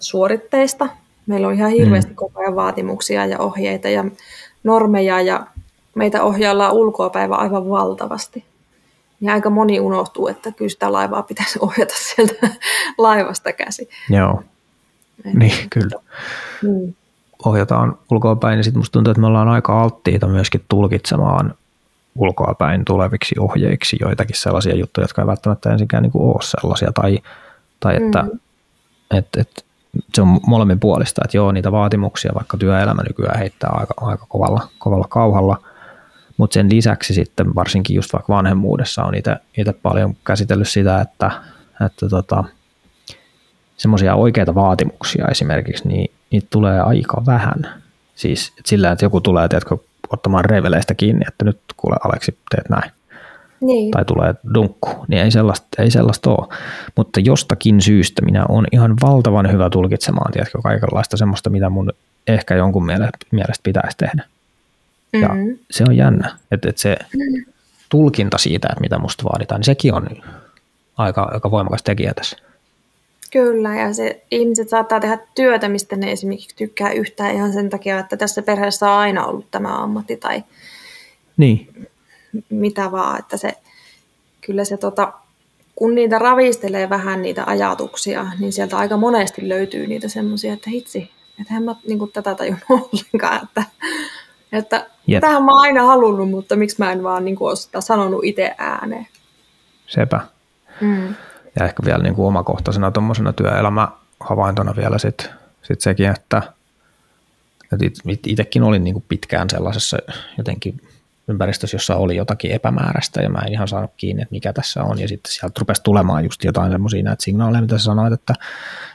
suoritteista. 0.00 0.88
Meillä 1.26 1.48
on 1.48 1.54
ihan 1.54 1.70
hirveästi 1.70 2.10
mm. 2.10 2.16
koko 2.16 2.40
ajan 2.40 2.56
vaatimuksia 2.56 3.26
ja 3.26 3.38
ohjeita 3.38 3.88
ja 3.88 4.04
normeja 4.64 5.20
ja 5.20 5.46
meitä 5.94 6.22
ohjaillaan 6.22 6.72
ulkoapäivä 6.72 7.34
aivan 7.34 7.70
valtavasti. 7.70 8.44
Ja 9.20 9.32
aika 9.32 9.50
moni 9.50 9.80
unohtuu, 9.80 10.28
että 10.28 10.52
kyllä 10.52 10.68
sitä 10.68 10.92
laivaa 10.92 11.22
pitäisi 11.22 11.58
ohjata 11.66 11.94
sieltä 11.96 12.48
laivasta 12.98 13.52
käsi. 13.52 13.88
Joo, 14.10 14.42
Et... 15.24 15.34
niin 15.34 15.70
kyllä. 15.70 16.00
Mm. 16.62 16.94
Ohjataan 17.44 17.98
ulkoapäin, 18.10 18.56
niin 18.56 18.64
sitten 18.64 18.80
musta 18.80 18.92
tuntuu, 18.92 19.10
että 19.10 19.20
me 19.20 19.26
ollaan 19.26 19.48
aika 19.48 19.82
alttiita 19.82 20.26
myöskin 20.26 20.64
tulkitsemaan 20.68 21.54
ulkoapäin 22.16 22.84
tuleviksi 22.84 23.34
ohjeiksi 23.38 23.96
joitakin 24.00 24.36
sellaisia 24.36 24.74
juttuja, 24.74 25.04
jotka 25.04 25.22
ei 25.22 25.26
välttämättä 25.26 25.72
ensinkään 25.72 26.02
niin 26.02 26.12
ole 26.14 26.42
sellaisia, 26.42 26.92
tai, 26.92 27.18
tai 27.80 27.96
että 27.96 28.22
mm. 28.22 28.38
et, 29.10 29.28
et, 29.36 29.64
se 30.14 30.22
on 30.22 30.40
molemmin 30.46 30.80
puolista, 30.80 31.22
että 31.24 31.36
joo, 31.36 31.52
niitä 31.52 31.72
vaatimuksia 31.72 32.32
vaikka 32.34 32.56
työelämä 32.56 33.02
nykyään 33.02 33.38
heittää 33.38 33.70
aika, 33.72 33.94
aika 34.00 34.26
kovalla, 34.28 34.68
kovalla 34.78 35.06
kauhalla, 35.08 35.62
mutta 36.36 36.54
sen 36.54 36.70
lisäksi 36.70 37.14
sitten 37.14 37.54
varsinkin 37.54 37.96
just 37.96 38.12
vaikka 38.12 38.34
vanhemmuudessa 38.34 39.04
on 39.04 39.14
itse 39.14 39.72
paljon 39.82 40.16
käsitellyt 40.24 40.68
sitä, 40.68 41.00
että, 41.00 41.30
että 41.86 42.08
tota, 42.08 42.44
semmoisia 43.76 44.14
oikeita 44.14 44.54
vaatimuksia 44.54 45.28
esimerkiksi, 45.30 45.88
niin 45.88 46.10
niitä 46.30 46.46
tulee 46.50 46.80
aika 46.80 47.22
vähän. 47.26 47.82
Siis 48.14 48.48
että 48.48 48.68
sillä, 48.68 48.92
että 48.92 49.04
joku 49.04 49.20
tulee 49.20 49.48
tiedätkö, 49.48 49.76
ottamaan 50.10 50.44
reveleistä 50.44 50.94
kiinni, 50.94 51.24
että 51.28 51.44
nyt 51.44 51.60
kuule 51.76 51.96
Aleksi, 52.04 52.38
teet 52.50 52.68
näin. 52.68 52.90
Niin. 53.60 53.90
Tai 53.90 54.04
tulee 54.04 54.34
dunkku, 54.54 54.90
niin 55.08 55.22
ei 55.22 55.30
sellaista, 55.30 55.66
ei 55.78 55.90
sellaista 55.90 56.30
ole. 56.30 56.58
Mutta 56.96 57.20
jostakin 57.20 57.80
syystä 57.80 58.22
minä 58.22 58.46
olen 58.48 58.66
ihan 58.72 58.96
valtavan 59.02 59.52
hyvä 59.52 59.70
tulkitsemaan, 59.70 60.32
tiedätkö, 60.32 60.58
kaikenlaista 60.62 61.16
semmoista, 61.16 61.50
mitä 61.50 61.70
mun 61.70 61.92
ehkä 62.26 62.54
jonkun 62.54 62.86
mielestä 63.30 63.62
pitäisi 63.62 63.96
tehdä. 63.98 64.24
Ja 65.12 65.28
mm-hmm. 65.28 65.58
se 65.70 65.84
on 65.88 65.96
jännä, 65.96 66.36
että, 66.50 66.68
että 66.68 66.82
se 66.82 66.96
tulkinta 67.88 68.38
siitä, 68.38 68.68
että 68.70 68.80
mitä 68.80 68.98
musta 68.98 69.24
vaaditaan, 69.24 69.58
niin 69.58 69.64
sekin 69.64 69.94
on 69.94 70.08
aika, 70.96 71.22
aika 71.32 71.50
voimakas 71.50 71.82
tekijä 71.82 72.14
tässä. 72.14 72.36
Kyllä, 73.32 73.74
ja 73.74 73.94
se, 73.94 74.22
ihmiset 74.30 74.68
saattaa 74.68 75.00
tehdä 75.00 75.18
työtä, 75.34 75.68
mistä 75.68 75.96
ne 75.96 76.12
esimerkiksi 76.12 76.56
tykkää 76.56 76.92
yhtään 76.92 77.34
ihan 77.34 77.52
sen 77.52 77.70
takia, 77.70 77.98
että 77.98 78.16
tässä 78.16 78.42
perheessä 78.42 78.90
on 78.90 78.98
aina 78.98 79.26
ollut 79.26 79.50
tämä 79.50 79.82
ammatti 79.82 80.16
tai 80.16 80.44
niin. 81.36 81.88
Mitä 82.50 82.92
vaan, 82.92 83.18
että 83.18 83.36
se, 83.36 83.52
kyllä 84.40 84.64
se 84.64 84.76
tota, 84.76 85.12
kun 85.74 85.94
niitä 85.94 86.18
ravistelee 86.18 86.88
vähän 86.88 87.22
niitä 87.22 87.44
ajatuksia, 87.46 88.26
niin 88.38 88.52
sieltä 88.52 88.76
aika 88.76 88.96
monesti 88.96 89.48
löytyy 89.48 89.86
niitä 89.86 90.08
semmoisia, 90.08 90.52
että 90.52 90.70
hitsi, 90.70 91.10
että 91.40 91.54
en 91.54 91.62
mä 91.62 91.74
niin 91.86 91.98
kuin, 91.98 92.12
tätä 92.12 92.34
tajunnut 92.34 92.64
ollenkaan, 92.92 93.40
että, 93.44 93.62
että 94.52 94.86
yep. 95.08 95.20
tähän 95.20 95.44
mä 95.44 95.52
oon 95.52 95.60
aina 95.60 95.82
halunnut, 95.82 96.30
mutta 96.30 96.56
miksi 96.56 96.76
mä 96.78 96.92
en 96.92 97.02
vaan 97.02 97.24
niin 97.24 97.36
kuin, 97.36 97.48
ole 97.48 97.56
sitä 97.56 97.80
sanonut 97.80 98.24
itse 98.24 98.54
ääneen. 98.58 99.06
Sepä. 99.86 100.20
Mm. 100.80 101.14
Ja 101.58 101.64
ehkä 101.64 101.82
vielä 101.84 102.02
niin 102.02 102.14
kuin 102.14 102.26
omakohtaisena 102.26 102.90
tuommoisena 102.90 103.32
työelämähavaintona 103.32 104.76
vielä 104.76 104.98
sit, 104.98 105.30
sit 105.62 105.80
sekin, 105.80 106.10
että, 106.10 106.42
että 107.72 107.86
itsekin 108.26 108.62
olin 108.62 108.84
niin 108.84 108.94
kuin 108.94 109.04
pitkään 109.08 109.50
sellaisessa 109.50 109.98
jotenkin 110.38 110.80
ympäristössä, 111.28 111.74
jossa 111.74 111.96
oli 111.96 112.16
jotakin 112.16 112.50
epämääräistä 112.50 113.22
ja 113.22 113.30
mä 113.30 113.38
en 113.38 113.52
ihan 113.52 113.68
saanut 113.68 113.90
kiinni, 113.96 114.22
että 114.22 114.32
mikä 114.32 114.52
tässä 114.52 114.82
on. 114.82 114.98
Ja 114.98 115.08
sitten 115.08 115.32
sieltä 115.32 115.60
rupesi 115.60 115.82
tulemaan 115.82 116.24
just 116.24 116.44
jotain 116.44 116.72
semmoisia 116.72 117.02
näitä 117.02 117.24
signaaleja, 117.24 117.62
mitä 117.62 117.78
sä 117.78 117.84
sanoit, 117.84 118.12
että 118.12 118.34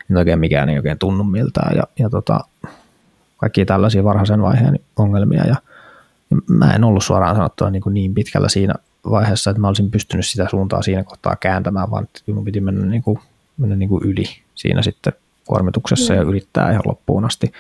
nyt 0.10 0.18
oikein 0.18 0.40
mikään 0.40 0.70
ei 0.70 0.78
oikein 0.78 1.00
tunnu 1.00 1.24
miltään 1.24 1.76
ja, 1.76 1.84
ja 2.00 2.10
tota, 2.10 2.40
kaikki 3.38 3.66
tällaisia 3.66 4.04
varhaisen 4.04 4.42
vaiheen 4.42 4.80
ongelmia. 4.96 5.44
Ja, 5.48 5.56
ja 6.32 6.38
mä 6.48 6.74
en 6.74 6.84
ollut 6.84 7.04
suoraan 7.04 7.36
sanottuna 7.36 7.70
niin, 7.70 7.82
kuin 7.82 7.94
niin 7.94 8.14
pitkällä 8.14 8.50
siinä 8.50 8.74
vaiheessa, 9.10 9.50
että 9.50 9.62
mä 9.62 9.68
olisin 9.68 9.92
pystynyt 9.92 10.26
sitä 10.26 10.48
suuntaa 10.50 10.82
siinä 10.82 11.04
kohtaa 11.04 11.36
kääntämään, 11.36 11.92
vaan 11.92 12.08
mun 12.34 12.46
piti 12.46 12.62
mennä, 12.62 12.86
niin 12.86 13.04
kuin, 13.04 13.20
mennä 13.58 13.76
niin 13.76 13.90
kuin 13.90 14.04
yli 14.04 14.24
siinä 14.56 14.82
sitten 14.82 15.14
kuormituksessa 15.46 16.14
mm. 16.14 16.20
ja 16.20 16.26
yrittää 16.26 16.72
ihan 16.72 16.84
loppuun 16.86 17.26
asti. 17.26 17.52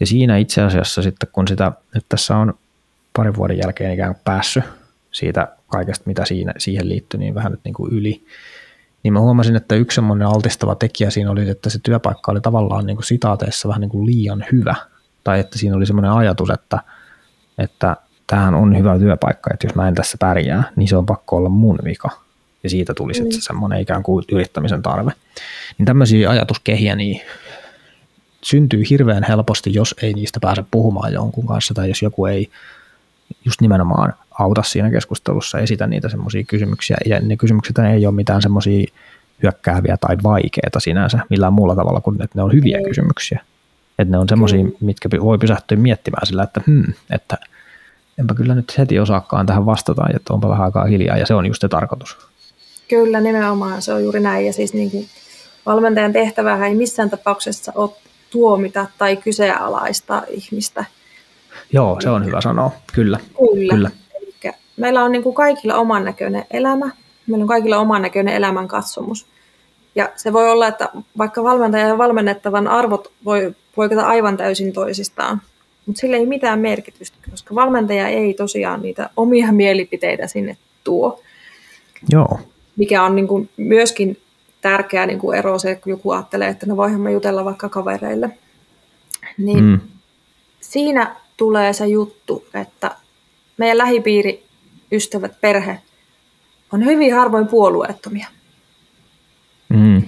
Ja 0.00 0.06
siinä 0.06 0.36
itse 0.36 0.62
asiassa 0.62 1.02
sitten, 1.02 1.28
kun 1.32 1.48
sitä 1.48 1.72
nyt 1.94 2.04
tässä 2.08 2.36
on 2.36 2.54
parin 3.16 3.36
vuoden 3.36 3.58
jälkeen 3.58 3.92
ikään 3.92 4.14
kuin 4.14 4.22
päässyt 4.24 4.64
siitä 5.12 5.48
kaikesta, 5.66 6.04
mitä 6.06 6.24
siinä, 6.24 6.52
siihen 6.58 6.88
liittyy, 6.88 7.20
niin 7.20 7.34
vähän 7.34 7.52
nyt 7.52 7.60
niin 7.64 7.74
kuin 7.74 7.92
yli, 7.92 8.24
niin 9.02 9.12
mä 9.12 9.20
huomasin, 9.20 9.56
että 9.56 9.74
yksi 9.74 9.94
semmoinen 9.94 10.28
altistava 10.28 10.74
tekijä 10.74 11.10
siinä 11.10 11.30
oli, 11.30 11.48
että 11.48 11.70
se 11.70 11.78
työpaikka 11.82 12.32
oli 12.32 12.40
tavallaan 12.40 12.86
niin 12.86 12.96
kuin 12.96 13.04
sitaateissa 13.04 13.68
vähän 13.68 13.80
niin 13.80 13.90
kuin 13.90 14.06
liian 14.06 14.44
hyvä. 14.52 14.74
Tai 15.24 15.40
että 15.40 15.58
siinä 15.58 15.76
oli 15.76 15.86
semmoinen 15.86 16.10
ajatus, 16.10 16.50
että, 16.50 16.78
että 17.58 17.96
tämähän 18.26 18.54
on 18.54 18.78
hyvä 18.78 18.98
työpaikka, 18.98 19.50
että 19.54 19.66
jos 19.66 19.74
mä 19.74 19.88
en 19.88 19.94
tässä 19.94 20.18
pärjää, 20.18 20.64
niin 20.76 20.88
se 20.88 20.96
on 20.96 21.06
pakko 21.06 21.36
olla 21.36 21.48
mun 21.48 21.78
vika. 21.84 22.10
Ja 22.62 22.70
siitä 22.70 22.94
tuli 22.94 23.14
sitten 23.14 23.36
mm. 23.36 23.40
se 23.40 23.44
semmoinen 23.44 23.80
ikään 23.80 24.02
kuin 24.02 24.24
yrittämisen 24.32 24.82
tarve. 24.82 25.12
Niin 25.78 25.86
tämmöisiä 25.86 26.30
ajatuskehiä 26.30 26.96
niin 26.96 27.20
syntyy 28.42 28.82
hirveän 28.90 29.22
helposti, 29.22 29.74
jos 29.74 29.94
ei 30.02 30.12
niistä 30.12 30.40
pääse 30.40 30.64
puhumaan 30.70 31.12
jonkun 31.12 31.46
kanssa, 31.46 31.74
tai 31.74 31.88
jos 31.88 32.02
joku 32.02 32.26
ei 32.26 32.50
just 33.44 33.60
nimenomaan 33.60 34.14
auta 34.30 34.62
siinä 34.62 34.90
keskustelussa, 34.90 35.58
esitä 35.58 35.86
niitä 35.86 36.08
semmoisia 36.08 36.44
kysymyksiä, 36.44 36.96
ja 37.06 37.20
ne 37.20 37.36
kysymykset 37.36 37.78
ei 37.78 38.06
ole 38.06 38.14
mitään 38.14 38.42
semmoisia 38.42 38.86
hyökkääviä 39.42 39.96
tai 40.00 40.16
vaikeita 40.22 40.80
sinänsä 40.80 41.18
millään 41.30 41.52
muulla 41.52 41.76
tavalla 41.76 42.00
kuin, 42.00 42.22
että 42.22 42.38
ne 42.38 42.42
on 42.42 42.52
hyviä 42.52 42.78
kysymyksiä. 42.88 43.40
Että 43.98 44.12
ne 44.12 44.18
on 44.18 44.28
semmoisia, 44.28 44.64
mitkä 44.80 45.08
voi 45.20 45.38
pysähtyä 45.38 45.76
miettimään 45.76 46.26
sillä, 46.26 46.42
että 46.42 46.60
hmm, 46.66 46.92
että 47.10 47.38
enpä 48.18 48.34
kyllä 48.34 48.54
nyt 48.54 48.78
heti 48.78 48.98
osaakaan 48.98 49.46
tähän 49.46 49.66
vastata, 49.66 50.04
että 50.14 50.34
onpa 50.34 50.48
vähän 50.48 50.64
aikaa 50.64 50.84
hiljaa, 50.84 51.16
ja 51.16 51.26
se 51.26 51.34
on 51.34 51.46
just 51.46 51.60
se 51.60 51.68
tarkoitus. 51.68 52.16
Kyllä, 52.88 53.20
nimenomaan, 53.20 53.82
se 53.82 53.92
on 53.92 54.02
juuri 54.02 54.20
näin, 54.20 54.46
ja 54.46 54.52
siis 54.52 54.74
niin 54.74 54.90
kuin 54.90 55.06
valmentajan 55.66 56.12
tehtävä 56.12 56.66
ei 56.66 56.74
missään 56.74 57.10
tapauksessa 57.10 57.72
ole 57.74 57.90
tuomita 58.30 58.86
tai 58.98 59.16
kyseenalaista 59.16 60.22
ihmistä. 60.28 60.84
Joo, 61.72 62.00
se 62.00 62.10
on 62.10 62.24
hyvä 62.24 62.40
sanoa, 62.40 62.70
kyllä. 62.92 63.18
Kyllä. 63.52 63.74
kyllä. 63.74 63.90
Elikkä 64.22 64.54
meillä 64.76 65.04
on 65.04 65.12
niin 65.12 65.22
kuin 65.22 65.34
kaikilla 65.34 65.74
oman 65.74 66.04
näköinen 66.04 66.44
elämä, 66.50 66.90
meillä 67.26 67.42
on 67.42 67.48
kaikilla 67.48 67.78
oman 67.78 68.02
näköinen 68.02 68.34
elämän 68.34 68.68
katsomus. 68.68 69.26
Ja 69.94 70.12
se 70.16 70.32
voi 70.32 70.50
olla, 70.50 70.66
että 70.66 70.88
vaikka 71.18 71.44
valmentajan 71.44 71.88
ja 71.88 71.98
valmennettavan 71.98 72.68
arvot 72.68 73.12
voi 73.24 73.54
poiketa 73.74 74.06
aivan 74.06 74.36
täysin 74.36 74.72
toisistaan, 74.72 75.42
mutta 75.86 76.00
sillä 76.00 76.16
ei 76.16 76.26
mitään 76.26 76.58
merkitystä, 76.58 77.18
koska 77.30 77.54
valmentaja 77.54 78.08
ei 78.08 78.34
tosiaan 78.34 78.82
niitä 78.82 79.10
omia 79.16 79.52
mielipiteitä 79.52 80.26
sinne 80.26 80.56
tuo. 80.84 81.22
Joo. 82.08 82.40
Mikä 82.76 83.02
on 83.02 83.16
niin 83.16 83.28
kuin 83.28 83.50
myöskin 83.56 84.18
tärkeä 84.60 85.06
niin 85.06 85.18
kuin 85.18 85.38
ero 85.38 85.58
se, 85.58 85.74
kun 85.74 85.90
joku 85.90 86.10
ajattelee, 86.10 86.48
että 86.48 86.66
no 86.66 86.76
voihan 86.76 87.00
me 87.00 87.12
jutella 87.12 87.44
vaikka 87.44 87.68
kavereille. 87.68 88.30
Niin 89.38 89.64
mm. 89.64 89.80
siinä 90.60 91.16
tulee 91.40 91.72
se 91.72 91.86
juttu, 91.86 92.44
että 92.54 92.96
meidän 93.56 93.78
lähipiiri, 93.78 94.44
ystävät, 94.92 95.40
perhe 95.40 95.80
on 96.72 96.84
hyvin 96.84 97.14
harvoin 97.14 97.46
puolueettomia. 97.46 98.26
Mm. 99.68 100.02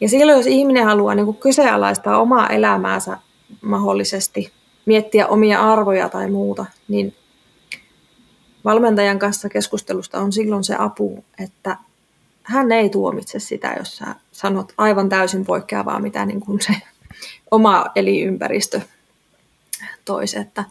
Ja 0.00 0.08
silloin, 0.08 0.38
jos 0.38 0.46
ihminen 0.46 0.84
haluaa 0.84 1.14
niin 1.14 1.36
kyseenalaistaa 1.36 2.20
omaa 2.20 2.48
elämäänsä 2.48 3.18
mahdollisesti, 3.62 4.52
miettiä 4.86 5.26
omia 5.26 5.72
arvoja 5.72 6.08
tai 6.08 6.30
muuta, 6.30 6.66
niin 6.88 7.14
valmentajan 8.64 9.18
kanssa 9.18 9.48
keskustelusta 9.48 10.20
on 10.20 10.32
silloin 10.32 10.64
se 10.64 10.76
apu, 10.78 11.24
että 11.44 11.76
hän 12.42 12.72
ei 12.72 12.90
tuomitse 12.90 13.38
sitä, 13.38 13.74
jos 13.78 13.96
sä 13.96 14.14
sanot 14.32 14.72
aivan 14.78 15.08
täysin 15.08 15.44
poikkeavaa, 15.44 16.00
mitä 16.00 16.26
niin 16.26 16.40
kuin 16.40 16.60
se 16.60 16.74
oma 17.50 17.86
elinympäristö 17.94 18.80
toisi. 20.04 20.38
Että, 20.38 20.64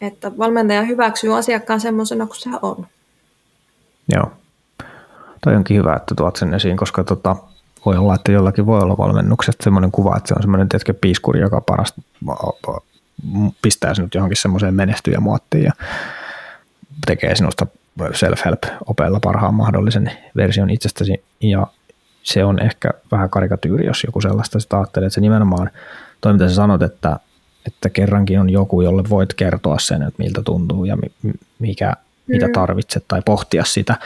että 0.00 0.38
valmentaja 0.38 0.82
hyväksyy 0.82 1.38
asiakkaan 1.38 1.80
semmoisena 1.80 2.26
kuin 2.26 2.40
se 2.40 2.50
on. 2.62 2.86
Joo. 4.08 4.32
Toi 5.40 5.56
onkin 5.56 5.76
hyvä, 5.76 5.94
että 5.96 6.14
tuot 6.14 6.36
sen 6.36 6.54
esiin, 6.54 6.76
koska 6.76 7.04
tota, 7.04 7.36
voi 7.86 7.96
olla, 7.96 8.14
että 8.14 8.32
jollakin 8.32 8.66
voi 8.66 8.80
olla 8.80 8.96
valmennuksesta 8.98 9.64
semmoinen 9.64 9.92
kuva, 9.92 10.16
että 10.16 10.28
se 10.28 10.34
on 10.34 10.42
semmoinen 10.42 10.68
tietenkin 10.68 10.94
piiskuri, 10.94 11.40
joka 11.40 11.60
parasta 11.60 12.02
pistää 13.62 13.94
sinut 13.94 14.14
johonkin 14.14 14.36
semmoiseen 14.36 14.74
menestyjämuottiin 14.74 15.64
ja 15.64 15.72
tekee 17.06 17.34
sinusta 17.34 17.66
self-help-opeilla 18.12 19.20
parhaan 19.20 19.54
mahdollisen 19.54 20.12
version 20.36 20.70
itsestäsi 20.70 21.24
ja 21.40 21.66
se 22.22 22.44
on 22.44 22.58
ehkä 22.58 22.90
vähän 23.12 23.30
karikatyyri, 23.30 23.86
jos 23.86 24.04
joku 24.04 24.20
sellaista 24.20 24.60
sitä 24.60 24.76
ajattelee, 24.76 25.06
että 25.06 25.14
se 25.14 25.20
nimenomaan, 25.20 25.70
toi 26.20 26.32
mitä 26.32 26.48
sä 26.48 26.54
sanot, 26.54 26.82
että, 26.82 27.18
että 27.66 27.90
kerrankin 27.90 28.40
on 28.40 28.50
joku, 28.50 28.82
jolle 28.82 29.02
voit 29.10 29.34
kertoa 29.34 29.78
sen, 29.78 30.02
että 30.02 30.22
miltä 30.22 30.42
tuntuu 30.42 30.84
ja 30.84 30.96
mikä, 31.58 31.92
mitä 32.26 32.46
mm. 32.46 32.52
tarvitset, 32.52 33.04
tai 33.08 33.22
pohtia 33.24 33.64
sitä 33.64 33.96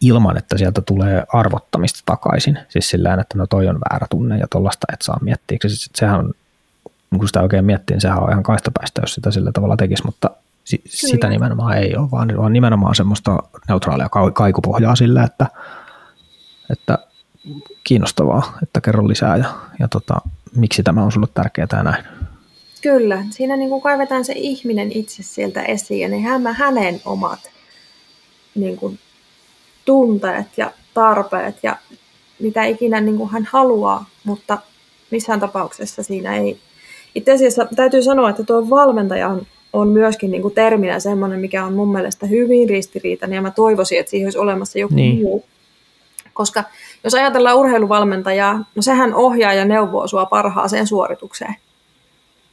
ilman, 0.00 0.36
että 0.36 0.58
sieltä 0.58 0.80
tulee 0.80 1.24
arvottamista 1.32 2.00
takaisin. 2.06 2.58
Siis 2.68 2.90
sillä 2.90 3.14
että 3.14 3.38
no 3.38 3.46
toi 3.46 3.68
on 3.68 3.78
väärä 3.90 4.06
tunne 4.10 4.38
ja 4.38 4.46
tollasta 4.50 4.86
et 4.92 5.02
saa 5.02 5.18
miettiä. 5.22 5.58
Siis 5.62 5.90
sehän 5.94 6.20
on, 6.20 6.32
kun 7.18 7.26
sitä 7.26 7.40
oikein 7.40 7.64
miettii, 7.64 7.94
niin 7.94 8.00
sehän 8.00 8.22
on 8.22 8.30
ihan 8.30 8.42
kaistapäistä, 8.42 9.00
jos 9.00 9.14
sitä 9.14 9.30
sillä 9.30 9.52
tavalla 9.52 9.76
tekisi, 9.76 10.06
mutta 10.06 10.30
si- 10.64 10.82
sitä 10.86 11.28
nimenomaan 11.28 11.78
ei 11.78 11.96
ole, 11.96 12.10
vaan, 12.10 12.36
vaan 12.36 12.52
nimenomaan 12.52 12.94
semmoista 12.94 13.38
neutraalia 13.68 14.08
kaikupohjaa 14.34 14.96
sillä, 14.96 15.24
että, 15.24 15.46
että 16.70 16.98
kiinnostavaa, 17.84 18.58
että 18.62 18.80
kerro 18.80 19.08
lisää 19.08 19.36
ja, 19.36 19.54
ja 19.78 19.88
tota, 19.88 20.14
miksi 20.56 20.82
tämä 20.82 21.02
on 21.02 21.12
sulle 21.12 21.28
tärkeää 21.34 21.68
ja 21.72 21.82
näin. 21.82 22.04
Kyllä, 22.82 23.24
siinä 23.30 23.56
niin 23.56 23.70
kuin 23.70 23.82
kaivetaan 23.82 24.24
se 24.24 24.32
ihminen 24.36 24.92
itse 24.92 25.22
sieltä 25.22 25.62
esiin 25.62 26.00
ja 26.00 26.08
niin 26.08 26.22
hän, 26.22 26.46
hänen 26.46 27.00
omat 27.04 27.40
niin 28.54 28.76
kuin, 28.76 28.98
tunteet 29.84 30.46
ja 30.56 30.70
tarpeet 30.94 31.56
ja 31.62 31.76
mitä 32.38 32.64
ikinä 32.64 33.00
niin 33.00 33.16
kuin 33.16 33.30
hän 33.30 33.48
haluaa, 33.52 34.06
mutta 34.24 34.58
missään 35.10 35.40
tapauksessa 35.40 36.02
siinä 36.02 36.36
ei. 36.36 36.58
Itse 37.14 37.32
asiassa 37.32 37.66
täytyy 37.76 38.02
sanoa, 38.02 38.30
että 38.30 38.44
tuo 38.44 38.70
valmentaja 38.70 39.28
on, 39.28 39.46
on 39.72 39.88
myöskin 39.88 40.30
niin 40.30 40.42
kuin 40.42 40.54
terminä 40.54 41.00
semmoinen, 41.00 41.40
mikä 41.40 41.64
on 41.64 41.74
mun 41.74 41.92
mielestä 41.92 42.26
hyvin 42.26 42.68
ristiriitainen 42.68 43.36
ja 43.36 43.42
mä 43.42 43.50
toivoisin, 43.50 44.00
että 44.00 44.10
siihen 44.10 44.26
olisi 44.26 44.38
olemassa 44.38 44.78
joku 44.78 44.94
niin. 44.94 45.22
muu. 45.22 45.44
Koska 46.32 46.64
jos 47.04 47.14
ajatellaan 47.14 47.56
urheiluvalmentajaa, 47.56 48.64
no 48.74 48.82
sehän 48.82 49.14
ohjaa 49.14 49.52
ja 49.52 49.64
neuvoo 49.64 50.06
sua 50.06 50.26
parhaaseen 50.26 50.86
suoritukseen. 50.86 51.54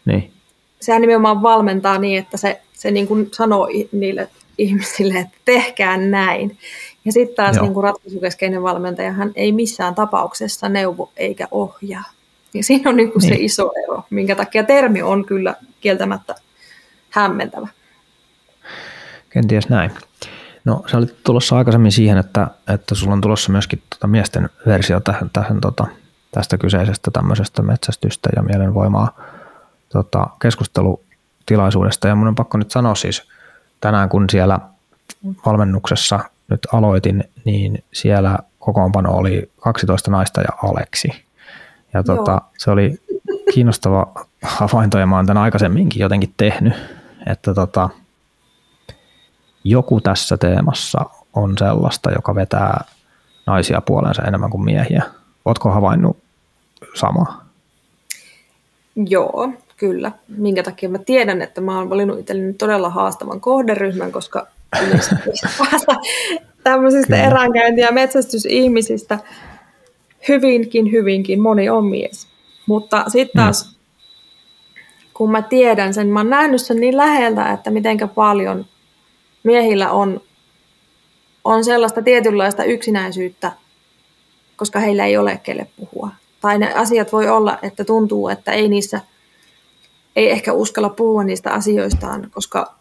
Niin. 0.07 0.31
Sehän 0.79 1.01
nimenomaan 1.01 1.41
valmentaa 1.41 1.97
niin, 1.97 2.19
että 2.19 2.37
se, 2.37 2.61
se 2.73 2.91
niin 2.91 3.07
kuin 3.07 3.29
sanoo 3.31 3.67
niille 3.91 4.29
ihmisille, 4.57 5.19
että 5.19 5.37
tehkää 5.45 5.97
näin. 5.97 6.57
Ja 7.05 7.11
sitten 7.11 7.35
taas 7.35 7.61
niin 7.61 7.73
kuin 7.73 7.83
ratkaisukeskeinen 7.83 8.63
valmentaja, 8.63 9.11
hän 9.11 9.31
ei 9.35 9.51
missään 9.51 9.95
tapauksessa 9.95 10.69
neuvo 10.69 11.11
eikä 11.17 11.47
ohjaa. 11.51 12.03
Ja 12.53 12.63
siinä 12.63 12.89
on 12.89 12.95
niin 12.95 13.11
kuin 13.11 13.21
niin. 13.21 13.33
se 13.33 13.35
iso 13.39 13.71
ero, 13.83 14.03
minkä 14.09 14.35
takia 14.35 14.63
termi 14.63 15.01
on 15.01 15.25
kyllä 15.25 15.55
kieltämättä 15.81 16.35
hämmentävä. 17.09 17.67
Kenties 19.29 19.69
näin. 19.69 19.91
No 20.65 20.83
sä 20.91 20.97
olit 20.97 21.23
tulossa 21.23 21.57
aikaisemmin 21.57 21.91
siihen, 21.91 22.17
että, 22.17 22.47
että 22.73 22.95
sulla 22.95 23.13
on 23.13 23.21
tulossa 23.21 23.51
myöskin 23.51 23.81
tota 23.89 24.07
miesten 24.07 24.49
versio 24.65 24.99
tähän, 24.99 25.29
tähän 25.33 25.61
tota, 25.61 25.87
tästä 26.31 26.57
kyseisestä 26.57 27.11
tämmöisestä 27.11 27.61
metsästystä 27.61 28.29
ja 28.35 28.43
mielenvoimaa 28.43 29.26
tota, 29.89 30.27
keskustelutilaisuudesta. 30.41 32.07
Ja 32.07 32.15
mun 32.15 32.27
on 32.27 32.35
pakko 32.35 32.57
nyt 32.57 32.71
sanoa 32.71 32.95
siis 32.95 33.23
tänään, 33.81 34.09
kun 34.09 34.25
siellä 34.29 34.59
valmennuksessa 35.45 36.19
nyt 36.49 36.67
aloitin, 36.73 37.23
niin 37.45 37.83
siellä 37.93 38.39
kokoonpano 38.59 39.11
oli 39.11 39.51
12 39.57 40.11
naista 40.11 40.41
ja 40.41 40.49
Aleksi. 40.63 41.07
Ja 41.93 42.03
tota, 42.03 42.41
se 42.57 42.71
oli 42.71 43.01
kiinnostava 43.53 44.07
havainto, 44.59 44.97
ja 44.97 45.07
mä 45.07 45.15
oon 45.15 45.25
tämän 45.25 45.43
aikaisemminkin 45.43 45.99
jotenkin 45.99 46.33
tehnyt, 46.38 46.73
että 47.27 47.53
tota, 47.53 47.89
joku 49.63 50.01
tässä 50.01 50.38
teemassa 50.38 51.05
on 51.33 51.57
sellaista, 51.57 52.11
joka 52.11 52.35
vetää 52.35 52.85
naisia 53.45 53.81
puolensa 53.81 54.23
enemmän 54.23 54.49
kuin 54.49 54.65
miehiä. 54.65 55.03
Ootko 55.45 55.71
havainnut 55.71 56.17
samaa? 56.93 57.45
Joo, 58.95 59.53
kyllä. 59.78 60.11
Minkä 60.28 60.63
takia 60.63 60.89
mä 60.89 60.97
tiedän, 60.97 61.41
että 61.41 61.61
mä 61.61 61.78
oon 61.78 61.89
valinnut 61.89 62.19
itselleni 62.19 62.53
todella 62.53 62.89
haastavan 62.89 63.41
kohderyhmän, 63.41 64.11
koska 64.11 64.47
tämmöisistä 66.63 67.13
Kyllä. 67.13 67.28
eräänkäynti- 67.28 67.82
ja 67.82 67.91
metsästysihmisistä 67.91 69.19
hyvinkin, 70.28 70.91
hyvinkin 70.91 71.41
moni 71.41 71.69
on 71.69 71.86
mies. 71.86 72.28
Mutta 72.65 73.05
sitten 73.07 73.43
taas, 73.43 73.65
mm. 73.65 73.78
kun 75.13 75.32
mä 75.32 75.41
tiedän 75.41 75.93
sen, 75.93 76.07
mä 76.07 76.19
oon 76.19 76.30
nähnyt 76.30 76.61
sen 76.61 76.78
niin 76.78 76.97
läheltä, 76.97 77.51
että 77.51 77.71
mitenkä 77.71 78.07
paljon 78.07 78.65
miehillä 79.43 79.91
on, 79.91 80.21
on 81.43 81.63
sellaista 81.63 82.01
tietynlaista 82.01 82.63
yksinäisyyttä, 82.63 83.51
koska 84.55 84.80
heillä 84.80 85.05
ei 85.05 85.17
ole 85.17 85.39
kelle 85.43 85.67
puhua. 85.75 86.09
Tai 86.41 86.59
ne 86.59 86.73
asiat 86.73 87.11
voi 87.11 87.30
olla, 87.30 87.59
että 87.61 87.84
tuntuu, 87.84 88.30
että 88.30 88.51
ei 88.51 88.67
niissä– 88.67 89.01
ei 90.18 90.32
ehkä 90.32 90.53
uskalla 90.53 90.89
puhua 90.89 91.24
niistä 91.24 91.51
asioistaan, 91.51 92.32
koska 92.34 92.74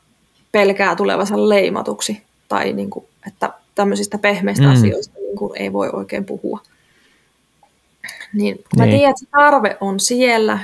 pelkää 0.52 0.96
tulevansa 0.96 1.48
leimatuksi 1.48 2.22
tai 2.48 2.72
niin 2.72 2.90
kuin, 2.90 3.06
että 3.26 3.52
tämmöisistä 3.74 4.18
pehmeistä 4.18 4.64
mm. 4.64 4.72
asioista 4.72 5.14
niin 5.18 5.36
kuin 5.36 5.52
ei 5.62 5.72
voi 5.72 5.90
oikein 5.92 6.24
puhua. 6.24 6.60
Niin, 8.32 8.64
mä 8.76 8.84
niin. 8.84 8.96
tiedän, 8.96 9.10
että 9.10 9.20
se 9.20 9.26
tarve 9.30 9.76
on 9.80 10.00
siellä 10.00 10.58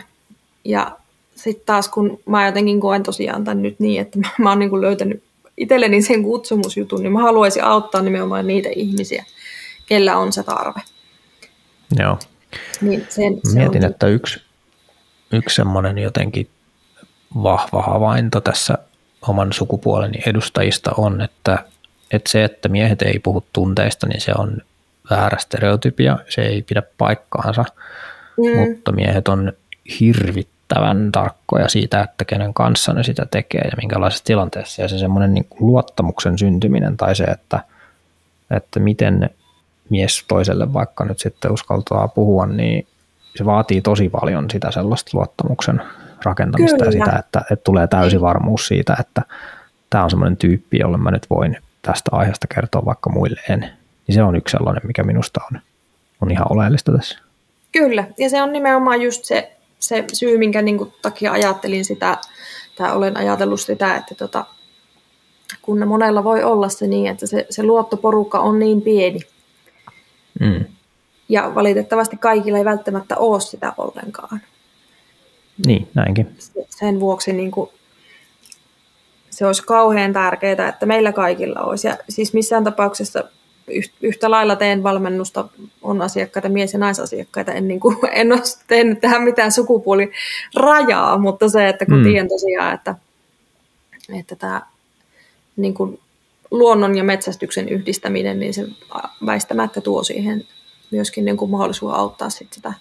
ja 0.65 0.97
sitten 1.35 1.67
taas 1.67 1.89
kun 1.89 2.21
mä 2.27 2.47
jotenkin 2.47 2.81
koen 2.81 3.03
tosiaan 3.03 3.45
tämän 3.45 3.63
nyt 3.63 3.81
niin, 3.81 4.01
että 4.01 4.19
mä, 4.19 4.29
mä 4.43 4.49
oon 4.49 4.59
niin 4.59 4.71
kuin 4.71 4.83
löytänyt 4.83 5.23
itselleni 5.57 6.03
sen 6.03 6.23
kutsumusjutun, 6.23 7.03
niin 7.03 7.13
mä 7.13 7.23
haluaisin 7.23 7.65
auttaa 7.65 8.03
nimenomaan 8.03 8.47
niitä 8.47 8.69
ihmisiä, 8.77 9.25
kellä 9.87 10.17
on 10.17 10.33
se 10.33 10.43
tarve. 10.43 10.81
Joo. 11.99 12.19
Niin 12.81 13.07
sen, 13.09 13.41
se 13.45 13.59
Mietin, 13.59 13.85
on... 13.85 13.91
että 13.91 14.07
yksi, 14.07 14.43
yksi 15.33 15.57
semmoinen 15.57 15.99
jotenkin 15.99 16.49
vahva 17.43 17.83
havainto 17.83 18.41
tässä 18.41 18.79
oman 19.29 19.53
sukupuoleni 19.53 20.19
edustajista 20.27 20.91
on, 20.97 21.21
että, 21.21 21.59
että 22.11 22.31
se, 22.31 22.45
että 22.45 22.69
miehet 22.69 23.03
ei 23.03 23.19
puhu 23.19 23.45
tunteista, 23.53 24.07
niin 24.07 24.21
se 24.21 24.33
on 24.39 24.59
väärä 25.11 25.39
stereotypia, 25.39 26.19
se 26.29 26.43
ei 26.43 26.63
pidä 26.63 26.83
paikkaansa, 26.99 27.65
mm. 28.37 28.59
mutta 28.59 28.93
miehet 28.93 29.29
on 29.29 29.53
hirvittävän 30.01 31.13
tarkkoja 31.13 31.69
siitä, 31.69 32.01
että 32.01 32.25
kenen 32.25 32.55
kanssa 32.55 32.93
ne 32.93 33.03
sitä 33.03 33.27
tekee 33.31 33.61
ja 33.61 33.77
minkälaisessa 33.77 34.25
tilanteessa. 34.25 34.83
Ja 34.83 34.89
se 34.89 34.99
semmoinen 34.99 35.35
niin 35.35 35.47
luottamuksen 35.61 36.39
syntyminen 36.39 36.97
tai 36.97 37.17
se, 37.17 37.25
että, 37.25 37.61
että 38.51 38.81
miten 38.81 39.31
mies 39.91 40.25
toiselle 40.29 40.73
vaikka 40.73 41.05
nyt 41.05 41.19
sitten 41.19 41.53
uskaltaa 41.53 42.09
puhua, 42.09 42.47
niin 42.47 42.87
se 43.37 43.45
vaatii 43.45 43.81
tosi 43.81 44.09
paljon 44.09 44.51
sitä 44.51 44.71
sellaista 44.71 45.11
luottamuksen 45.15 45.83
rakentamista 46.25 46.77
Kyllä. 46.77 46.89
ja 46.89 46.93
sitä, 46.93 47.19
että, 47.19 47.41
että 47.51 47.65
tulee 47.65 47.87
täysi 47.87 48.21
varmuus 48.21 48.67
siitä, 48.67 48.97
että 49.01 49.23
tämä 49.91 50.05
on 50.05 50.11
semmoinen 50.11 50.37
tyyppi, 50.37 50.79
jolle 50.79 50.97
mä 50.97 51.11
nyt 51.11 51.27
voin 51.31 51.57
tästä 51.83 52.11
aiheesta 52.13 52.47
kertoa 52.55 52.85
vaikka 52.85 53.11
muille 53.11 53.41
en. 53.49 53.61
Niin 54.07 54.15
se 54.15 54.23
on 54.23 54.37
yksi 54.37 54.53
sellainen, 54.53 54.83
mikä 54.87 55.03
minusta 55.03 55.41
on, 55.53 55.61
on 56.21 56.31
ihan 56.31 56.53
oleellista 56.53 56.93
tässä. 56.93 57.19
Kyllä, 57.73 58.05
ja 58.19 58.31
se 58.31 58.43
on 58.43 58.53
nimenomaan 58.53 59.03
just 59.03 59.25
se, 59.25 59.53
se 59.79 60.05
syy, 60.13 60.39
minkä 60.39 60.63
niin 60.63 60.79
kuin, 60.79 60.95
takia 61.03 61.33
ajattelin 61.33 61.85
sitä, 61.85 62.19
tai 62.77 62.93
olen 62.97 63.17
ajatellut 63.17 63.61
sitä, 63.61 63.97
että 63.97 64.15
tota, 64.15 64.45
kun 65.63 65.89
monella 65.89 66.25
voi 66.25 66.45
olla 66.45 66.69
se 66.69 66.87
niin, 66.87 67.07
että 67.07 67.27
se, 67.27 67.47
se 67.51 67.63
luottoporukka 67.63 68.39
on 68.39 68.59
niin 68.59 68.83
pieni. 68.83 69.21
Mm. 70.41 70.65
Ja 71.29 71.55
valitettavasti 71.55 72.17
kaikilla 72.17 72.59
ei 72.59 72.65
välttämättä 72.65 73.17
ole 73.17 73.41
sitä 73.41 73.73
ollenkaan. 73.79 74.41
Niin, 75.67 75.89
näinkin. 75.95 76.37
Sen 76.69 77.01
vuoksi 77.01 77.33
niin 77.33 77.51
kuin, 77.51 77.71
se 79.31 79.47
olisi 79.47 79.63
kauhean 79.63 80.13
tärkeää, 80.13 80.69
että 80.69 80.87
meillä 80.87 81.13
kaikilla 81.13 81.61
olisi. 81.61 81.89
Ja 81.89 81.99
siis 82.09 82.35
missään 82.35 82.65
tapauksessa 82.65 83.25
yhtä 84.03 84.31
lailla 84.31 84.57
teen 84.57 84.83
valmennusta, 84.83 85.49
on 85.83 86.03
asiakkaita, 86.03 86.49
mies- 86.49 86.73
ja 86.73 86.79
naisasiakkaita, 86.79 87.53
en, 87.53 87.69
niin 87.69 87.81
kuin, 87.81 87.97
en 88.13 88.33
ole 88.33 88.41
tehnyt 88.67 89.01
tähän 89.01 89.23
mitään 89.23 89.53
sukupuolirajaa, 89.53 91.19
mutta 91.19 91.49
se, 91.49 91.69
että 91.69 91.87
kun 91.87 91.99
mm. 91.99 92.05
tiedän 92.05 92.29
tosiaan, 92.29 92.75
että, 92.75 92.95
että 94.19 94.37
tämä 94.37 94.63
niin 95.57 95.75
kuin 95.75 96.01
luonnon 96.51 96.97
ja 96.97 97.05
metsästyksen 97.05 97.69
yhdistäminen, 97.69 98.41
niin 98.41 98.55
se 98.55 98.67
väistämättä 99.27 99.81
tuo 99.81 100.05
siihen 100.05 100.47
myöskin 100.91 101.25
niin 101.25 101.37
kuin 101.37 101.51
mahdollisuus 101.51 101.95
auttaa 101.95 102.31
sit 102.31 102.53
sitä 102.53 102.73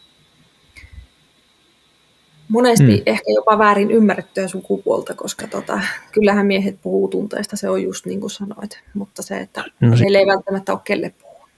monesti 2.52 2.97
mm. 2.97 3.04
ehkä 3.06 3.32
jopa 3.36 3.58
väärin 3.58 3.91
ymmärrettyä 3.91 4.47
sukupuolta, 4.47 5.14
koska 5.14 5.47
tota, 5.47 5.82
kyllähän 6.12 6.45
miehet 6.45 6.78
puhuu 6.82 7.08
tunteista, 7.08 7.58
se 7.58 7.70
on 7.70 7.84
just 7.84 8.06
niin 8.06 8.20
kuin 8.20 8.32
sanoit, 8.32 8.80
mutta 8.93 9.22
se, 9.22 9.38
että 9.38 9.64
no 9.80 9.97
se, 9.97 10.04
heillä 10.04 10.20
ei 10.20 10.28
välttämättä 10.28 10.72
ole 10.72 10.82
kelle 10.84 11.14
puhua. 11.22 11.49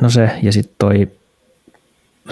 No 0.00 0.10
se, 0.10 0.30
ja 0.42 0.52
sitten 0.52 0.74
toi 0.78 1.08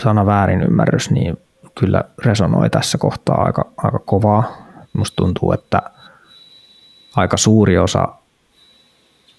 sana 0.02 0.26
väärinymmärrys, 0.26 1.10
niin 1.10 1.36
kyllä 1.78 2.04
resonoi 2.24 2.70
tässä 2.70 2.98
kohtaa 2.98 3.44
aika, 3.44 3.72
aika 3.76 3.98
kovaa. 3.98 4.64
Musta 4.92 5.16
tuntuu, 5.16 5.52
että 5.52 5.82
aika 7.16 7.36
suuri 7.36 7.78
osa 7.78 8.08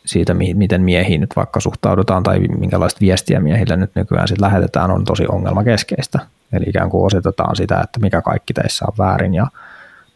siitä, 0.05 0.34
miten 0.34 0.82
miehiin 0.82 1.21
nyt 1.21 1.36
vaikka 1.36 1.59
suhtaudutaan 1.59 2.23
tai 2.23 2.39
minkälaista 2.39 3.01
viestiä 3.01 3.39
miehille 3.39 3.78
nyt 3.78 3.91
nykyään 3.95 4.28
sit 4.28 4.41
lähetetään, 4.41 4.91
on 4.91 5.03
tosi 5.03 5.23
ongelmakeskeistä. 5.28 6.19
Eli 6.55 6.65
ikään 6.67 6.89
kuin 6.89 7.05
osoitetaan 7.05 7.55
sitä, 7.55 7.81
että 7.83 7.99
mikä 7.99 8.21
kaikki 8.21 8.53
teissä 8.53 8.85
on 8.85 8.93
väärin 8.97 9.33
ja 9.33 9.47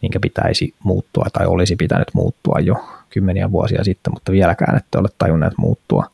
minkä 0.02 0.20
pitäisi 0.20 0.74
muuttua 0.84 1.26
tai 1.34 1.46
olisi 1.46 1.76
pitänyt 1.76 2.08
muuttua 2.14 2.60
jo. 2.60 2.76
kymmeniä 3.10 3.52
vuosia 3.52 3.84
sitten, 3.84 4.14
mutta 4.14 4.32
vieläkään 4.32 4.78
ette 4.78 4.98
ole 4.98 5.10
tajunneet 5.18 5.54
muuttua, 5.58 6.06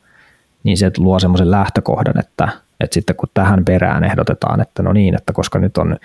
niin 0.63 0.77
se 0.77 0.91
luo 0.97 1.19
semmoisen 1.19 1.51
lähtökohdan, 1.51 2.19
että, 2.19 2.49
että 2.79 2.93
sitten 2.93 3.15
kun 3.15 3.29
tähän 3.33 3.65
perään 3.65 4.03
ehdotetaan, 4.03 4.61
että 4.61 4.83
no 4.83 4.93
niin, 4.93 5.15
että 5.15 5.33
koska 5.33 5.59
nyt 5.59 5.77
on 5.77 5.97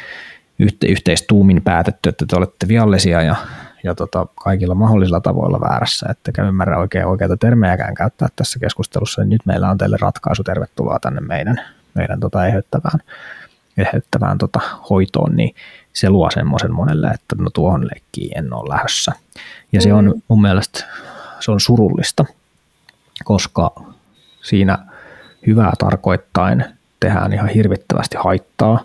yhte, 0.59 0.87
yhteistuumin 0.87 1.63
päätetty, 1.63 2.09
että 2.09 2.25
te 2.29 2.37
olette 2.37 2.69
viallisia 2.69 3.23
ja, 3.23 3.37
ja 3.85 3.95
tota, 3.95 4.27
kaikilla 4.35 4.75
mahdollisilla 4.75 5.21
tavoilla 5.21 5.61
väärässä, 5.61 6.07
että 6.11 6.43
ymmärrä 6.43 6.79
oikein 6.79 7.07
oikeita 7.07 7.37
termejäkään 7.37 7.95
käyttää 7.95 8.29
tässä 8.37 8.59
keskustelussa, 8.59 9.23
niin 9.23 9.31
nyt 9.31 9.47
meillä 9.47 9.71
on 9.71 9.79
teille 9.79 9.97
ratkaisu, 10.01 10.45
tervetuloa 10.45 10.99
tänne 11.01 11.21
meidän, 11.21 11.61
meidän 11.95 12.21
tota 12.21 12.47
eheyttävään, 12.47 13.01
eheyttävään 13.81 14.39
tota 14.39 14.61
hoitoon, 14.91 15.37
niin 15.37 15.55
se 15.93 16.11
luo 16.11 16.31
semmoisen 16.31 16.75
monelle, 16.75 17.07
että 17.07 17.37
no 17.39 17.51
tuohon 17.51 17.89
leikkiin 17.93 18.39
en 18.39 18.55
ole 18.55 18.75
lähdössä. 18.75 19.13
Ja 19.73 19.81
se 19.81 19.93
on 19.93 20.05
mm. 20.05 20.23
mun 20.29 20.43
mielestä 20.43 20.85
se 21.41 21.51
on 21.51 21.61
surullista, 21.61 22.25
koska 23.25 23.71
siinä 24.43 24.79
hyvää 25.47 25.73
tarkoittain 25.79 26.65
tehdään 27.01 27.33
ihan 27.33 27.49
hirvittävästi 27.49 28.17
haittaa. 28.21 28.85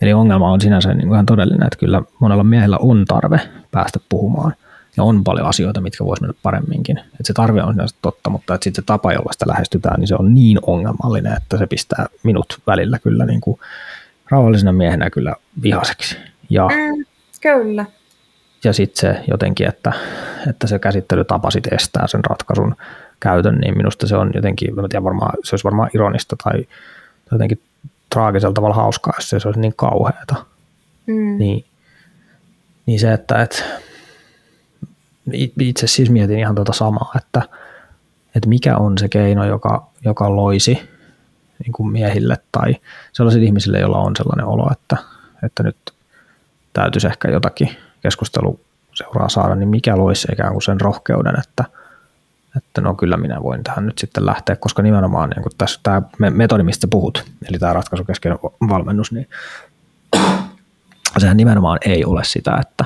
Eli 0.00 0.12
ongelma 0.12 0.52
on 0.52 0.60
sinänsä 0.60 0.94
niin 0.94 1.12
ihan 1.12 1.26
todellinen, 1.26 1.66
että 1.66 1.78
kyllä 1.78 2.02
monella 2.18 2.44
miehellä 2.44 2.78
on 2.78 3.04
tarve 3.04 3.40
päästä 3.70 4.00
puhumaan. 4.08 4.54
Ja 4.96 5.02
on 5.02 5.24
paljon 5.24 5.46
asioita, 5.46 5.80
mitkä 5.80 6.04
voisi 6.04 6.22
mennä 6.22 6.34
paremminkin. 6.42 6.98
Että 6.98 7.24
se 7.24 7.32
tarve 7.32 7.62
on 7.62 7.74
sinänsä 7.74 7.96
totta, 8.02 8.30
mutta 8.30 8.54
että 8.54 8.64
sitten 8.64 8.82
se 8.82 8.86
tapa, 8.86 9.12
jolla 9.12 9.32
sitä 9.32 9.48
lähestytään, 9.48 10.00
niin 10.00 10.08
se 10.08 10.14
on 10.14 10.34
niin 10.34 10.58
ongelmallinen, 10.66 11.36
että 11.36 11.58
se 11.58 11.66
pistää 11.66 12.06
minut 12.22 12.60
välillä 12.66 12.98
kyllä 12.98 13.24
niin 13.24 13.40
kuin 13.40 13.60
rauhallisena 14.32 14.72
miehenä 14.72 15.10
kyllä 15.10 15.34
vihaseksi. 15.62 16.16
Ja, 16.50 16.68
mm, 16.68 17.04
kyllä. 17.40 17.84
Ja 18.64 18.72
sitten 18.72 19.00
se 19.00 19.24
jotenkin, 19.28 19.68
että, 19.68 19.92
että 20.50 20.66
se 20.66 20.78
käsittelytapa 20.78 21.50
sitten 21.50 21.74
estää 21.74 22.06
sen 22.06 22.24
ratkaisun 22.24 22.76
käytön, 23.20 23.54
niin 23.54 23.76
minusta 23.76 24.06
se 24.06 24.16
on 24.16 24.30
jotenkin, 24.34 24.68
en 24.68 24.88
tiedä, 24.88 25.04
varmaan, 25.04 25.32
se 25.44 25.54
olisi 25.54 25.64
varmaan 25.64 25.90
ironista 25.94 26.36
tai 26.44 26.66
jotenkin 27.32 27.62
traagisella 28.10 28.54
tavalla 28.54 28.74
hauskaa, 28.74 29.12
jos 29.16 29.42
se 29.42 29.48
olisi 29.48 29.60
niin 29.60 29.76
kauheata. 29.76 30.34
Mm. 31.06 31.38
Niin, 31.38 31.64
niin 32.86 33.00
se, 33.00 33.12
että 33.12 33.42
et, 33.42 33.64
itse 35.60 35.86
siis 35.86 36.10
mietin 36.10 36.38
ihan 36.38 36.54
tuota 36.54 36.72
samaa, 36.72 37.12
että, 37.16 37.42
että 38.34 38.48
mikä 38.48 38.76
on 38.76 38.98
se 38.98 39.08
keino, 39.08 39.44
joka, 39.44 39.86
joka 40.04 40.36
loisi 40.36 40.91
niin 41.64 41.72
kuin 41.72 41.92
miehille 41.92 42.36
tai 42.52 42.76
sellaisille 43.12 43.46
ihmisille, 43.46 43.78
joilla 43.78 43.98
on 43.98 44.16
sellainen 44.16 44.46
olo, 44.46 44.68
että, 44.72 44.96
että 45.42 45.62
nyt 45.62 45.76
täytyisi 46.72 47.06
ehkä 47.06 47.30
jotakin 47.30 47.76
keskustelua 48.00 48.58
saada, 49.28 49.54
niin 49.54 49.68
mikä 49.68 49.96
loisi 49.96 50.28
ikään 50.32 50.52
kuin 50.52 50.62
sen 50.62 50.80
rohkeuden, 50.80 51.34
että, 51.38 51.64
että 52.56 52.80
no 52.80 52.94
kyllä 52.94 53.16
minä 53.16 53.42
voin 53.42 53.64
tähän 53.64 53.86
nyt 53.86 53.98
sitten 53.98 54.26
lähteä, 54.26 54.56
koska 54.56 54.82
nimenomaan 54.82 55.30
niin 55.30 55.42
kuin 55.42 55.52
tässä 55.58 55.80
tämä 55.82 56.02
metodi, 56.30 56.62
mistä 56.62 56.88
puhut, 56.90 57.24
eli 57.48 57.58
tämä 57.58 57.72
ratkaisukeskeinen 57.72 58.38
valmennus, 58.68 59.12
niin 59.12 59.28
sehän 61.18 61.36
nimenomaan 61.36 61.78
ei 61.84 62.04
ole 62.04 62.24
sitä, 62.24 62.58
että 62.60 62.84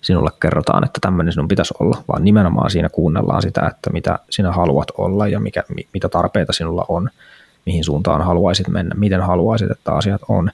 sinulle 0.00 0.30
kerrotaan, 0.40 0.84
että 0.84 0.98
tämmöinen 1.02 1.32
sinun 1.32 1.48
pitäisi 1.48 1.74
olla, 1.80 2.02
vaan 2.08 2.24
nimenomaan 2.24 2.70
siinä 2.70 2.88
kuunnellaan 2.88 3.42
sitä, 3.42 3.66
että 3.66 3.90
mitä 3.90 4.18
sinä 4.30 4.52
haluat 4.52 4.88
olla 4.98 5.28
ja 5.28 5.40
mikä, 5.40 5.62
mitä 5.94 6.08
tarpeita 6.08 6.52
sinulla 6.52 6.84
on, 6.88 7.10
mihin 7.66 7.84
suuntaan 7.84 8.22
haluaisit 8.22 8.68
mennä, 8.68 8.94
miten 8.94 9.20
haluaisit, 9.20 9.70
että 9.70 9.92
asiat 9.92 10.20
on. 10.28 10.50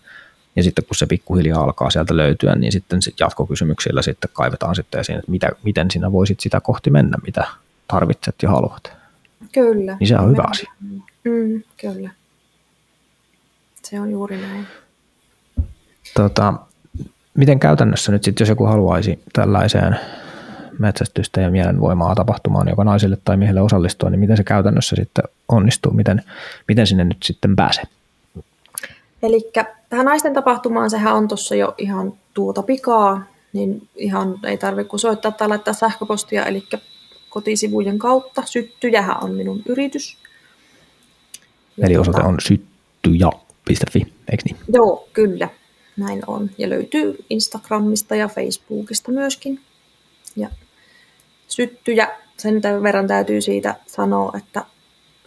Ja 0.57 0.63
sitten 0.63 0.85
kun 0.85 0.97
se 0.97 1.07
pikkuhiljaa 1.07 1.63
alkaa 1.63 1.91
sieltä 1.91 2.17
löytyä, 2.17 2.55
niin 2.55 2.73
sitten 2.73 3.03
sit 3.03 3.21
jatkokysymyksillä 3.21 4.03
sitten 4.03 4.31
kaivetaan 4.33 4.75
sitten 4.75 5.01
esiin, 5.01 5.19
että 5.19 5.31
mitä, 5.31 5.49
miten 5.63 5.91
sinä 5.91 6.13
voisit 6.13 6.41
sitä 6.41 6.61
kohti 6.61 6.91
mennä, 6.91 7.19
mitä 7.27 7.47
tarvitset 7.89 8.35
ja 8.43 8.51
haluat. 8.51 8.93
Kyllä. 9.53 9.97
Niin 10.01 10.09
se 10.09 10.17
on 10.19 10.31
hyvä 10.31 10.45
asia. 10.51 10.73
Mm, 11.25 11.63
kyllä. 11.81 12.11
Se 13.83 14.01
on 14.01 14.11
juuri 14.11 14.37
näin. 14.41 14.67
Tota, 16.15 16.55
miten 17.35 17.61
käytännössä 17.61 18.13
nyt 18.13 18.25
sitten, 18.25 18.45
jos 18.45 18.49
joku 18.49 18.65
haluaisi 18.65 19.23
tällaiseen 19.33 19.97
metsästystä 20.79 21.41
ja 21.41 21.51
mielenvoimaa 21.51 22.15
tapahtumaan 22.15 22.69
joka 22.69 22.85
naisille 22.85 23.19
tai 23.25 23.37
miehelle 23.37 23.61
osallistua, 23.61 24.11
niin 24.11 24.21
miten 24.21 24.37
se 24.37 24.45
käytännössä 24.45 24.97
sitten 24.97 25.25
onnistuu, 25.49 25.93
miten, 25.93 26.23
miten 26.69 26.87
sinne 26.87 27.05
nyt 27.05 27.23
sitten 27.23 27.57
pääsee? 27.57 27.85
Eli 29.23 29.51
tähän 29.89 30.07
naisten 30.07 30.35
tapahtumaan 30.35 30.91
sehän 30.91 31.15
on 31.15 31.29
tuossa 31.29 31.55
jo 31.55 31.75
ihan 31.79 32.13
tuota 32.35 32.63
pikaa, 32.63 33.23
niin 33.53 33.89
ihan 33.97 34.39
ei 34.45 34.59
tarvitse 34.59 34.91
kuin 34.91 35.01
soittaa 35.01 35.33
tai 35.33 35.49
laittaa 35.49 35.75
sähköpostia, 35.75 36.47
eli 36.47 36.65
kotisivujen 37.29 37.99
kautta. 37.99 38.43
Syttyjähän 38.47 39.25
on 39.25 39.35
minun 39.35 39.63
yritys. 39.67 40.19
Ja 41.77 41.87
Eli 41.87 41.97
osoite 41.97 42.21
tuota, 42.21 42.29
on 42.29 42.41
syttyja.fi, 42.41 43.99
eikö 44.31 44.43
niin? 44.45 44.57
Joo, 44.73 45.09
kyllä, 45.13 45.49
näin 45.97 46.23
on. 46.27 46.51
Ja 46.59 46.69
löytyy 46.69 47.25
Instagramista 47.31 48.15
ja 48.15 48.29
Facebookista 48.29 49.13
myöskin. 49.13 49.61
Ja 50.37 50.49
syttyjä, 51.49 52.09
sen 52.37 52.63
verran 52.83 53.07
täytyy 53.07 53.41
siitä 53.41 53.75
sanoa, 53.87 54.33
että 54.37 54.65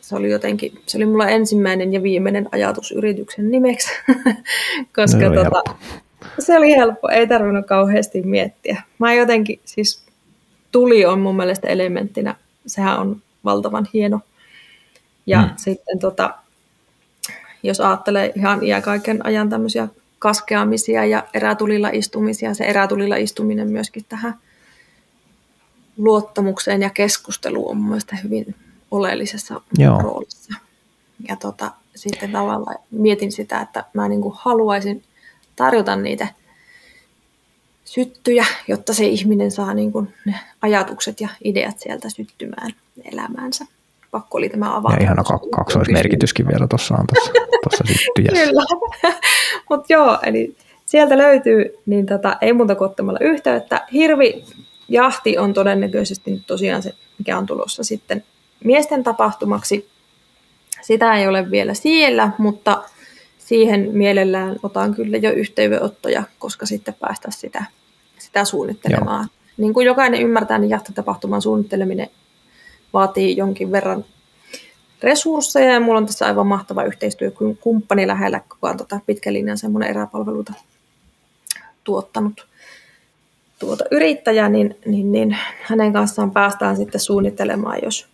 se 0.01 0.15
oli 0.15 0.32
jotenkin, 0.32 0.82
se 0.86 0.97
oli 0.97 1.05
mulla 1.05 1.30
ensimmäinen 1.30 1.93
ja 1.93 2.03
viimeinen 2.03 2.49
ajatus 2.51 2.91
yrityksen 2.91 3.51
nimeksi, 3.51 3.89
koska 4.95 5.30
no, 5.30 5.43
tota, 5.43 5.61
se 6.39 6.57
oli 6.57 6.72
helppo, 6.72 7.09
ei 7.09 7.28
tarvinnut 7.28 7.65
kauheasti 7.65 8.22
miettiä. 8.22 8.82
Mä 8.99 9.13
jotenkin, 9.13 9.59
siis 9.65 10.05
tuli 10.72 11.05
on 11.05 11.19
mun 11.19 11.36
mielestä 11.36 11.67
elementtinä, 11.67 12.36
sehän 12.65 12.99
on 12.99 13.22
valtavan 13.45 13.88
hieno. 13.93 14.19
Ja 15.26 15.41
mm. 15.41 15.49
sitten 15.57 15.99
tota, 15.99 16.34
jos 17.63 17.82
ajattelee 17.82 18.32
ihan 18.36 18.63
iäkaiken 18.63 19.26
ajan 19.26 19.49
tämmöisiä 19.49 19.88
kaskeamisia 20.19 21.05
ja 21.05 21.24
erätulilla 21.34 21.89
istumisia, 21.89 22.53
se 22.53 22.63
erätulilla 22.63 23.15
istuminen 23.15 23.72
myöskin 23.72 24.05
tähän 24.09 24.34
luottamukseen 26.02 26.82
ja 26.82 26.89
keskusteluun 26.89 27.72
on 27.72 27.78
mun 27.78 27.88
mielestä 27.88 28.16
hyvin 28.24 28.56
oleellisessa 28.91 29.62
Joo. 29.78 30.02
roolissa. 30.02 30.54
Ja 31.30 31.36
tota, 31.36 31.72
sitten 31.95 32.32
tavallaan 32.32 32.76
mietin 32.91 33.32
sitä, 33.32 33.62
että 33.62 33.86
mä 33.93 34.08
niin 34.08 34.22
kuin 34.22 34.36
haluaisin 34.38 35.04
tarjota 35.56 35.95
niitä 35.95 36.28
syttyjä, 37.86 38.45
jotta 38.68 38.93
se 38.93 39.06
ihminen 39.06 39.52
saa 39.52 39.74
niin 39.74 39.91
kuin 39.91 40.14
ne 40.26 40.36
ajatukset 40.62 41.22
ja 41.22 41.30
ideat 41.43 41.80
sieltä 41.80 42.10
syttymään 42.10 42.72
elämäänsä. 43.14 43.66
Pakko 44.12 44.38
oli 44.38 44.49
tämä 44.49 44.76
avata. 44.76 44.95
Ja 44.95 45.04
ihana 45.04 45.24
kak- 45.24 45.49
kaksoismerkityskin 45.52 46.47
vielä 46.47 46.68
tuossa 46.68 46.95
on 46.95 47.06
tuossa 47.64 47.84
syttyjässä. 47.88 48.45
Kyllä. 48.45 48.64
Mutta 49.70 49.93
joo, 49.93 50.20
eli 50.24 50.56
sieltä 50.86 51.18
löytyy, 51.18 51.78
niin 51.86 52.06
tota, 52.06 52.38
ei 52.41 52.54
muuta 52.54 52.76
kuin 52.76 52.89
ottamalla 52.89 53.20
yhteyttä. 53.22 53.86
Hirvi 53.93 54.45
jahti 54.91 55.37
on 55.37 55.53
todennäköisesti 55.53 56.31
nyt 56.31 56.47
tosiaan 56.47 56.83
se, 56.83 56.93
mikä 57.17 57.37
on 57.37 57.45
tulossa 57.45 57.83
sitten 57.83 58.23
miesten 58.63 59.03
tapahtumaksi. 59.03 59.89
Sitä 60.81 61.15
ei 61.15 61.27
ole 61.27 61.51
vielä 61.51 61.73
siellä, 61.73 62.31
mutta 62.37 62.83
siihen 63.37 63.89
mielellään 63.93 64.55
otan 64.63 64.93
kyllä 64.93 65.17
jo 65.17 65.31
yhteydenottoja, 65.31 66.23
koska 66.39 66.65
sitten 66.65 66.93
päästä 66.93 67.31
sitä, 67.31 67.65
sitä 68.19 68.45
suunnittelemaan. 68.45 69.27
Joo. 69.31 69.41
Niin 69.57 69.73
kuin 69.73 69.85
jokainen 69.85 70.21
ymmärtää, 70.21 70.57
niin 70.57 70.69
jahtotapahtuman 70.69 71.41
suunnitteleminen 71.41 72.07
vaatii 72.93 73.37
jonkin 73.37 73.71
verran 73.71 74.05
resursseja 75.03 75.73
ja 75.73 75.79
mulla 75.79 75.97
on 75.97 76.05
tässä 76.05 76.25
aivan 76.25 76.47
mahtava 76.47 76.83
yhteistyökumppani 76.83 78.07
lähellä, 78.07 78.41
joka 78.49 78.69
on 78.69 78.77
tota 78.77 78.99
pitkän 79.05 79.33
linjan 79.33 79.57
semmoinen 79.57 79.89
eräpalveluita 79.89 80.53
tuottanut 81.83 82.51
tuota 83.62 83.86
yrittäjä, 83.91 84.49
niin, 84.49 84.78
niin, 84.86 85.12
niin 85.12 85.38
hänen 85.62 85.93
kanssaan 85.93 86.32
päästään 86.32 86.78
sitten 86.78 87.01
suunnittelemaan, 87.01 87.80
jos, 87.84 88.07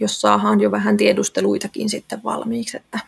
jos 0.00 0.20
saadaan 0.20 0.60
jo 0.60 0.70
vähän 0.70 0.96
tiedusteluitakin 0.96 1.88
sitten 1.88 2.20
valmiiksi, 2.24 2.76
että 2.76 2.98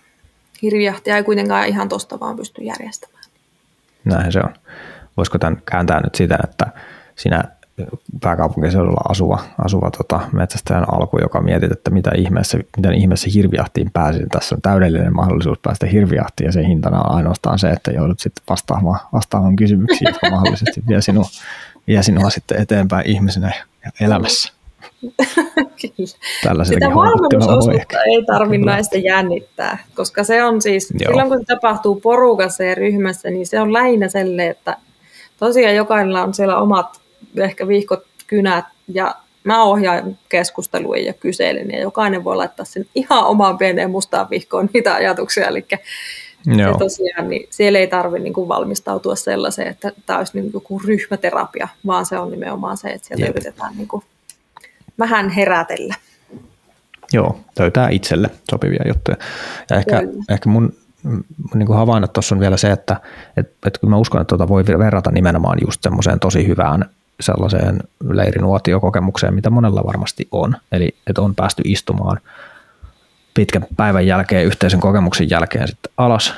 hirvijahtia 0.63 1.17
ei 1.17 1.23
kuitenkaan 1.23 1.69
ihan 1.69 1.89
tosta 1.89 2.21
vaan 2.21 2.37
pysty 2.37 2.63
järjestämään. 2.63 3.25
Näin 4.05 4.33
se 4.33 4.39
on. 4.39 4.55
Voisiko 5.17 5.39
tämän 5.39 5.63
kääntää 5.71 6.01
nyt 6.01 6.15
sitä, 6.15 6.39
että 6.45 6.67
sinä 7.17 7.45
pääkaupunkiseudulla 8.21 9.01
asuva, 9.09 9.39
asuva 9.65 9.91
tota, 9.91 10.21
metsästäjän 10.33 10.95
alku, 10.95 11.19
joka 11.21 11.41
mietit, 11.41 11.73
että 11.73 11.91
mitä 11.91 12.11
ihmeessä, 12.17 12.59
miten 12.77 12.95
ihmeessä 12.95 13.31
hirvijahtiin 13.35 13.91
pääsin. 13.93 14.29
Tässä 14.29 14.55
on 14.55 14.63
täydellinen 14.63 15.17
mahdollisuus 15.17 15.59
päästä 15.59 15.87
hirvijahtiin 15.87 16.47
ja 16.47 16.53
sen 16.53 16.65
hintana 16.65 17.03
on 17.03 17.17
ainoastaan 17.17 17.59
se, 17.59 17.71
että 17.71 17.91
joudut 17.91 18.21
sitten 18.21 18.45
vastaamaan, 18.51 19.01
vastaamaan 19.13 19.57
kysymyksiin, 19.57 20.09
jotka 20.09 20.31
mahdollisesti 20.31 20.83
vie 20.89 21.03
sinua, 21.03 21.25
vie 21.87 22.03
sinua 22.03 22.31
sitten 22.31 22.63
eteenpäin 22.63 23.11
ihmisenä 23.11 23.53
ja 23.85 23.91
elämässä. 24.01 24.53
Sitä 26.65 26.95
valmennusosuutta 26.95 28.03
ei 28.03 28.25
tarvitse 28.27 28.67
näistä 28.67 28.99
jännittää, 28.99 29.79
koska 29.95 30.25
se 30.25 30.45
on 30.45 30.63
siis, 30.63 30.91
Joo. 30.91 31.11
silloin 31.11 31.29
kun 31.29 31.39
se 31.39 31.45
tapahtuu 31.45 32.01
porukassa 32.01 32.65
ja 32.65 32.75
ryhmässä, 32.75 33.31
niin 33.31 33.47
se 33.47 33.61
on 33.61 33.73
lähinnä 33.73 34.09
selle, 34.09 34.49
että 34.49 34.77
tosiaan 35.39 35.75
jokaisella 35.75 36.23
on 36.23 36.35
siellä 36.35 36.59
omat 36.59 37.02
ehkä 37.37 37.69
vihkot, 37.69 38.07
kynät 38.27 38.65
ja 38.89 39.15
mä 39.45 39.63
ohjaan 39.63 40.19
keskusteluja 40.29 41.03
ja 41.03 41.13
kyselen, 41.13 41.71
ja 41.71 41.81
jokainen 41.81 42.25
voi 42.25 42.37
laittaa 42.37 42.65
sen 42.65 42.87
ihan 42.95 43.25
omaan 43.25 43.59
pieneen 43.59 43.91
mustaan 43.91 44.31
vihkoon 44.31 44.71
mitä 44.75 44.95
ajatuksia, 44.95 45.47
eli 45.47 45.67
Joo. 46.47 46.73
Se 46.73 46.79
tosiaan, 46.79 47.29
niin 47.29 47.47
siellä 47.51 47.79
ei 47.79 47.87
tarvitse 47.87 48.23
niin 48.23 48.49
valmistautua 48.49 49.17
sellaiseen, 49.17 49.69
että 49.69 49.93
tämä 50.07 50.19
olisi 50.19 50.41
niin 50.41 50.53
kuin 50.53 50.85
ryhmäterapia, 50.85 51.69
vaan 51.87 52.07
se 52.07 52.19
on 52.19 52.31
nimenomaan 52.31 52.77
se, 52.77 52.89
että 52.89 53.09
sieltä 53.09 53.25
Jep. 53.25 53.31
yritetään 53.31 53.77
niin 53.77 53.89
kuin 53.89 54.05
vähän 54.99 55.29
herätellä. 55.29 55.95
Joo, 57.13 57.41
löytää 57.59 57.89
itselle 57.89 58.31
sopivia 58.51 58.83
juttuja. 58.87 59.17
Ja 59.71 59.77
ehkä, 59.77 60.03
ehkä 60.31 60.49
mun, 60.49 60.73
mun 61.03 61.25
niin 61.55 61.67
kuin 61.67 61.77
havainnot 61.77 62.13
tuossa 62.13 62.35
on 62.35 62.41
vielä 62.41 62.57
se, 62.57 62.71
että 62.71 63.01
et, 63.37 63.53
et 63.67 63.79
kun 63.79 63.91
mä 63.91 63.97
uskon, 63.97 64.21
että 64.21 64.37
tuota 64.37 64.49
voi 64.49 64.65
verrata 64.79 65.11
nimenomaan 65.11 65.59
just 65.67 65.83
semmoiseen 65.83 66.21
tosi 66.21 66.47
hyvään 66.47 66.91
sellaiseen 67.23 67.81
leirinuotiokokemukseen, 68.09 69.35
mitä 69.35 69.51
monella 69.51 69.85
varmasti 69.87 70.29
on. 70.33 70.57
Eli 70.73 70.97
että 71.07 71.23
on 71.23 71.35
päästy 71.35 71.63
istumaan 71.65 72.21
pitkän 73.35 73.67
päivän 73.77 74.07
jälkeen, 74.07 74.45
yhteisen 74.45 74.81
kokemuksen 74.81 75.31
jälkeen 75.31 75.69
sitten 75.69 75.93
alas 75.97 76.35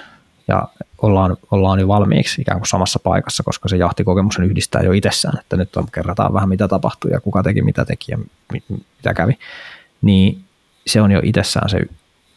ja 0.48 0.68
ollaan, 1.02 1.36
ollaan 1.50 1.80
jo 1.80 1.88
valmiiksi 1.88 2.40
ikään 2.40 2.58
kuin 2.58 2.68
samassa 2.68 2.98
paikassa, 2.98 3.42
koska 3.42 3.68
se 3.68 3.76
jahtikokemus 3.76 4.38
yhdistää 4.38 4.82
jo 4.82 4.92
itsessään, 4.92 5.38
että 5.40 5.56
nyt 5.56 5.76
on, 5.76 5.86
kerrataan 5.94 6.34
vähän 6.34 6.48
mitä 6.48 6.68
tapahtui 6.68 7.10
ja 7.10 7.20
kuka 7.20 7.42
teki, 7.42 7.62
mitä 7.62 7.84
teki 7.84 8.12
ja 8.12 8.18
mitä 8.68 9.14
kävi, 9.14 9.38
niin 10.02 10.44
se 10.86 11.00
on 11.00 11.10
jo 11.10 11.20
itsessään 11.22 11.68
se 11.68 11.80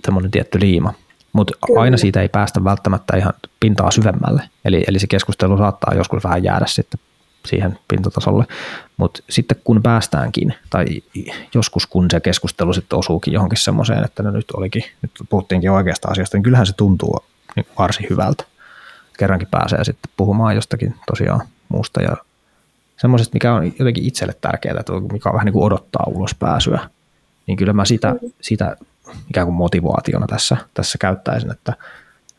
semmoinen 0.05 0.31
tietty 0.31 0.59
liima. 0.59 0.93
Mutta 1.33 1.57
aina 1.77 1.97
siitä 1.97 2.21
ei 2.21 2.29
päästä 2.29 2.63
välttämättä 2.63 3.17
ihan 3.17 3.33
pintaa 3.59 3.91
syvemmälle, 3.91 4.49
eli, 4.65 4.83
eli 4.87 4.99
se 4.99 5.07
keskustelu 5.07 5.57
saattaa 5.57 5.93
joskus 5.93 6.23
vähän 6.23 6.43
jäädä 6.43 6.65
sitten 6.67 6.99
siihen 7.47 7.79
pintatasolle. 7.87 8.45
Mutta 8.97 9.23
sitten 9.29 9.57
kun 9.63 9.83
päästäänkin, 9.83 10.53
tai 10.69 10.85
joskus 11.53 11.85
kun 11.85 12.05
se 12.11 12.19
keskustelu 12.19 12.73
sitten 12.73 12.99
osuukin 12.99 13.33
johonkin 13.33 13.59
semmoiseen, 13.59 14.05
että 14.05 14.23
no 14.23 14.31
nyt 14.31 14.51
olikin, 14.51 14.83
nyt 15.01 15.11
puhuttiinkin 15.29 15.71
oikeasta 15.71 16.07
asiasta, 16.07 16.37
niin 16.37 16.43
kyllähän 16.43 16.65
se 16.65 16.73
tuntuu 16.73 17.19
varsin 17.79 18.07
hyvältä. 18.09 18.43
Kerrankin 19.17 19.47
pääsee 19.51 19.83
sitten 19.83 20.11
puhumaan 20.17 20.55
jostakin 20.55 20.95
tosiaan 21.07 21.41
muusta 21.69 22.01
ja 22.01 22.17
semmoisesta, 22.97 23.35
mikä 23.35 23.53
on 23.53 23.73
jotenkin 23.79 24.05
itselle 24.05 24.33
tärkeää, 24.41 24.79
että 24.79 24.93
mikä 25.11 25.29
on 25.29 25.33
vähän 25.33 25.45
niin 25.45 25.53
kuin 25.53 25.65
odottaa 25.65 26.03
ulos 26.07 26.35
pääsyä, 26.35 26.89
niin 27.47 27.57
kyllä 27.57 27.73
mä 27.73 27.85
sitä, 27.85 28.15
sitä 28.41 28.75
ikään 29.29 29.47
kuin 29.47 29.55
motivaationa 29.55 30.27
tässä, 30.27 30.57
tässä 30.73 30.97
käyttäisin, 30.97 31.51
että 31.51 31.73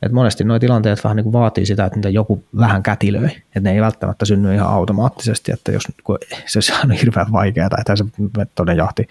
et 0.03 0.13
monesti 0.13 0.45
nuo 0.45 0.59
tilanteet 0.59 1.05
vähän 1.05 1.17
niin 1.17 1.25
kuin 1.25 1.33
vaatii 1.33 1.67
sitä, 1.67 1.85
että 1.85 1.97
niitä 1.97 2.09
joku 2.09 2.45
vähän 2.59 2.83
kätilöi, 2.83 3.27
että 3.27 3.61
ne 3.61 3.73
ei 3.73 3.81
välttämättä 3.81 4.25
synny 4.25 4.55
ihan 4.55 4.69
automaattisesti, 4.69 5.53
että 5.53 5.73
jos 5.73 5.83
kun 6.05 6.19
se 6.47 6.73
on 6.85 6.91
hirveän 6.91 7.33
vaikeaa, 7.33 7.69
että 7.79 7.97
se 7.97 8.05
metodin 8.37 8.77
jahti, 8.77 9.09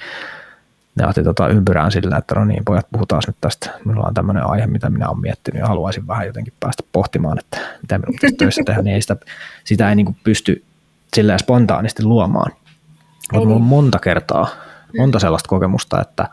ne 0.95 1.03
jahti 1.03 1.23
tota 1.23 1.47
ympyrään 1.47 1.91
sillä, 1.91 2.17
että 2.17 2.35
no 2.35 2.45
niin, 2.45 2.65
pojat, 2.65 2.87
puhutaan 2.91 3.21
nyt 3.27 3.35
tästä, 3.41 3.69
minulla 3.85 4.07
on 4.07 4.13
tämmöinen 4.13 4.43
aihe, 4.43 4.67
mitä 4.67 4.89
minä 4.89 5.09
olen 5.09 5.21
miettinyt 5.21 5.59
ja 5.59 5.67
haluaisin 5.67 6.07
vähän 6.07 6.27
jotenkin 6.27 6.53
päästä 6.59 6.83
pohtimaan, 6.91 7.39
että 7.39 7.57
mitä 7.81 7.97
minun 7.97 8.13
pitäisi 8.13 8.35
töissä 8.35 8.61
tehdä, 8.65 8.81
niin 8.81 8.95
ei 8.95 9.01
sitä, 9.01 9.15
sitä 9.63 9.89
ei 9.89 9.95
niin 9.95 10.05
kuin 10.05 10.17
pysty 10.23 10.63
sillä 11.13 11.37
spontaanisti 11.37 12.03
luomaan. 12.03 12.51
Mutta 13.33 13.49
on 13.49 13.61
monta 13.61 13.99
kertaa, 13.99 14.47
monta 14.97 15.19
sellaista 15.19 15.49
kokemusta, 15.49 16.01
että 16.01 16.27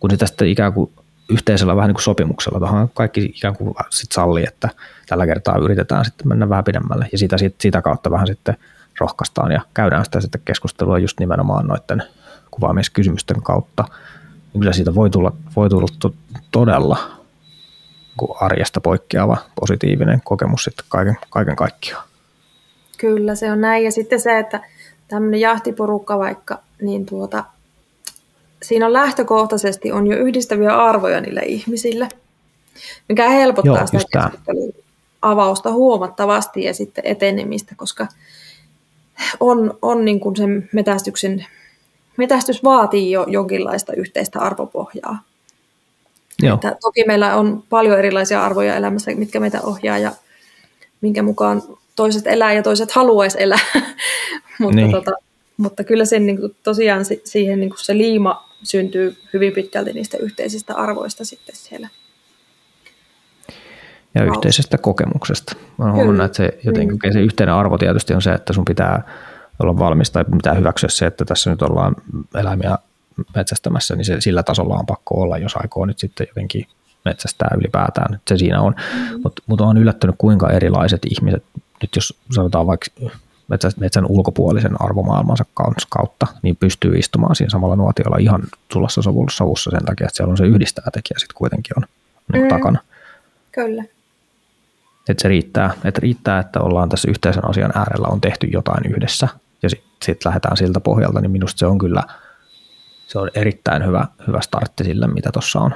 kun 0.00 0.10
sitä 0.10 0.26
sitten 0.26 0.48
ikään 0.48 0.72
kuin 0.72 0.90
yhteisellä 1.28 1.76
vähän 1.76 1.88
niin 1.88 1.94
kuin 1.94 2.02
sopimuksella, 2.02 2.58
tuohon 2.58 2.90
kaikki 2.94 3.24
ikään 3.24 3.56
kuin 3.56 3.74
sit 3.90 4.12
sallii, 4.12 4.44
että 4.48 4.68
tällä 5.06 5.26
kertaa 5.26 5.58
yritetään 5.58 6.04
sitten 6.04 6.28
mennä 6.28 6.48
vähän 6.48 6.64
pidemmälle 6.64 7.08
ja 7.12 7.18
sitä, 7.18 7.36
sitä 7.60 7.82
kautta 7.82 8.10
vähän 8.10 8.26
sitten 8.26 8.56
rohkaistaan 9.00 9.52
ja 9.52 9.60
käydään 9.74 10.04
sitä 10.04 10.20
sitten 10.20 10.40
keskustelua 10.44 10.98
just 10.98 11.20
nimenomaan 11.20 11.66
noiden 11.66 12.02
kuvaamiskysymysten 12.50 13.42
kautta. 13.42 13.84
Kyllä 14.52 14.72
siitä 14.72 14.94
voi 14.94 15.10
tulla, 15.10 15.32
voi 15.56 15.68
tulla 15.68 15.86
to, 15.98 16.14
todella 16.50 16.98
arjesta 18.40 18.80
poikkeava 18.80 19.36
positiivinen 19.60 20.20
kokemus 20.24 20.64
sitten 20.64 20.86
kaiken, 20.88 21.16
kaiken 21.30 21.56
kaikkiaan. 21.56 22.08
Kyllä 22.98 23.34
se 23.34 23.52
on 23.52 23.60
näin 23.60 23.84
ja 23.84 23.92
sitten 23.92 24.20
se, 24.20 24.38
että 24.38 24.60
tämmöinen 25.08 25.40
jahtiporukka 25.40 26.18
vaikka, 26.18 26.58
niin 26.82 27.06
tuota, 27.06 27.44
siinä 28.62 28.86
on 28.86 28.92
lähtökohtaisesti 28.92 29.92
on 29.92 30.06
jo 30.06 30.16
yhdistäviä 30.16 30.76
arvoja 30.76 31.20
niille 31.20 31.40
ihmisille, 31.40 32.08
mikä 33.08 33.28
helpottaa 33.28 33.86
Joo, 33.92 34.00
sitä 34.00 34.30
avausta 35.22 35.72
huomattavasti 35.72 36.62
ja 36.62 36.74
sitten 36.74 37.06
etenemistä, 37.06 37.74
koska 37.76 38.06
on, 39.40 39.78
on 39.82 40.04
niin 40.04 40.20
kuin 40.20 40.36
sen 40.36 40.68
metästyksen, 40.72 41.46
metästys 42.16 42.64
vaatii 42.64 43.10
jo 43.10 43.24
jonkinlaista 43.28 43.92
yhteistä 43.92 44.40
arvopohjaa. 44.40 45.18
Joo. 46.42 46.54
Että 46.54 46.76
toki 46.80 47.04
meillä 47.06 47.36
on 47.36 47.62
paljon 47.70 47.98
erilaisia 47.98 48.44
arvoja 48.44 48.76
elämässä, 48.76 49.10
mitkä 49.14 49.40
meitä 49.40 49.60
ohjaa 49.62 49.98
ja 49.98 50.12
minkä 51.00 51.22
mukaan 51.22 51.62
toiset 51.96 52.26
elää 52.26 52.52
ja 52.52 52.62
toiset 52.62 52.90
haluaisi 52.90 53.42
elää. 53.42 53.58
Mutta 54.60 54.76
niin. 54.76 54.90
tota, 54.90 55.12
mutta 55.56 55.84
kyllä 55.84 56.04
sen 56.04 56.26
niin 56.26 56.40
kuin, 56.40 56.56
tosiaan 56.62 57.04
siihen 57.24 57.60
niin 57.60 57.70
kuin 57.70 57.84
se 57.84 57.98
liima 57.98 58.47
syntyy 58.62 59.16
hyvin 59.32 59.52
pitkälti 59.52 59.92
niistä 59.92 60.16
yhteisistä 60.16 60.74
arvoista 60.74 61.24
sitten 61.24 61.56
siellä. 61.56 61.88
Ja 64.14 64.20
Valta. 64.20 64.34
yhteisestä 64.34 64.78
kokemuksesta. 64.78 65.56
Mä 65.78 65.84
olen 65.84 65.94
huomannut, 65.94 66.26
että 66.26 66.36
se, 66.36 66.58
jotenkin, 66.64 66.98
mm. 67.04 67.12
se 67.12 67.20
yhteinen 67.20 67.54
arvo 67.54 67.78
tietysti 67.78 68.14
on 68.14 68.22
se, 68.22 68.32
että 68.32 68.52
sun 68.52 68.64
pitää 68.64 69.02
olla 69.58 69.78
valmis 69.78 70.10
tai 70.10 70.24
pitää 70.24 70.54
hyväksyä 70.54 70.88
se, 70.88 71.06
että 71.06 71.24
tässä 71.24 71.50
nyt 71.50 71.62
ollaan 71.62 71.96
eläimiä 72.34 72.78
metsästämässä, 73.36 73.96
niin 73.96 74.04
se, 74.04 74.20
sillä 74.20 74.42
tasolla 74.42 74.74
on 74.74 74.86
pakko 74.86 75.14
olla, 75.14 75.38
jos 75.38 75.56
aikoo 75.56 75.86
nyt 75.86 75.98
sitten 75.98 76.26
jotenkin 76.30 76.66
metsästää 77.04 77.50
ylipäätään. 77.60 78.20
Se 78.28 78.36
siinä 78.36 78.60
on. 78.60 78.74
Mm. 78.94 79.20
Mutta 79.22 79.42
mut 79.46 79.60
on 79.60 79.78
yllättynyt, 79.78 80.14
kuinka 80.18 80.50
erilaiset 80.50 81.02
ihmiset, 81.10 81.44
nyt 81.82 81.90
jos 81.96 82.18
sanotaan 82.34 82.66
vaikka 82.66 82.86
metsän 83.80 84.06
ulkopuolisen 84.06 84.82
arvomaailmansa 84.82 85.44
kautta, 85.90 86.26
niin 86.42 86.56
pystyy 86.56 86.98
istumaan 86.98 87.36
siinä 87.36 87.50
samalla 87.50 87.76
nuotiolla 87.76 88.16
ihan 88.18 88.42
sulassa 88.72 89.02
sovussa 89.30 89.70
sen 89.70 89.84
takia, 89.84 90.06
että 90.06 90.16
siellä 90.16 90.30
on 90.30 90.36
se 90.36 90.46
yhdistävä 90.46 90.90
tekijä 90.92 91.18
sitten 91.18 91.36
kuitenkin 91.36 91.72
on 91.76 91.84
niin 92.32 92.42
mm. 92.42 92.48
takana. 92.48 92.78
Kyllä. 93.52 93.84
Että 95.08 95.22
se 95.22 95.28
riittää, 95.28 95.70
että 95.84 96.00
riittää, 96.00 96.38
että 96.38 96.60
ollaan 96.60 96.88
tässä 96.88 97.10
yhteisen 97.10 97.48
asian 97.48 97.72
äärellä, 97.74 98.08
on 98.08 98.20
tehty 98.20 98.46
jotain 98.46 98.92
yhdessä 98.92 99.28
ja 99.62 99.70
sitten 99.70 99.88
sit 100.02 100.24
lähdetään 100.24 100.56
siltä 100.56 100.80
pohjalta, 100.80 101.20
niin 101.20 101.30
minusta 101.30 101.58
se 101.58 101.66
on 101.66 101.78
kyllä 101.78 102.02
se 103.08 103.18
on 103.18 103.30
erittäin 103.34 103.86
hyvä, 103.86 104.06
hyvä 104.26 104.40
startti 104.40 104.84
sille, 104.84 105.06
mitä 105.06 105.30
tuossa 105.32 105.60
on, 105.60 105.74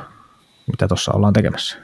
mitä 0.66 0.88
tuossa 0.88 1.12
ollaan 1.12 1.32
tekemässä. 1.32 1.78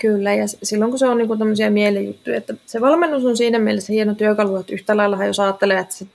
Kyllä, 0.00 0.34
ja 0.34 0.44
silloin 0.62 0.90
kun 0.90 0.98
se 0.98 1.06
on 1.06 1.18
niin 1.18 1.38
tämmöisiä 1.38 1.70
mielijuttuja, 1.70 2.36
että 2.36 2.54
se 2.66 2.80
valmennus 2.80 3.24
on 3.24 3.36
siinä 3.36 3.58
mielessä 3.58 3.92
hieno 3.92 4.14
työkalu, 4.14 4.56
että 4.56 4.72
yhtä 4.72 4.96
lailla 4.96 5.24
jos 5.24 5.40
ajattelee, 5.40 5.78
että 5.78 5.94
se, 5.94 6.06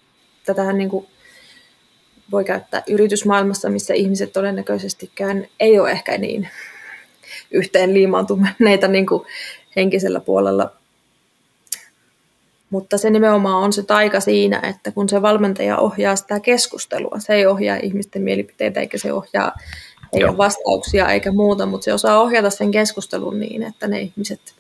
tätähän 0.45 0.77
niin 0.77 0.89
kuin 0.89 1.07
voi 2.31 2.43
käyttää 2.43 2.83
yritysmaailmassa, 2.87 3.69
missä 3.69 3.93
ihmiset 3.93 4.33
todennäköisestikään 4.33 5.47
ei 5.59 5.79
ole 5.79 5.91
ehkä 5.91 6.17
niin 6.17 6.49
yhteen 7.51 7.93
liimaantuneita 7.93 8.87
niin 8.87 9.05
kuin 9.05 9.25
henkisellä 9.75 10.19
puolella. 10.19 10.71
Mutta 12.69 12.97
se 12.97 13.09
nimenomaan 13.09 13.63
on 13.63 13.73
se 13.73 13.83
taika 13.83 14.19
siinä, 14.19 14.59
että 14.69 14.91
kun 14.91 15.09
se 15.09 15.21
valmentaja 15.21 15.77
ohjaa 15.77 16.15
sitä 16.15 16.39
keskustelua, 16.39 17.19
se 17.19 17.33
ei 17.33 17.45
ohjaa 17.45 17.77
ihmisten 17.77 18.21
mielipiteitä 18.21 18.79
eikä 18.79 18.97
se 18.97 19.13
ohjaa 19.13 19.51
ei 20.13 20.21
Joo. 20.21 20.29
ole 20.29 20.37
vastauksia 20.37 21.09
eikä 21.09 21.31
muuta, 21.31 21.65
mutta 21.65 21.85
se 21.85 21.93
osaa 21.93 22.19
ohjata 22.19 22.49
sen 22.49 22.71
keskustelun 22.71 23.39
niin, 23.39 23.63
että 23.63 23.87
ne 23.87 24.01
ihmiset 24.01 24.55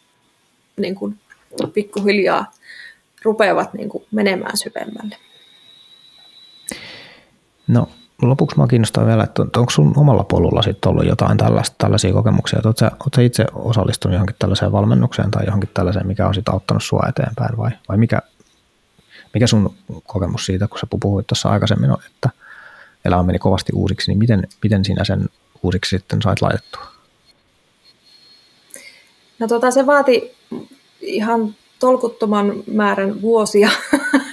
niin 0.77 0.95
kuin, 0.95 1.19
pikkuhiljaa 1.73 2.51
rupeavat 3.23 3.73
niin 3.73 3.89
kuin, 3.89 4.03
menemään 4.11 4.57
syvemmälle. 4.57 5.17
No 7.67 7.89
lopuksi 8.21 8.57
minua 8.57 8.67
kiinnostaa 8.67 9.05
vielä, 9.05 9.23
että 9.23 9.41
onko 9.41 9.69
sun 9.69 9.93
omalla 9.97 10.23
polulla 10.23 10.61
sitten 10.61 10.89
ollut 10.89 11.05
jotain 11.05 11.37
tällaista, 11.37 11.75
tällaisia 11.77 12.13
kokemuksia, 12.13 12.59
että 12.59 12.85
oletko 12.85 13.21
itse 13.21 13.45
osallistunut 13.53 14.13
johonkin 14.13 14.35
tällaiseen 14.39 14.71
valmennukseen 14.71 15.31
tai 15.31 15.45
johonkin 15.45 15.69
tällaiseen, 15.73 16.07
mikä 16.07 16.27
on 16.27 16.33
sitten 16.33 16.53
auttanut 16.53 16.83
sua 16.83 17.05
eteenpäin 17.09 17.57
vai, 17.57 17.71
vai 17.89 17.97
mikä, 17.97 18.19
mikä 19.33 19.47
sun 19.47 19.75
kokemus 20.03 20.45
siitä, 20.45 20.67
kun 20.67 20.79
sä 20.79 20.87
puhuit 21.01 21.27
tuossa 21.27 21.49
aikaisemmin, 21.49 21.91
että 22.07 22.29
elämä 23.05 23.23
meni 23.23 23.39
kovasti 23.39 23.71
uusiksi, 23.75 24.11
niin 24.11 24.17
miten, 24.17 24.47
miten 24.63 24.85
sinä 24.85 25.03
sen 25.03 25.29
uusiksi 25.63 25.97
sitten 25.97 26.21
sait 26.21 26.41
laitettua? 26.41 26.85
No 29.39 29.47
tota, 29.47 29.71
se 29.71 29.85
vaati 29.85 30.35
ihan 31.01 31.55
tolkuttoman 31.79 32.63
määrän 32.67 33.21
vuosia 33.21 33.69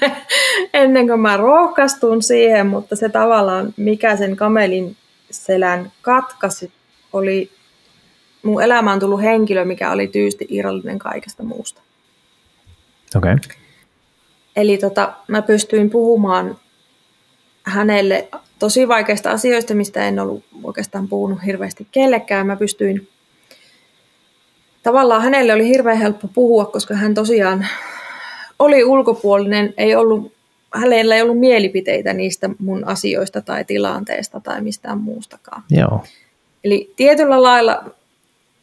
ennen 0.75 1.07
kuin 1.07 1.21
mä 1.21 1.37
rohkastun 1.37 2.23
siihen, 2.23 2.67
mutta 2.67 2.97
se 2.97 3.09
tavallaan, 3.09 3.75
mikä 3.77 4.17
sen 4.17 4.37
kamelin 4.37 4.97
selän 5.31 5.93
katkasi, 6.03 6.73
oli 7.13 7.51
mun 8.43 8.63
elämään 8.63 9.01
tullut 9.01 9.23
henkilö, 9.23 9.65
mikä 9.65 9.93
oli 9.93 10.07
tyysti 10.07 10.47
irrallinen 10.49 10.99
kaikesta 10.99 11.43
muusta. 11.43 11.83
Okei. 13.17 13.33
Okay. 13.33 13.57
Eli 14.57 14.79
tota, 14.79 15.13
mä 15.29 15.43
pystyin 15.43 15.91
puhumaan 15.91 16.59
hänelle 17.63 18.29
tosi 18.61 18.89
vaikeista 18.89 19.31
asioista, 19.31 19.75
mistä 19.75 20.09
en 20.09 20.19
ollut 20.19 20.45
oikeastaan 20.65 21.09
puhunut 21.09 21.39
hirveästi 21.47 21.87
kellekään. 21.93 22.47
Mä 22.47 22.57
pystyin, 22.57 23.09
tavallaan 24.83 25.23
hänelle 25.23 25.53
oli 25.53 25.69
hirveän 25.69 25.99
helppo 25.99 26.29
puhua, 26.35 26.65
koska 26.65 26.95
hän 26.95 27.15
tosiaan 27.15 27.67
oli 28.59 28.85
ulkopuolinen, 28.85 29.75
ei 29.77 29.95
ollut, 29.95 30.33
hänellä 30.75 31.15
ei 31.17 31.23
ollut 31.23 31.39
mielipiteitä 31.39 32.13
niistä 32.13 32.51
mun 32.59 32.89
asioista 32.89 33.41
tai 33.41 33.65
tilanteesta 33.65 34.41
tai 34.41 34.61
mistään 34.61 35.01
muustakaan. 35.01 35.63
Joo. 35.71 36.05
Eli 36.65 36.93
tietyllä 36.97 37.43
lailla 37.43 37.85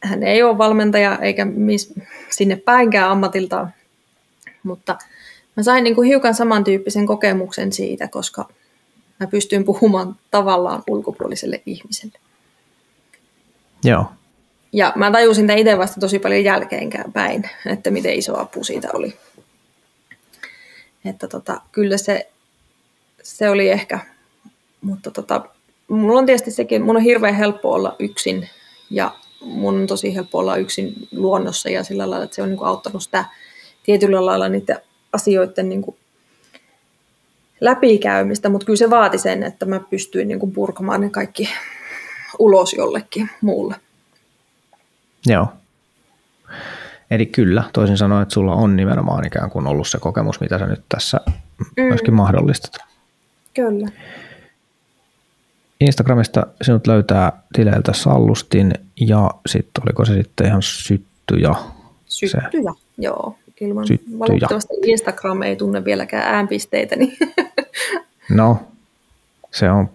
hän 0.00 0.22
ei 0.22 0.42
ole 0.42 0.58
valmentaja 0.58 1.18
eikä 1.22 1.44
mis, 1.44 1.94
sinne 2.30 2.56
päinkään 2.56 3.10
ammatiltaan, 3.10 3.74
mutta 4.62 4.96
mä 5.56 5.62
sain 5.62 5.84
niin 5.84 5.94
kuin 5.94 6.08
hiukan 6.08 6.34
samantyyppisen 6.34 7.06
kokemuksen 7.06 7.72
siitä, 7.72 8.08
koska 8.08 8.48
mä 9.20 9.26
pystyin 9.26 9.64
puhumaan 9.64 10.16
tavallaan 10.30 10.82
ulkopuoliselle 10.90 11.62
ihmiselle. 11.66 12.18
Joo. 13.84 14.04
Ja 14.72 14.92
mä 14.96 15.10
tajusin 15.10 15.46
tämän 15.46 15.58
itse 15.58 15.78
vasta 15.78 16.00
tosi 16.00 16.18
paljon 16.18 16.44
jälkeenkään 16.44 17.12
päin, 17.12 17.50
että 17.66 17.90
miten 17.90 18.14
iso 18.14 18.40
apu 18.40 18.64
siitä 18.64 18.88
oli. 18.92 19.16
Että 21.04 21.28
tota, 21.28 21.60
kyllä 21.72 21.96
se, 21.96 22.30
se 23.22 23.50
oli 23.50 23.68
ehkä, 23.68 23.98
mutta 24.80 25.10
tota, 25.10 25.44
mulla 25.88 26.18
on 26.18 26.26
tietysti 26.26 26.50
sekin, 26.50 26.82
mun 26.82 26.96
on 26.96 27.02
hirveän 27.02 27.34
helppo 27.34 27.72
olla 27.72 27.96
yksin 27.98 28.48
ja 28.90 29.14
mun 29.40 29.74
on 29.74 29.86
tosi 29.86 30.14
helppo 30.14 30.38
olla 30.38 30.56
yksin 30.56 31.08
luonnossa 31.12 31.68
ja 31.68 31.84
sillä 31.84 32.10
lailla, 32.10 32.24
että 32.24 32.34
se 32.36 32.42
on 32.42 32.48
niin 32.48 32.58
kuin 32.58 32.68
auttanut 32.68 33.02
sitä 33.02 33.24
tietyllä 33.82 34.26
lailla 34.26 34.48
niiden 34.48 34.78
asioiden 35.12 35.68
niin 35.68 35.82
kuin 35.82 35.96
läpikäymistä, 37.60 38.48
mutta 38.48 38.64
kyllä 38.64 38.76
se 38.76 38.90
vaati 38.90 39.18
sen, 39.18 39.42
että 39.42 39.66
mä 39.66 39.80
pystyin 39.80 40.28
niin 40.28 40.38
kuin 40.38 40.52
purkamaan 40.52 41.00
ne 41.00 41.10
kaikki 41.10 41.48
ulos 42.38 42.72
jollekin 42.72 43.30
muulle. 43.40 43.74
Joo. 45.26 45.48
Eli 47.10 47.26
kyllä, 47.26 47.64
toisin 47.72 47.96
sanoen, 47.96 48.22
että 48.22 48.34
sulla 48.34 48.54
on 48.54 48.76
nimenomaan 48.76 49.26
ikään 49.26 49.50
kuin 49.50 49.66
ollut 49.66 49.88
se 49.88 49.98
kokemus, 49.98 50.40
mitä 50.40 50.58
sä 50.58 50.66
nyt 50.66 50.82
tässä 50.88 51.20
mm. 51.26 51.82
myöskin 51.82 52.14
mahdollistat. 52.14 52.76
Kyllä. 53.54 53.88
Instagramista 55.80 56.46
sinut 56.62 56.86
löytää 56.86 57.32
tileiltä 57.52 57.92
Sallustin 57.92 58.72
ja 59.00 59.30
sitten 59.46 59.82
oliko 59.86 60.04
se 60.04 60.14
sitten 60.14 60.46
ihan 60.46 60.62
syttyjä? 60.62 61.54
Syttyjä, 62.06 62.72
se. 62.72 62.80
joo. 62.98 63.38
Ilman, 63.60 63.86
syttyjä. 63.86 64.18
Valitettavasti 64.18 64.74
Instagram 64.86 65.42
ei 65.42 65.56
tunne 65.56 65.84
vieläkään 65.84 66.34
äänpisteitä. 66.34 66.96
Niin 66.96 67.16
no, 68.30 68.60
se 69.50 69.70
on 69.70 69.90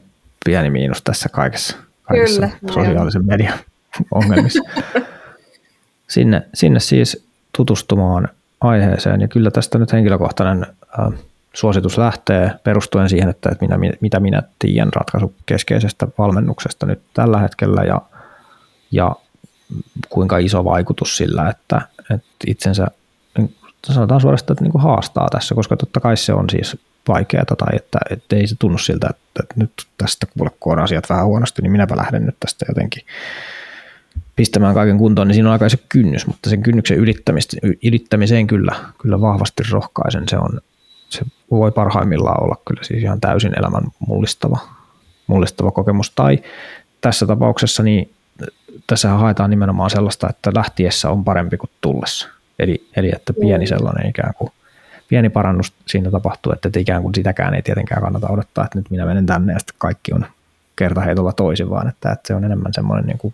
pieni 0.46 0.70
miinus 0.70 1.02
tässä 1.02 1.30
kaikessa, 1.30 1.78
kaikessa 2.04 2.42
Kyllä, 2.42 2.74
sosiaalisen 2.74 3.26
median 3.26 3.60
ongelmissa. 4.12 4.64
sinne, 6.08 6.42
sinne 6.54 6.80
siis 6.80 7.26
tutustumaan 7.58 8.30
aiheeseen 8.62 9.22
ja 9.22 9.28
kyllä 9.28 9.52
tästä 9.52 9.78
nyt 9.78 9.94
henkilökohtainen 9.94 10.66
äh, 11.00 11.14
suositus 11.54 11.98
lähtee 11.98 12.52
perustuen 12.64 13.10
siihen, 13.10 13.30
että, 13.30 13.50
että 13.52 13.78
minä, 13.78 13.94
mitä 14.02 14.20
minä 14.20 14.44
tiedän 14.60 14.94
ratkaisukeskeisestä 14.96 16.08
valmennuksesta 16.18 16.86
nyt 16.86 17.00
tällä 17.14 17.40
hetkellä 17.40 17.84
ja, 17.84 18.02
ja 18.92 19.16
kuinka 20.10 20.38
iso 20.38 20.66
vaikutus 20.66 21.18
sillä, 21.18 21.50
että, 21.50 21.82
että 22.10 22.28
itsensä 22.48 22.88
sanotaan 23.92 24.22
suorastaan, 24.22 24.56
että 24.56 24.64
niin 24.64 24.72
kuin 24.72 24.82
haastaa 24.82 25.28
tässä, 25.32 25.56
koska 25.56 25.78
totta 25.78 26.00
kai 26.00 26.18
se 26.18 26.34
on 26.34 26.50
siis 26.50 26.78
vaikeaa 27.08 27.46
tai 27.46 27.76
että, 27.76 28.00
että 28.10 28.36
ei 28.36 28.48
se 28.48 28.56
tunnu 28.60 28.78
siltä, 28.78 29.08
että, 29.10 29.44
että 29.44 29.56
nyt 29.58 29.72
tästä 29.98 30.26
kuule, 30.26 30.52
kun 30.60 30.74
on 30.74 30.80
asiat 30.80 31.10
vähän 31.10 31.26
huonosti, 31.26 31.62
niin 31.62 31.72
minäpä 31.72 31.98
lähden 31.98 32.26
nyt 32.26 32.36
tästä 32.40 32.66
jotenkin 32.70 33.04
pistämään 34.36 34.74
kaiken 34.74 34.98
kuntoon, 34.98 35.28
niin 35.28 35.36
siinä 35.36 35.50
on 35.50 35.54
aika 35.54 35.70
se 35.70 35.78
kynnys, 35.90 36.28
mutta 36.28 36.50
sen 36.50 36.64
kynnyksen 36.64 36.98
ylittämiseen 37.84 38.48
kyllä, 38.48 38.76
kyllä 39.02 39.22
vahvasti 39.22 39.64
rohkaisen. 39.72 40.30
Se, 40.30 40.38
on, 40.38 40.62
se 41.10 41.26
voi 41.52 41.72
parhaimmillaan 41.72 42.44
olla 42.44 42.56
kyllä 42.68 42.84
siis 42.84 43.04
ihan 43.04 43.22
täysin 43.22 43.60
elämän 43.60 43.84
mullistava, 44.08 44.60
mullistava 45.28 45.72
kokemus. 45.72 46.12
Tai 46.12 46.40
tässä 47.02 47.28
tapauksessa 47.28 47.84
niin 47.84 48.14
tässä 48.88 49.10
haetaan 49.10 49.50
nimenomaan 49.50 49.90
sellaista, 49.90 50.30
että 50.30 50.52
lähtiessä 50.56 51.10
on 51.10 51.24
parempi 51.24 51.58
kuin 51.58 51.70
tullessa. 51.82 52.28
Eli, 52.60 52.88
eli 52.96 53.12
että 53.16 53.34
pieni 53.34 53.68
sellainen 53.68 54.10
ikään 54.10 54.34
kuin 54.34 54.52
pieni 55.08 55.30
parannus 55.30 55.74
siinä 55.88 56.12
tapahtuu, 56.12 56.54
että 56.54 56.80
ikään 56.80 57.02
kuin 57.02 57.16
sitäkään 57.16 57.54
ei 57.54 57.62
tietenkään 57.62 58.02
kannata 58.02 58.28
odottaa, 58.30 58.66
että 58.66 58.78
nyt 58.78 58.90
minä 58.90 59.06
menen 59.06 59.26
tänne 59.26 59.54
ja 59.54 59.60
sitten 59.60 59.76
kaikki 59.78 60.14
on 60.14 60.26
kertaheitolla 60.76 61.34
toisin, 61.34 61.70
vaan 61.70 61.90
että, 61.90 62.12
että 62.12 62.28
se 62.28 62.36
on 62.36 62.44
enemmän 62.44 62.74
semmoinen 62.74 63.06
niin 63.06 63.18
kuin 63.18 63.32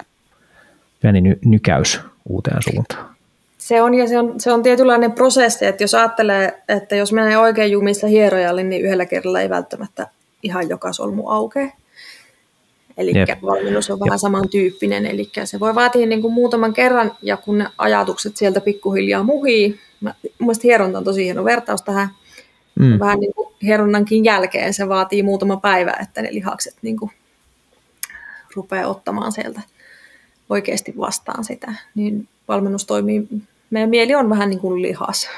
pieni 1.02 1.22
ny, 1.22 1.40
nykäys 1.46 2.02
uuteen 2.30 2.62
suuntaan. 2.64 3.10
Se 3.58 3.82
on, 3.82 3.94
ja 3.94 4.08
se 4.08 4.20
on, 4.20 4.40
se 4.40 4.52
on 4.52 4.64
tietynlainen 4.64 5.12
prosessi, 5.12 5.66
että 5.66 5.84
jos 5.84 5.96
ajattelee, 5.96 6.64
että 6.70 6.96
jos 6.96 7.14
menee 7.14 7.38
oikein 7.38 7.72
jumissa 7.72 8.08
hierojalle, 8.08 8.64
niin 8.64 8.86
yhdellä 8.86 9.06
kerralla 9.06 9.42
ei 9.42 9.50
välttämättä 9.50 10.08
ihan 10.44 10.70
joka 10.70 10.94
solmu 10.94 11.28
aukee. 11.28 11.72
Eli 13.00 13.14
valmennus 13.42 13.90
on 13.90 14.00
vähän 14.00 14.20
samantyyppinen, 14.20 15.06
eli 15.06 15.30
se 15.44 15.60
voi 15.60 15.76
vaatia 15.76 16.06
niin 16.06 16.22
kuin 16.22 16.34
muutaman 16.34 16.74
kerran, 16.74 17.12
ja 17.22 17.38
kun 17.38 17.58
ne 17.58 17.68
ajatukset 17.78 18.38
sieltä 18.38 18.62
pikkuhiljaa 18.62 19.24
muhii, 19.24 19.80
Mielestäni 20.40 20.70
hieronta 20.70 20.98
on 20.98 21.04
tosi 21.04 21.24
hieno 21.24 21.46
vertaus 21.46 21.82
tähän, 21.82 22.10
mm. 22.80 23.00
vähän 23.00 23.20
niin 23.20 23.34
kuin 23.34 23.54
hieronnankin 23.64 24.26
jälkeen 24.26 24.74
se 24.74 24.90
vaatii 24.90 25.24
muutama 25.24 25.58
päivä, 25.58 25.94
että 26.02 26.22
ne 26.22 26.30
lihakset 26.32 26.76
niin 26.82 26.98
kuin 26.98 27.12
rupeaa 28.56 28.90
ottamaan 28.90 29.32
sieltä 29.32 29.62
oikeasti 30.50 30.94
vastaan 30.98 31.44
sitä, 31.44 31.74
niin 31.96 32.28
valmennus 32.48 32.86
toimii, 32.86 33.28
meidän 33.70 33.90
mieli 33.90 34.16
on 34.16 34.30
vähän 34.30 34.50
niin 34.50 34.60
kuin 34.60 34.82
lihas. 34.82 35.30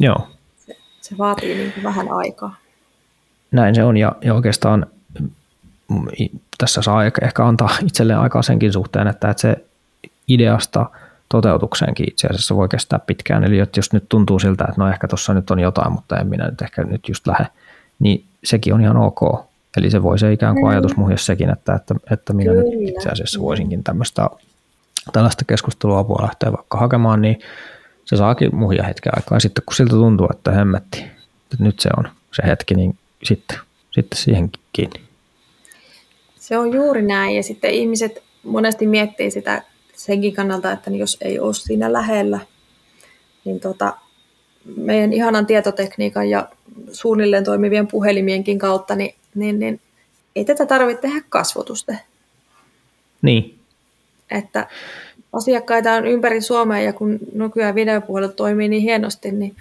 Joo. 0.00 0.28
Se, 0.66 0.76
se 1.00 1.18
vaatii 1.18 1.54
niin 1.54 1.72
kuin 1.72 1.84
vähän 1.84 2.08
aikaa. 2.12 2.56
Näin 3.50 3.74
se 3.74 3.84
on, 3.84 3.96
ja, 3.96 4.16
ja 4.20 4.34
oikeastaan 4.34 4.86
tässä 6.58 6.82
saa 6.82 7.04
ehkä 7.04 7.46
antaa 7.46 7.70
itselleen 7.84 8.18
aikaa 8.18 8.42
senkin 8.42 8.72
suhteen, 8.72 9.06
että, 9.06 9.30
että 9.30 9.40
se 9.40 9.64
ideasta 10.28 10.90
toteutukseenkin 11.28 12.08
itse 12.08 12.26
asiassa 12.26 12.56
voi 12.56 12.68
kestää 12.68 12.98
pitkään. 12.98 13.44
Eli 13.44 13.58
jos 13.76 13.92
nyt 13.92 14.04
tuntuu 14.08 14.38
siltä, 14.38 14.64
että 14.68 14.80
no 14.80 14.88
ehkä 14.88 15.08
tuossa 15.08 15.34
nyt 15.34 15.50
on 15.50 15.58
jotain, 15.58 15.92
mutta 15.92 16.16
en 16.16 16.26
minä 16.26 16.46
nyt 16.46 16.62
ehkä 16.62 16.84
nyt 16.84 17.08
just 17.08 17.26
lähde, 17.26 17.46
niin 17.98 18.24
sekin 18.44 18.74
on 18.74 18.80
ihan 18.80 18.96
ok. 18.96 19.20
Eli 19.76 19.90
se 19.90 20.02
voi 20.02 20.18
se 20.18 20.32
ikään 20.32 20.54
kuin 20.54 20.64
mm. 20.64 20.70
ajatus 20.70 20.96
muhia 20.96 21.16
sekin, 21.16 21.50
että, 21.50 21.74
että, 21.74 21.94
että 22.10 22.32
minä 22.32 22.52
Kyllä. 22.52 22.64
nyt 22.64 22.88
itse 22.88 23.08
asiassa 23.08 23.40
voisinkin 23.40 23.84
tämmöistä 23.84 24.30
tällaista 25.12 25.44
keskustelua 25.44 25.98
apua 25.98 26.22
lähteä 26.22 26.52
vaikka 26.52 26.78
hakemaan, 26.78 27.22
niin 27.22 27.38
se 28.04 28.16
saakin 28.16 28.56
muhia 28.56 28.82
hetken 28.82 29.12
aikaa. 29.16 29.40
Sitten 29.40 29.64
kun 29.66 29.76
siltä 29.76 29.90
tuntuu, 29.90 30.28
että 30.30 30.50
hemmetti, 30.50 30.98
että 31.52 31.64
nyt 31.64 31.80
se 31.80 31.88
on 31.96 32.08
se 32.32 32.42
hetki, 32.46 32.74
niin 32.74 32.98
sitten, 33.22 33.58
sitten 33.90 34.18
siihen 34.18 34.50
kiinni. 34.72 35.05
Se 36.46 36.58
on 36.58 36.72
juuri 36.72 37.02
näin. 37.02 37.36
Ja 37.36 37.42
sitten 37.42 37.70
ihmiset 37.70 38.22
monesti 38.42 38.86
miettii 38.86 39.30
sitä 39.30 39.62
senkin 39.94 40.34
kannalta, 40.34 40.72
että 40.72 40.90
jos 40.90 41.16
ei 41.20 41.38
ole 41.38 41.54
siinä 41.54 41.92
lähellä, 41.92 42.38
niin 43.44 43.60
tota, 43.60 43.96
meidän 44.76 45.12
ihanan 45.12 45.46
tietotekniikan 45.46 46.30
ja 46.30 46.48
suunnilleen 46.92 47.44
toimivien 47.44 47.86
puhelimienkin 47.86 48.58
kautta, 48.58 48.94
niin, 48.94 49.14
niin, 49.34 49.58
niin 49.58 49.80
ei 50.36 50.44
tätä 50.44 50.66
tarvitse 50.66 51.00
tehdä 51.00 51.22
kasvotusten. 51.28 52.00
Niin. 53.22 53.58
Että 54.30 54.68
asiakkaita 55.32 55.92
on 55.92 56.06
ympäri 56.06 56.40
Suomea 56.40 56.80
ja 56.80 56.92
kun 56.92 57.18
nykyään 57.32 57.74
videopuhelut 57.74 58.36
toimii 58.36 58.68
niin 58.68 58.82
hienosti, 58.82 59.30
niin 59.30 59.56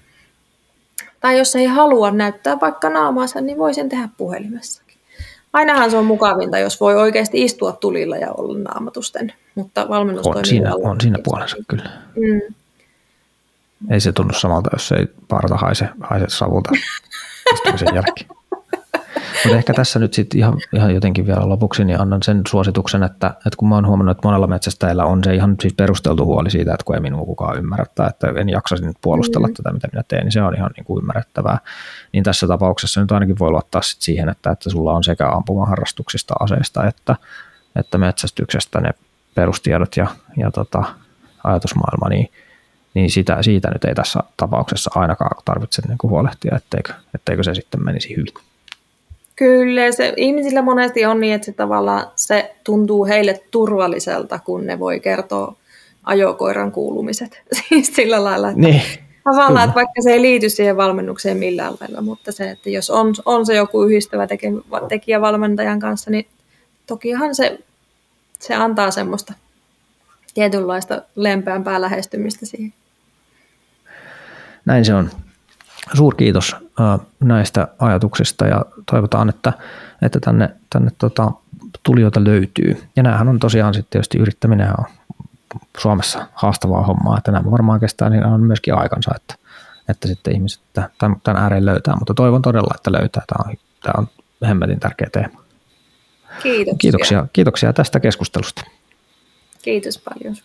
tai 1.19 1.37
jos 1.37 1.55
ei 1.55 1.65
halua 1.65 2.11
näyttää 2.11 2.59
vaikka 2.61 2.89
naamaansa, 2.89 3.41
niin 3.41 3.57
voi 3.57 3.73
sen 3.73 3.89
tehdä 3.89 4.09
puhelimessakin. 4.17 4.84
Ainahan 5.55 5.91
se 5.91 5.97
on 5.97 6.05
mukavinta, 6.05 6.57
jos 6.57 6.79
voi 6.79 6.95
oikeasti 6.95 7.43
istua 7.43 7.71
tulilla 7.71 8.17
ja 8.17 8.31
olla 8.31 8.59
naamatusten, 8.59 9.33
mutta 9.55 9.89
valmennus 9.89 10.27
on 10.27 10.45
siinä, 10.45 10.75
on 10.75 11.01
siinä 11.01 11.17
puolensa 11.23 11.57
kyllä. 11.67 11.89
Mm. 12.15 12.55
Ei 13.91 13.99
se 13.99 14.11
tunnu 14.11 14.33
samalta, 14.33 14.69
jos 14.73 14.91
ei 14.91 15.07
parta 15.27 15.55
haise, 15.55 15.89
haise 15.99 16.25
savulta 16.29 16.71
sen 17.79 17.95
jälkeen. 17.95 18.34
Mutta 19.43 19.57
ehkä 19.57 19.73
tässä 19.73 19.99
nyt 19.99 20.13
sitten 20.13 20.39
ihan, 20.39 20.59
ihan 20.73 20.93
jotenkin 20.93 21.27
vielä 21.27 21.49
lopuksi 21.49 21.85
niin 21.85 22.01
annan 22.01 22.23
sen 22.23 22.41
suosituksen, 22.47 23.03
että, 23.03 23.27
että 23.27 23.57
kun 23.57 23.69
mä 23.69 23.75
oon 23.75 23.87
huomannut, 23.87 24.17
että 24.17 24.27
monella 24.27 24.47
metsästäjällä 24.47 25.05
on 25.05 25.23
se 25.23 25.35
ihan 25.35 25.55
siis 25.61 25.73
perusteltu 25.73 26.25
huoli 26.25 26.51
siitä, 26.51 26.73
että 26.73 26.83
kun 26.85 26.95
ei 26.95 27.01
minua 27.01 27.25
kukaan 27.25 27.57
ymmärrä 27.57 27.85
tai 27.95 28.09
että 28.09 28.27
en 28.37 28.49
jaksaisi 28.49 28.85
nyt 28.85 28.97
puolustella 29.01 29.47
mm. 29.47 29.53
tätä, 29.53 29.73
mitä 29.73 29.87
minä 29.91 30.03
teen, 30.07 30.23
niin 30.23 30.31
se 30.31 30.41
on 30.41 30.55
ihan 30.55 30.71
niin 30.77 30.85
kuin 30.85 31.01
ymmärrettävää. 31.01 31.57
Niin 32.11 32.23
tässä 32.23 32.47
tapauksessa 32.47 33.01
nyt 33.01 33.11
ainakin 33.11 33.39
voi 33.39 33.51
luottaa 33.51 33.81
sit 33.81 34.01
siihen, 34.01 34.29
että, 34.29 34.51
että 34.51 34.69
sulla 34.69 34.93
on 34.93 35.03
sekä 35.03 35.29
ampumaharrastuksista, 35.29 36.33
aseista 36.39 36.87
että, 36.87 37.15
että 37.75 37.97
metsästyksestä 37.97 38.81
ne 38.81 38.89
perustiedot 39.35 39.97
ja, 39.97 40.07
ja 40.37 40.51
tota, 40.51 40.83
ajatusmaailma, 41.43 42.09
niin, 42.09 42.31
niin 42.93 43.11
sitä, 43.11 43.43
siitä 43.43 43.71
nyt 43.71 43.83
ei 43.83 43.95
tässä 43.95 44.19
tapauksessa 44.37 44.91
ainakaan 44.95 45.41
tarvitse 45.45 45.81
niin 45.87 45.97
kuin 45.97 46.11
huolehtia, 46.11 46.55
etteikö, 46.55 46.93
etteikö 47.15 47.43
se 47.43 47.55
sitten 47.55 47.85
menisi 47.85 48.15
hyvin. 48.15 48.54
Kyllä, 49.35 49.91
se 49.91 50.13
ihmisillä 50.17 50.61
monesti 50.61 51.05
on 51.05 51.19
niin, 51.19 51.33
että 51.33 51.45
se 51.45 51.51
tavallaan 51.51 52.07
se 52.15 52.55
tuntuu 52.63 53.05
heille 53.05 53.41
turvalliselta, 53.51 54.39
kun 54.39 54.65
ne 54.65 54.79
voi 54.79 54.99
kertoa 54.99 55.55
ajokoiran 56.03 56.71
kuulumiset. 56.71 57.41
Siis 57.69 57.95
sillä 57.95 58.23
lailla, 58.23 58.49
että 58.49 58.61
niin, 58.61 58.81
tavallaan, 59.23 59.51
kyllä. 59.51 59.63
että 59.63 59.75
vaikka 59.75 60.01
se 60.01 60.11
ei 60.11 60.21
liity 60.21 60.49
siihen 60.49 60.77
valmennukseen 60.77 61.37
millään 61.37 61.73
lailla, 61.79 62.01
mutta 62.01 62.31
se, 62.31 62.49
että 62.49 62.69
jos 62.69 62.89
on, 62.89 63.13
on 63.25 63.45
se 63.45 63.55
joku 63.55 63.83
yhdistävä 63.83 64.27
tekijä 64.89 65.21
valmentajan 65.21 65.79
kanssa, 65.79 66.11
niin 66.11 66.27
tokihan 66.87 67.35
se, 67.35 67.59
se 68.39 68.55
antaa 68.55 68.91
semmoista 68.91 69.33
tietynlaista 70.33 71.01
lempeämpää 71.15 71.81
lähestymistä 71.81 72.45
siihen. 72.45 72.73
Näin 74.65 74.85
se 74.85 74.93
on. 74.93 75.09
Suurkiitos 75.93 76.55
näistä 77.19 77.67
ajatuksista 77.79 78.47
ja 78.47 78.65
toivotaan, 78.91 79.29
että, 79.29 79.53
että 80.01 80.19
tänne, 80.19 80.49
tänne 80.69 80.91
tota, 80.97 81.31
tulijoita 81.83 82.23
löytyy. 82.23 82.83
Ja 82.95 83.03
näähän 83.03 83.27
on 83.27 83.39
tosiaan 83.39 83.73
sitten 83.73 83.89
tietysti 83.89 84.17
yrittäminen 84.17 84.69
on 84.79 84.85
Suomessa 85.77 86.27
haastavaa 86.33 86.81
hommaa, 86.81 87.17
että 87.17 87.31
nämä 87.31 87.51
varmaan 87.51 87.79
kestää 87.79 88.09
niin 88.09 88.25
on 88.25 88.41
myöskin 88.41 88.73
aikansa, 88.73 89.11
että, 89.15 89.35
että 89.89 90.07
sitten 90.07 90.35
ihmiset 90.35 90.61
tämän, 90.73 91.21
tämän 91.23 91.43
ääreen 91.43 91.65
löytää, 91.65 91.95
mutta 91.95 92.13
toivon 92.13 92.41
todella, 92.41 92.73
että 92.75 92.91
löytää. 92.91 93.23
Tämä 93.27 93.49
on, 93.49 93.55
tämä 93.83 93.93
on 93.97 94.07
hemmetin 94.47 94.79
tärkeä 94.79 95.07
teema. 95.11 95.41
Kiitoksia. 96.43 96.77
Kiitoksia, 96.77 97.27
kiitoksia 97.33 97.73
tästä 97.73 97.99
keskustelusta. 97.99 98.63
Kiitos 99.61 99.97
paljon 99.97 100.35